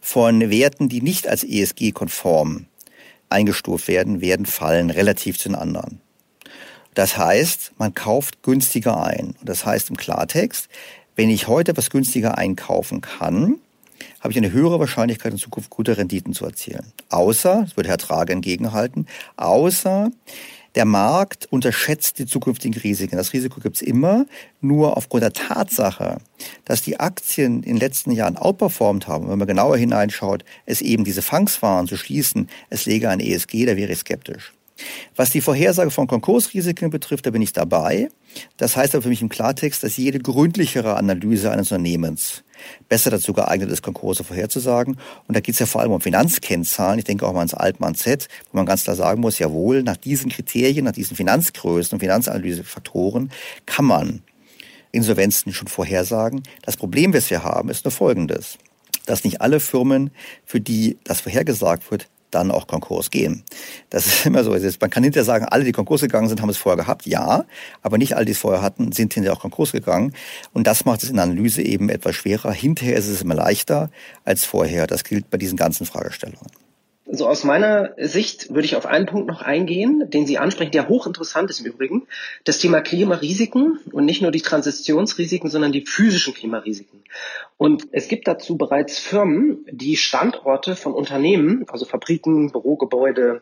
von 0.00 0.50
Werten, 0.50 0.88
die 0.88 1.02
nicht 1.02 1.28
als 1.28 1.44
ESG-konform 1.44 2.66
eingestuft 3.28 3.88
werden, 3.88 4.20
werden 4.20 4.46
fallen 4.46 4.90
relativ 4.90 5.38
zu 5.38 5.48
den 5.48 5.56
anderen. 5.56 6.00
Das 6.94 7.16
heißt, 7.16 7.72
man 7.78 7.94
kauft 7.94 8.42
günstiger 8.42 9.02
ein. 9.02 9.36
Das 9.42 9.64
heißt 9.64 9.90
im 9.90 9.96
Klartext, 9.96 10.68
wenn 11.14 11.30
ich 11.30 11.48
heute 11.48 11.72
etwas 11.72 11.90
günstiger 11.90 12.38
einkaufen 12.38 13.00
kann, 13.00 13.56
habe 14.20 14.32
ich 14.32 14.36
eine 14.36 14.52
höhere 14.52 14.80
Wahrscheinlichkeit 14.80 15.32
in 15.32 15.38
Zukunft 15.38 15.70
gute 15.70 15.96
Renditen 15.96 16.32
zu 16.32 16.44
erzielen. 16.44 16.92
Außer, 17.08 17.62
das 17.62 17.76
würde 17.76 17.88
Herr 17.88 17.98
Trage 17.98 18.32
entgegenhalten, 18.32 19.06
außer 19.36 20.10
der 20.74 20.84
Markt 20.84 21.46
unterschätzt 21.50 22.18
die 22.18 22.26
zukünftigen 22.26 22.80
Risiken. 22.80 23.16
Das 23.16 23.32
Risiko 23.32 23.60
gibt 23.60 23.76
es 23.76 23.82
immer, 23.82 24.26
nur 24.60 24.96
aufgrund 24.96 25.22
der 25.22 25.32
Tatsache, 25.32 26.18
dass 26.64 26.82
die 26.82 27.00
Aktien 27.00 27.62
in 27.62 27.74
den 27.74 27.76
letzten 27.78 28.10
Jahren 28.10 28.36
outperformt 28.36 29.08
haben, 29.08 29.28
wenn 29.28 29.38
man 29.38 29.48
genauer 29.48 29.76
hineinschaut, 29.76 30.44
es 30.66 30.80
eben 30.80 31.04
diese 31.04 31.22
Fangs 31.22 31.62
waren 31.62 31.86
zu 31.86 31.96
schließen, 31.96 32.48
es 32.70 32.86
lege 32.86 33.08
ein 33.08 33.20
ESG, 33.20 33.66
da 33.66 33.76
wäre 33.76 33.92
ich 33.92 33.98
skeptisch. 33.98 34.52
Was 35.16 35.30
die 35.30 35.40
Vorhersage 35.40 35.90
von 35.90 36.06
Konkursrisiken 36.06 36.90
betrifft, 36.90 37.26
da 37.26 37.30
bin 37.30 37.42
ich 37.42 37.52
dabei. 37.52 38.08
Das 38.56 38.76
heißt 38.76 38.94
aber 38.94 39.02
für 39.02 39.08
mich 39.08 39.22
im 39.22 39.28
Klartext, 39.28 39.82
dass 39.82 39.96
jede 39.96 40.20
gründlichere 40.20 40.96
Analyse 40.96 41.50
eines 41.50 41.72
Unternehmens 41.72 42.44
besser 42.88 43.10
dazu 43.10 43.32
geeignet 43.32 43.70
ist, 43.70 43.82
Konkurse 43.82 44.24
vorherzusagen. 44.24 44.98
Und 45.26 45.36
da 45.36 45.40
geht 45.40 45.54
es 45.54 45.58
ja 45.58 45.66
vor 45.66 45.80
allem 45.80 45.92
um 45.92 46.00
Finanzkennzahlen. 46.00 46.98
Ich 46.98 47.04
denke 47.04 47.26
auch 47.26 47.32
mal 47.32 47.40
ans 47.40 47.54
Altmann 47.54 47.94
Z, 47.94 48.28
wo 48.50 48.56
man 48.56 48.66
ganz 48.66 48.84
klar 48.84 48.96
sagen 48.96 49.20
muss, 49.20 49.38
jawohl, 49.38 49.82
nach 49.82 49.96
diesen 49.96 50.30
Kriterien, 50.30 50.84
nach 50.84 50.92
diesen 50.92 51.16
Finanzgrößen 51.16 51.96
und 51.96 52.00
Finanzanalysefaktoren 52.00 53.30
kann 53.66 53.84
man 53.84 54.22
Insolvenzen 54.90 55.52
schon 55.52 55.68
vorhersagen. 55.68 56.42
Das 56.62 56.76
Problem, 56.76 57.12
das 57.12 57.30
wir 57.30 57.44
haben, 57.44 57.68
ist 57.68 57.84
nur 57.84 57.92
folgendes 57.92 58.58
dass 59.08 59.24
nicht 59.24 59.40
alle 59.40 59.58
Firmen, 59.58 60.10
für 60.44 60.60
die 60.60 60.98
das 61.04 61.22
vorhergesagt 61.22 61.90
wird, 61.90 62.08
dann 62.30 62.50
auch 62.50 62.66
Konkurs 62.66 63.10
gehen. 63.10 63.42
Das 63.90 64.06
ist 64.06 64.26
immer 64.26 64.44
so. 64.44 64.50
Man 64.50 64.90
kann 64.90 65.02
hinterher 65.02 65.24
sagen, 65.24 65.46
alle, 65.46 65.64
die 65.64 65.72
Konkurs 65.72 66.00
gegangen 66.00 66.28
sind, 66.28 66.42
haben 66.42 66.50
es 66.50 66.56
vorher 66.56 66.76
gehabt. 66.76 67.06
Ja, 67.06 67.44
aber 67.82 67.98
nicht 67.98 68.16
alle, 68.16 68.26
die 68.26 68.32
es 68.32 68.38
vorher 68.38 68.62
hatten, 68.62 68.92
sind 68.92 69.14
hinterher 69.14 69.36
auch 69.36 69.40
Konkurs 69.40 69.72
gegangen. 69.72 70.12
Und 70.52 70.66
das 70.66 70.84
macht 70.84 71.02
es 71.02 71.10
in 71.10 71.16
der 71.16 71.24
Analyse 71.24 71.62
eben 71.62 71.88
etwas 71.88 72.14
schwerer. 72.16 72.52
Hinterher 72.52 72.96
ist 72.96 73.08
es 73.08 73.22
immer 73.22 73.34
leichter 73.34 73.90
als 74.24 74.44
vorher. 74.44 74.86
Das 74.86 75.04
gilt 75.04 75.30
bei 75.30 75.38
diesen 75.38 75.56
ganzen 75.56 75.86
Fragestellungen. 75.86 76.50
So 77.10 77.26
aus 77.26 77.42
meiner 77.42 77.94
Sicht 77.96 78.50
würde 78.50 78.66
ich 78.66 78.76
auf 78.76 78.84
einen 78.84 79.06
Punkt 79.06 79.28
noch 79.28 79.40
eingehen, 79.40 80.10
den 80.10 80.26
Sie 80.26 80.36
ansprechen, 80.36 80.72
der 80.72 80.88
hochinteressant 80.88 81.48
ist 81.48 81.60
im 81.60 81.66
Übrigen. 81.66 82.06
Das 82.44 82.58
Thema 82.58 82.82
Klimarisiken 82.82 83.78
und 83.92 84.04
nicht 84.04 84.20
nur 84.20 84.30
die 84.30 84.42
Transitionsrisiken, 84.42 85.48
sondern 85.48 85.72
die 85.72 85.86
physischen 85.86 86.34
Klimarisiken. 86.34 87.02
Und 87.56 87.88
es 87.92 88.08
gibt 88.08 88.28
dazu 88.28 88.58
bereits 88.58 88.98
Firmen, 88.98 89.64
die 89.70 89.96
Standorte 89.96 90.76
von 90.76 90.92
Unternehmen, 90.92 91.64
also 91.68 91.86
Fabriken, 91.86 92.52
Bürogebäude, 92.52 93.40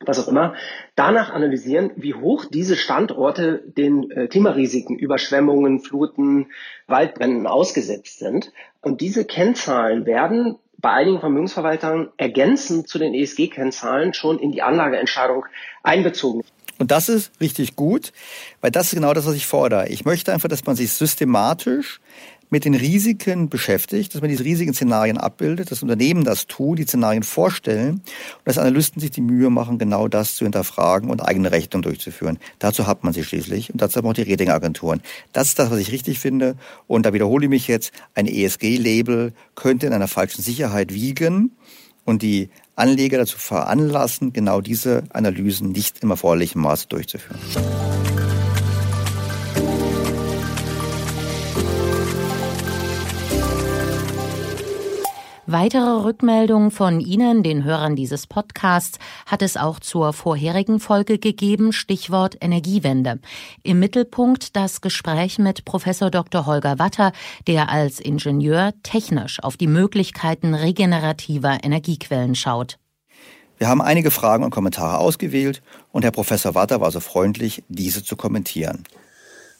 was 0.00 0.18
auch 0.18 0.28
immer, 0.28 0.54
danach 0.96 1.32
analysieren, 1.32 1.92
wie 1.96 2.14
hoch 2.14 2.44
diese 2.44 2.76
Standorte 2.76 3.62
den 3.66 4.10
äh, 4.10 4.26
Klimarisiken, 4.26 4.98
Überschwemmungen, 4.98 5.80
Fluten, 5.80 6.48
Waldbränden 6.88 7.46
ausgesetzt 7.46 8.18
sind. 8.18 8.52
Und 8.82 9.00
diese 9.00 9.24
Kennzahlen 9.24 10.06
werden 10.06 10.58
bei 10.78 10.90
einigen 10.90 11.20
Vermögensverwaltern 11.20 12.10
ergänzend 12.16 12.88
zu 12.88 12.98
den 12.98 13.14
ESG-Kennzahlen 13.14 14.14
schon 14.14 14.38
in 14.38 14.52
die 14.52 14.62
Anlageentscheidung 14.62 15.46
einbezogen. 15.82 16.42
Und 16.78 16.90
das 16.90 17.08
ist 17.08 17.32
richtig 17.40 17.74
gut, 17.74 18.12
weil 18.60 18.70
das 18.70 18.88
ist 18.88 18.94
genau 18.94 19.14
das, 19.14 19.26
was 19.26 19.34
ich 19.34 19.46
fordere. 19.46 19.88
Ich 19.88 20.04
möchte 20.04 20.32
einfach, 20.32 20.48
dass 20.48 20.66
man 20.66 20.76
sich 20.76 20.92
systematisch 20.92 22.00
mit 22.50 22.64
den 22.64 22.74
Risiken 22.74 23.48
beschäftigt, 23.48 24.14
dass 24.14 24.20
man 24.20 24.30
diese 24.30 24.44
riesigen 24.44 24.72
Szenarien 24.72 25.18
abbildet, 25.18 25.70
dass 25.70 25.82
Unternehmen 25.82 26.24
das 26.24 26.46
tun, 26.46 26.76
die 26.76 26.84
Szenarien 26.84 27.22
vorstellen 27.22 27.94
und 27.94 28.02
dass 28.44 28.58
Analysten 28.58 29.00
sich 29.00 29.10
die 29.10 29.20
Mühe 29.20 29.50
machen, 29.50 29.78
genau 29.78 30.08
das 30.08 30.36
zu 30.36 30.44
hinterfragen 30.44 31.10
und 31.10 31.20
eigene 31.20 31.50
Rechnung 31.50 31.82
durchzuführen. 31.82 32.38
Dazu 32.58 32.86
hat 32.86 33.04
man 33.04 33.12
sie 33.12 33.24
schließlich 33.24 33.72
und 33.72 33.82
dazu 33.82 33.98
haben 33.98 34.08
auch 34.08 34.14
die 34.14 34.30
Ratingagenturen. 34.30 35.02
Das 35.32 35.48
ist 35.48 35.58
das, 35.58 35.70
was 35.70 35.78
ich 35.78 35.92
richtig 35.92 36.18
finde 36.18 36.56
und 36.86 37.04
da 37.04 37.12
wiederhole 37.12 37.46
ich 37.46 37.50
mich 37.50 37.68
jetzt, 37.68 37.92
ein 38.14 38.26
ESG-Label 38.26 39.32
könnte 39.54 39.86
in 39.86 39.92
einer 39.92 40.08
falschen 40.08 40.42
Sicherheit 40.42 40.94
wiegen 40.94 41.52
und 42.04 42.22
die 42.22 42.50
Anleger 42.76 43.18
dazu 43.18 43.38
veranlassen, 43.38 44.32
genau 44.32 44.60
diese 44.60 45.04
Analysen 45.10 45.72
nicht 45.72 46.02
im 46.02 46.10
erforderlichen 46.10 46.60
Maße 46.60 46.86
durchzuführen. 46.88 47.40
Weitere 55.48 56.02
Rückmeldungen 56.02 56.72
von 56.72 56.98
Ihnen, 56.98 57.44
den 57.44 57.62
Hörern 57.62 57.94
dieses 57.94 58.26
Podcasts, 58.26 58.98
hat 59.26 59.42
es 59.42 59.56
auch 59.56 59.78
zur 59.78 60.12
vorherigen 60.12 60.80
Folge 60.80 61.20
gegeben, 61.20 61.72
Stichwort 61.72 62.36
Energiewende. 62.40 63.20
Im 63.62 63.78
Mittelpunkt 63.78 64.56
das 64.56 64.80
Gespräch 64.80 65.38
mit 65.38 65.64
Professor 65.64 66.10
Dr. 66.10 66.46
Holger 66.46 66.80
Watter, 66.80 67.12
der 67.46 67.68
als 67.70 68.00
Ingenieur 68.00 68.72
technisch 68.82 69.40
auf 69.40 69.56
die 69.56 69.68
Möglichkeiten 69.68 70.52
regenerativer 70.52 71.62
Energiequellen 71.62 72.34
schaut. 72.34 72.80
Wir 73.56 73.68
haben 73.68 73.80
einige 73.80 74.10
Fragen 74.10 74.42
und 74.42 74.50
Kommentare 74.50 74.98
ausgewählt 74.98 75.62
und 75.92 76.02
Herr 76.02 76.10
Professor 76.10 76.56
Watter 76.56 76.80
war 76.80 76.90
so 76.90 76.98
freundlich, 76.98 77.62
diese 77.68 78.02
zu 78.02 78.16
kommentieren. 78.16 78.82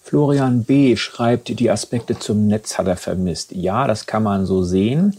Florian 0.06 0.62
B. 0.62 0.94
schreibt, 0.94 1.58
die 1.58 1.68
Aspekte 1.68 2.16
zum 2.16 2.46
Netz 2.46 2.78
hat 2.78 2.86
er 2.86 2.96
vermisst. 2.96 3.50
Ja, 3.50 3.88
das 3.88 4.06
kann 4.06 4.22
man 4.22 4.46
so 4.46 4.62
sehen. 4.62 5.16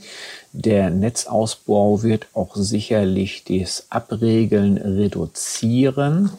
Der 0.53 0.89
Netzausbau 0.89 2.03
wird 2.03 2.27
auch 2.33 2.55
sicherlich 2.55 3.43
das 3.43 3.85
Abregeln 3.89 4.77
reduzieren. 4.77 6.31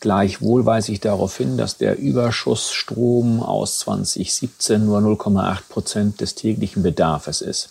Gleichwohl 0.00 0.66
weise 0.66 0.92
ich 0.92 1.00
darauf 1.00 1.36
hin, 1.36 1.56
dass 1.56 1.78
der 1.78 1.98
Überschussstrom 1.98 3.42
aus 3.42 3.80
2017 3.80 4.84
nur 4.84 4.98
0,8 5.00 5.68
Prozent 5.68 6.20
des 6.20 6.34
täglichen 6.34 6.82
Bedarfs 6.82 7.40
ist. 7.40 7.70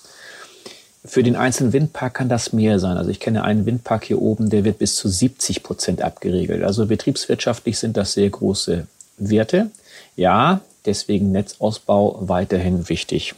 Für 1.06 1.22
den 1.22 1.36
einzelnen 1.36 1.72
Windpark 1.72 2.16
kann 2.16 2.30
das 2.30 2.52
mehr 2.52 2.80
sein. 2.80 2.98
Also 2.98 3.12
ich 3.12 3.20
kenne 3.20 3.44
einen 3.44 3.68
Windpark 3.68 4.06
hier 4.06 4.20
oben, 4.20 4.50
der 4.50 4.64
wird 4.64 4.80
bis 4.80 4.96
zu 4.96 5.08
70 5.08 5.62
Prozent 5.62 6.02
abgeregelt. 6.02 6.64
Also 6.64 6.88
betriebswirtschaftlich 6.88 7.78
sind 7.78 7.96
das 7.96 8.14
sehr 8.14 8.30
große 8.30 8.88
Werte. 9.18 9.70
Ja, 10.16 10.62
deswegen 10.86 11.32
Netzausbau 11.32 12.18
weiterhin 12.22 12.90
wichtig. 12.90 13.36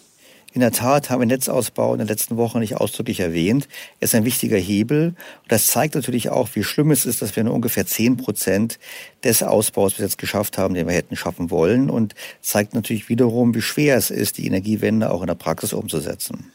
In 0.53 0.61
der 0.61 0.71
Tat 0.71 1.09
haben 1.09 1.19
wir 1.19 1.27
Netzausbau 1.27 1.93
in 1.93 1.99
den 1.99 2.07
letzten 2.07 2.37
Wochen 2.37 2.59
nicht 2.59 2.77
ausdrücklich 2.77 3.19
erwähnt. 3.19 3.67
Er 3.99 4.05
ist 4.05 4.15
ein 4.15 4.25
wichtiger 4.25 4.57
Hebel. 4.57 5.09
Und 5.43 5.51
das 5.51 5.67
zeigt 5.67 5.95
natürlich 5.95 6.29
auch, 6.29 6.49
wie 6.53 6.63
schlimm 6.63 6.89
es 6.91 7.05
ist, 7.05 7.21
dass 7.21 7.35
wir 7.35 7.43
nur 7.43 7.53
ungefähr 7.53 7.85
zehn 7.85 8.17
Prozent 8.17 8.79
des 9.23 9.43
Ausbaus 9.43 9.93
bis 9.93 10.01
jetzt 10.01 10.17
geschafft 10.17 10.57
haben, 10.57 10.73
den 10.73 10.87
wir 10.87 10.95
hätten 10.95 11.15
schaffen 11.15 11.51
wollen. 11.51 11.89
Und 11.89 12.15
zeigt 12.41 12.73
natürlich 12.73 13.09
wiederum, 13.09 13.53
wie 13.53 13.61
schwer 13.61 13.97
es 13.97 14.09
ist, 14.09 14.37
die 14.37 14.47
Energiewende 14.47 15.11
auch 15.11 15.21
in 15.21 15.27
der 15.27 15.35
Praxis 15.35 15.73
umzusetzen. 15.73 16.51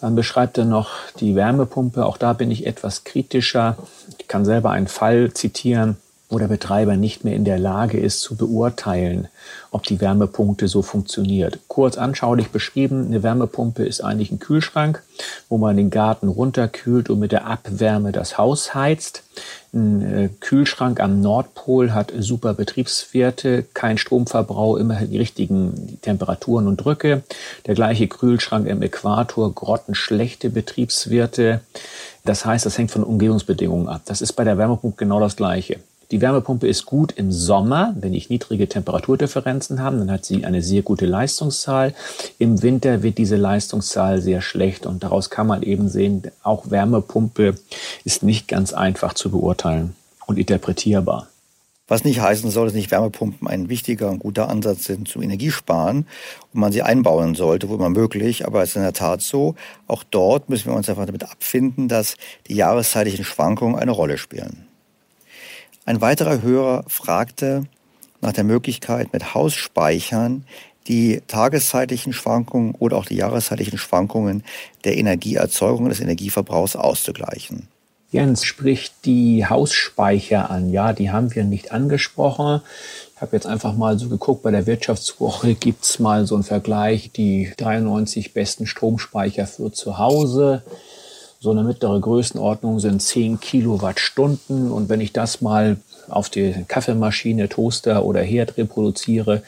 Dann 0.00 0.16
beschreibt 0.16 0.56
er 0.56 0.64
noch 0.64 0.90
die 1.20 1.34
Wärmepumpe. 1.34 2.06
Auch 2.06 2.16
da 2.16 2.32
bin 2.32 2.50
ich 2.50 2.66
etwas 2.66 3.04
kritischer. 3.04 3.76
Ich 4.18 4.28
kann 4.28 4.44
selber 4.46 4.70
einen 4.70 4.88
Fall 4.88 5.32
zitieren 5.34 5.98
wo 6.30 6.38
der 6.38 6.46
Betreiber 6.46 6.96
nicht 6.96 7.24
mehr 7.24 7.34
in 7.34 7.44
der 7.44 7.58
Lage 7.58 7.98
ist 7.98 8.20
zu 8.20 8.36
beurteilen, 8.36 9.28
ob 9.72 9.82
die 9.82 10.00
Wärmepumpe 10.00 10.68
so 10.68 10.80
funktioniert. 10.80 11.58
Kurz 11.66 11.98
anschaulich 11.98 12.50
beschrieben, 12.50 13.06
eine 13.06 13.24
Wärmepumpe 13.24 13.84
ist 13.84 14.00
eigentlich 14.00 14.30
ein 14.30 14.38
Kühlschrank, 14.38 15.02
wo 15.48 15.58
man 15.58 15.76
den 15.76 15.90
Garten 15.90 16.28
runterkühlt 16.28 17.10
und 17.10 17.18
mit 17.18 17.32
der 17.32 17.46
Abwärme 17.46 18.12
das 18.12 18.38
Haus 18.38 18.74
heizt. 18.74 19.24
Ein 19.72 20.02
äh, 20.02 20.28
Kühlschrank 20.40 21.00
am 21.00 21.20
Nordpol 21.20 21.92
hat 21.92 22.12
super 22.18 22.54
Betriebswerte, 22.54 23.64
kein 23.74 23.98
Stromverbrauch, 23.98 24.76
immer 24.76 25.00
die 25.00 25.18
richtigen 25.18 25.98
Temperaturen 26.02 26.68
und 26.68 26.76
Drücke. 26.76 27.22
Der 27.66 27.74
gleiche 27.74 28.06
Kühlschrank 28.06 28.66
im 28.66 28.82
Äquator, 28.82 29.52
grottenschlechte 29.52 30.50
Betriebswerte. 30.50 31.60
Das 32.24 32.44
heißt, 32.44 32.66
das 32.66 32.78
hängt 32.78 32.90
von 32.90 33.04
Umgebungsbedingungen 33.04 33.88
ab. 33.88 34.02
Das 34.04 34.20
ist 34.20 34.32
bei 34.34 34.44
der 34.44 34.58
Wärmepumpe 34.58 34.96
genau 34.96 35.20
das 35.20 35.36
Gleiche. 35.36 35.80
Die 36.10 36.20
Wärmepumpe 36.20 36.66
ist 36.66 36.86
gut 36.86 37.12
im 37.12 37.30
Sommer, 37.30 37.94
wenn 37.98 38.14
ich 38.14 38.30
niedrige 38.30 38.68
Temperaturdifferenzen 38.68 39.80
habe, 39.80 39.98
dann 39.98 40.10
hat 40.10 40.24
sie 40.24 40.44
eine 40.44 40.60
sehr 40.60 40.82
gute 40.82 41.06
Leistungszahl. 41.06 41.94
Im 42.38 42.62
Winter 42.62 43.04
wird 43.04 43.16
diese 43.18 43.36
Leistungszahl 43.36 44.20
sehr 44.20 44.40
schlecht 44.40 44.86
und 44.86 45.04
daraus 45.04 45.30
kann 45.30 45.46
man 45.46 45.62
eben 45.62 45.88
sehen, 45.88 46.22
auch 46.42 46.70
Wärmepumpe 46.70 47.54
ist 48.04 48.24
nicht 48.24 48.48
ganz 48.48 48.72
einfach 48.72 49.14
zu 49.14 49.30
beurteilen 49.30 49.94
und 50.26 50.36
interpretierbar. 50.36 51.28
Was 51.86 52.04
nicht 52.04 52.20
heißen 52.20 52.50
soll, 52.50 52.66
dass 52.66 52.74
nicht 52.74 52.90
Wärmepumpen 52.90 53.48
ein 53.48 53.68
wichtiger 53.68 54.10
und 54.10 54.20
guter 54.20 54.48
Ansatz 54.48 54.84
sind 54.84 55.08
zum 55.08 55.22
Energiesparen 55.22 56.06
und 56.52 56.60
man 56.60 56.72
sie 56.72 56.82
einbauen 56.82 57.34
sollte, 57.34 57.68
wo 57.68 57.74
immer 57.74 57.90
möglich. 57.90 58.46
Aber 58.46 58.62
es 58.62 58.70
ist 58.70 58.76
in 58.76 58.82
der 58.82 58.92
Tat 58.92 59.22
so, 59.22 59.56
auch 59.88 60.04
dort 60.04 60.48
müssen 60.48 60.70
wir 60.70 60.76
uns 60.76 60.88
einfach 60.88 61.06
damit 61.06 61.24
abfinden, 61.24 61.88
dass 61.88 62.16
die 62.48 62.54
jahreszeitlichen 62.54 63.24
Schwankungen 63.24 63.76
eine 63.76 63.90
Rolle 63.90 64.18
spielen. 64.18 64.69
Ein 65.90 66.00
weiterer 66.00 66.40
Hörer 66.40 66.84
fragte 66.86 67.64
nach 68.20 68.32
der 68.32 68.44
Möglichkeit, 68.44 69.12
mit 69.12 69.34
Hausspeichern 69.34 70.44
die 70.86 71.20
tageszeitlichen 71.26 72.12
Schwankungen 72.12 72.76
oder 72.78 72.96
auch 72.96 73.06
die 73.06 73.16
jahreszeitlichen 73.16 73.76
Schwankungen 73.76 74.44
der 74.84 74.96
Energieerzeugung, 74.96 75.88
des 75.88 75.98
Energieverbrauchs 75.98 76.76
auszugleichen. 76.76 77.66
Jens 78.12 78.44
spricht 78.44 79.04
die 79.04 79.44
Hausspeicher 79.44 80.48
an. 80.48 80.70
Ja, 80.70 80.92
die 80.92 81.10
haben 81.10 81.34
wir 81.34 81.42
nicht 81.42 81.72
angesprochen. 81.72 82.60
Ich 83.16 83.20
habe 83.20 83.34
jetzt 83.34 83.46
einfach 83.48 83.74
mal 83.74 83.98
so 83.98 84.08
geguckt, 84.08 84.44
bei 84.44 84.52
der 84.52 84.68
Wirtschaftswoche 84.68 85.56
gibt's 85.56 85.98
mal 85.98 86.24
so 86.24 86.36
einen 86.36 86.44
Vergleich, 86.44 87.10
die 87.10 87.52
93 87.56 88.32
besten 88.32 88.68
Stromspeicher 88.68 89.48
für 89.48 89.72
zu 89.72 89.98
Hause. 89.98 90.62
So 91.42 91.52
eine 91.52 91.64
mittlere 91.64 91.98
Größenordnung 91.98 92.80
sind 92.80 93.00
10 93.00 93.40
Kilowattstunden. 93.40 94.70
Und 94.70 94.90
wenn 94.90 95.00
ich 95.00 95.14
das 95.14 95.40
mal 95.40 95.78
auf 96.06 96.28
die 96.28 96.54
Kaffeemaschine, 96.68 97.48
Toaster 97.48 98.04
oder 98.04 98.20
Herd 98.20 98.58
reproduziere, 98.58 99.42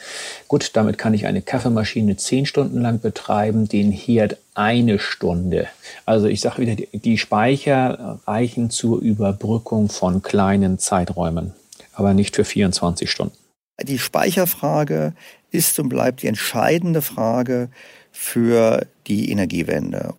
gut, 0.47 0.71
damit 0.73 0.97
kann 0.97 1.13
ich 1.13 1.27
eine 1.27 1.43
Kaffeemaschine 1.43 2.17
10 2.17 2.47
Stunden 2.47 2.81
lang 2.81 2.99
betreiben, 2.99 3.69
den 3.69 3.91
Herd 3.91 4.37
eine 4.55 4.97
Stunde. 4.97 5.67
Also 6.03 6.25
ich 6.25 6.41
sage 6.41 6.63
wieder, 6.63 6.75
die 6.75 7.17
Speicher 7.19 8.19
reichen 8.25 8.71
zur 8.71 8.99
Überbrückung 8.99 9.89
von 9.89 10.23
kleinen 10.23 10.79
Zeiträumen, 10.79 11.53
aber 11.93 12.15
nicht 12.15 12.35
für 12.35 12.43
24 12.43 13.11
Stunden. 13.11 13.37
Die 13.83 13.99
Speicherfrage 13.99 15.13
ist 15.51 15.77
und 15.77 15.89
bleibt 15.89 16.23
die 16.23 16.27
entscheidende 16.27 17.03
Frage 17.03 17.69
für 18.13 18.85
die 19.07 19.31
Energiewende. 19.31 20.13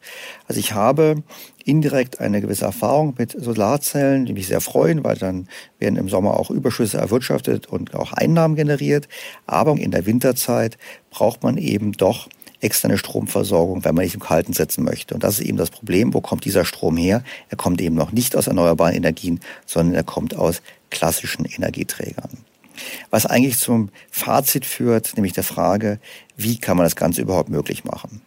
Also 0.46 0.60
ich 0.60 0.74
habe 0.74 1.22
indirekt 1.64 2.20
eine 2.20 2.40
gewisse 2.40 2.66
Erfahrung 2.66 3.14
mit 3.16 3.30
Solarzellen, 3.40 4.26
die 4.26 4.34
mich 4.34 4.48
sehr 4.48 4.60
freuen, 4.60 5.04
weil 5.04 5.16
dann 5.16 5.48
werden 5.78 5.96
im 5.96 6.08
Sommer 6.08 6.38
auch 6.38 6.50
Überschüsse 6.50 6.98
erwirtschaftet 6.98 7.68
und 7.68 7.94
auch 7.94 8.12
Einnahmen 8.12 8.56
generiert. 8.56 9.08
Aber 9.46 9.74
in 9.76 9.92
der 9.92 10.04
Winterzeit 10.06 10.76
braucht 11.10 11.42
man 11.42 11.56
eben 11.56 11.92
doch 11.92 12.28
externe 12.60 12.98
Stromversorgung, 12.98 13.84
wenn 13.84 13.94
man 13.94 14.04
nicht 14.04 14.14
im 14.14 14.20
Kalten 14.20 14.52
setzen 14.52 14.84
möchte. 14.84 15.14
Und 15.14 15.22
das 15.22 15.38
ist 15.38 15.46
eben 15.46 15.56
das 15.56 15.70
Problem. 15.70 16.12
Wo 16.12 16.20
kommt 16.20 16.44
dieser 16.44 16.64
Strom 16.64 16.96
her? 16.96 17.22
Er 17.48 17.56
kommt 17.56 17.80
eben 17.80 17.94
noch 17.94 18.10
nicht 18.10 18.36
aus 18.36 18.48
erneuerbaren 18.48 18.94
Energien, 18.94 19.40
sondern 19.66 19.94
er 19.94 20.04
kommt 20.04 20.34
aus 20.34 20.62
klassischen 20.90 21.44
Energieträgern. 21.44 22.30
Was 23.10 23.26
eigentlich 23.26 23.58
zum 23.58 23.90
Fazit 24.10 24.66
führt, 24.66 25.14
nämlich 25.16 25.32
der 25.32 25.44
Frage, 25.44 25.98
wie 26.36 26.58
kann 26.58 26.76
man 26.76 26.84
das 26.84 26.96
Ganze 26.96 27.22
überhaupt 27.22 27.48
möglich 27.48 27.84
machen? 27.84 28.22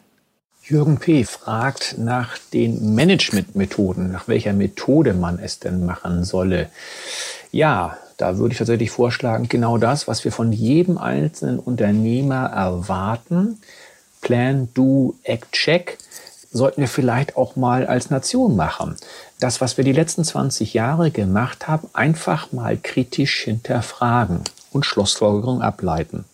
Jürgen 0.64 0.98
P. 0.98 1.24
fragt 1.24 1.98
nach 1.98 2.38
den 2.52 2.94
Managementmethoden, 2.94 4.12
nach 4.12 4.28
welcher 4.28 4.52
Methode 4.52 5.14
man 5.14 5.40
es 5.40 5.60
denn 5.60 5.86
machen 5.86 6.26
solle. 6.26 6.70
Ja, 7.52 7.98
da 8.18 8.38
würde 8.38 8.52
ich 8.52 8.58
tatsächlich 8.58 8.92
vorschlagen, 8.92 9.48
genau 9.48 9.78
das, 9.78 10.10
was 10.10 10.26
wir 10.26 10.34
von 10.34 10.52
jedem 10.52 10.98
einzelnen 10.98 11.60
Unternehmer 11.60 12.48
erwarten. 12.48 13.62
Plan, 14.22 14.68
Do, 14.74 15.16
Act, 15.24 15.54
Check 15.54 16.00
sollten 16.58 16.82
wir 16.82 16.88
vielleicht 16.88 17.38
auch 17.38 17.56
mal 17.56 17.86
als 17.86 18.10
Nation 18.10 18.56
machen. 18.56 18.96
Das, 19.40 19.62
was 19.62 19.78
wir 19.78 19.84
die 19.84 19.94
letzten 19.94 20.24
20 20.24 20.74
Jahre 20.74 21.12
gemacht 21.12 21.68
haben, 21.68 21.88
einfach 21.94 22.52
mal 22.52 22.78
kritisch 22.78 23.44
hinterfragen 23.44 24.42
und 24.72 24.86
Schlussfolgerungen 24.86 25.62
ableiten. 25.62 26.26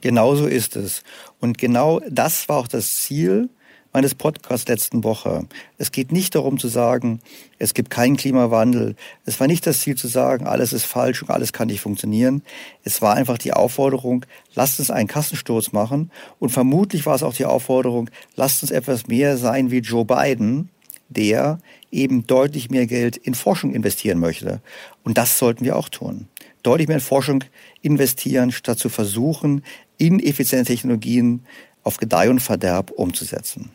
Genauso 0.00 0.46
ist 0.46 0.76
es. 0.76 1.02
Und 1.40 1.58
genau 1.58 2.00
das 2.08 2.48
war 2.48 2.58
auch 2.58 2.68
das 2.68 2.96
Ziel 2.98 3.48
meines 3.92 4.14
Podcasts 4.14 4.68
letzten 4.68 5.02
Woche. 5.04 5.46
Es 5.78 5.92
geht 5.92 6.12
nicht 6.12 6.34
darum 6.34 6.58
zu 6.58 6.68
sagen, 6.68 7.20
es 7.58 7.74
gibt 7.74 7.90
keinen 7.90 8.16
Klimawandel. 8.16 8.96
Es 9.24 9.40
war 9.40 9.46
nicht 9.46 9.66
das 9.66 9.80
Ziel 9.80 9.96
zu 9.96 10.08
sagen, 10.08 10.46
alles 10.46 10.72
ist 10.72 10.84
falsch 10.84 11.22
und 11.22 11.30
alles 11.30 11.52
kann 11.52 11.68
nicht 11.68 11.80
funktionieren. 11.80 12.42
Es 12.84 13.00
war 13.02 13.14
einfach 13.14 13.38
die 13.38 13.52
Aufforderung, 13.52 14.26
lasst 14.54 14.78
uns 14.78 14.90
einen 14.90 15.08
Kassensturz 15.08 15.72
machen. 15.72 16.10
Und 16.38 16.50
vermutlich 16.50 17.06
war 17.06 17.14
es 17.14 17.22
auch 17.22 17.34
die 17.34 17.46
Aufforderung, 17.46 18.10
lasst 18.36 18.62
uns 18.62 18.70
etwas 18.70 19.06
mehr 19.06 19.36
sein 19.36 19.70
wie 19.70 19.78
Joe 19.78 20.04
Biden, 20.04 20.70
der 21.08 21.58
eben 21.90 22.26
deutlich 22.26 22.70
mehr 22.70 22.86
Geld 22.86 23.16
in 23.16 23.34
Forschung 23.34 23.74
investieren 23.74 24.18
möchte. 24.18 24.60
Und 25.04 25.16
das 25.16 25.38
sollten 25.38 25.64
wir 25.64 25.76
auch 25.76 25.88
tun. 25.88 26.28
Deutlich 26.62 26.88
mehr 26.88 26.98
in 26.98 27.02
Forschung 27.02 27.44
investieren, 27.80 28.52
statt 28.52 28.78
zu 28.78 28.90
versuchen, 28.90 29.62
ineffiziente 29.96 30.66
Technologien 30.66 31.46
auf 31.82 31.96
Gedeih 31.96 32.28
und 32.28 32.40
Verderb 32.40 32.90
umzusetzen. 32.90 33.70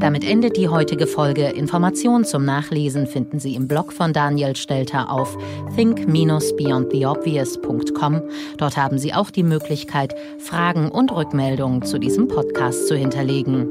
Damit 0.00 0.24
endet 0.24 0.56
die 0.56 0.68
heutige 0.68 1.06
Folge. 1.06 1.46
Informationen 1.46 2.24
zum 2.24 2.44
Nachlesen 2.44 3.06
finden 3.06 3.38
Sie 3.38 3.54
im 3.54 3.66
Blog 3.66 3.92
von 3.92 4.12
Daniel 4.12 4.54
Stelter 4.54 5.10
auf 5.10 5.38
think-beyondtheobvious.com. 5.74 8.22
Dort 8.58 8.76
haben 8.76 8.98
Sie 8.98 9.14
auch 9.14 9.30
die 9.30 9.42
Möglichkeit, 9.42 10.14
Fragen 10.38 10.90
und 10.90 11.12
Rückmeldungen 11.12 11.82
zu 11.82 11.98
diesem 11.98 12.28
Podcast 12.28 12.88
zu 12.88 12.96
hinterlegen. 12.96 13.68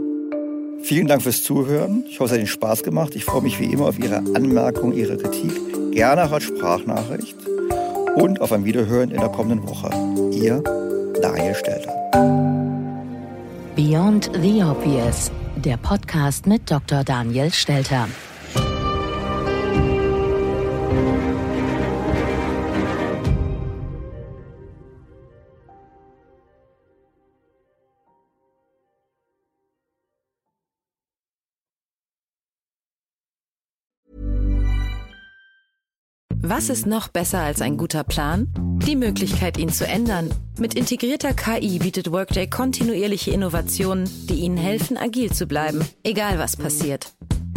Vielen 0.82 1.08
Dank 1.08 1.22
fürs 1.22 1.44
Zuhören. 1.44 2.04
Ich 2.10 2.20
hoffe, 2.20 2.26
es 2.26 2.32
hat 2.32 2.40
Ihnen 2.40 2.48
Spaß 2.48 2.84
gemacht. 2.84 3.16
Ich 3.16 3.26
freue 3.26 3.42
mich 3.42 3.60
wie 3.60 3.66
immer 3.66 3.88
auf 3.88 4.00
Ihre 4.00 4.18
Anmerkungen, 4.18 4.98
Ihre 4.98 5.18
Kritik, 5.18 5.52
gerne 5.92 6.26
auch 6.26 6.32
als 6.32 6.44
Sprachnachricht 6.44 7.36
und 8.16 8.42
auf 8.42 8.52
ein 8.52 8.66
Wiederhören 8.66 9.12
in 9.12 9.20
der 9.20 9.30
kommenden 9.30 9.68
Woche. 9.68 9.90
Ihr 10.32 10.64
Daniel 11.22 11.56
Stelter. 11.56 11.94
Beyond 13.76 14.30
the 14.42 14.64
Obvious, 14.64 15.32
der 15.66 15.78
Podcast 15.78 16.46
mit 16.46 16.70
Dr. 16.70 17.04
Daniel 17.04 17.52
Stelter. 17.52 18.08
Was 36.48 36.70
ist 36.70 36.86
noch 36.86 37.08
besser 37.08 37.40
als 37.40 37.60
ein 37.60 37.76
guter 37.76 38.04
Plan? 38.04 38.54
Die 38.86 38.96
Möglichkeit, 38.96 39.58
ihn 39.58 39.70
zu 39.70 39.88
ändern. 39.88 40.30
Mit 40.60 40.76
integrierter 40.76 41.34
KI 41.34 41.80
bietet 41.80 42.12
Workday 42.12 42.48
kontinuierliche 42.48 43.32
Innovationen, 43.32 44.08
die 44.30 44.42
Ihnen 44.42 44.58
helfen, 44.58 44.96
agil 44.96 45.32
zu 45.32 45.48
bleiben, 45.48 45.84
egal 46.04 46.38
was 46.38 46.56
passiert. 46.56 47.12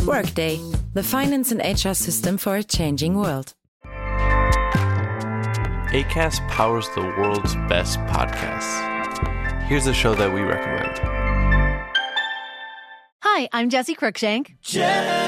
Workday, 0.07 0.59
the 0.95 1.03
finance 1.03 1.53
and 1.53 1.63
HR 1.63 1.93
system 1.93 2.39
for 2.39 2.55
a 2.55 2.63
changing 2.63 3.15
world. 3.15 3.53
ACAST 5.93 6.41
powers 6.49 6.89
the 6.95 7.03
world's 7.03 7.57
best 7.69 7.99
podcasts. 8.07 8.81
Here's 9.69 9.87
a 9.87 9.93
show 9.93 10.15
that 10.15 10.33
we 10.33 10.41
recommend. 10.41 10.99
Hi, 13.23 13.51
I'm 13.53 13.69
Jesse 13.69 13.95
Cruikshank. 13.95 14.57
Jesse 14.63 15.28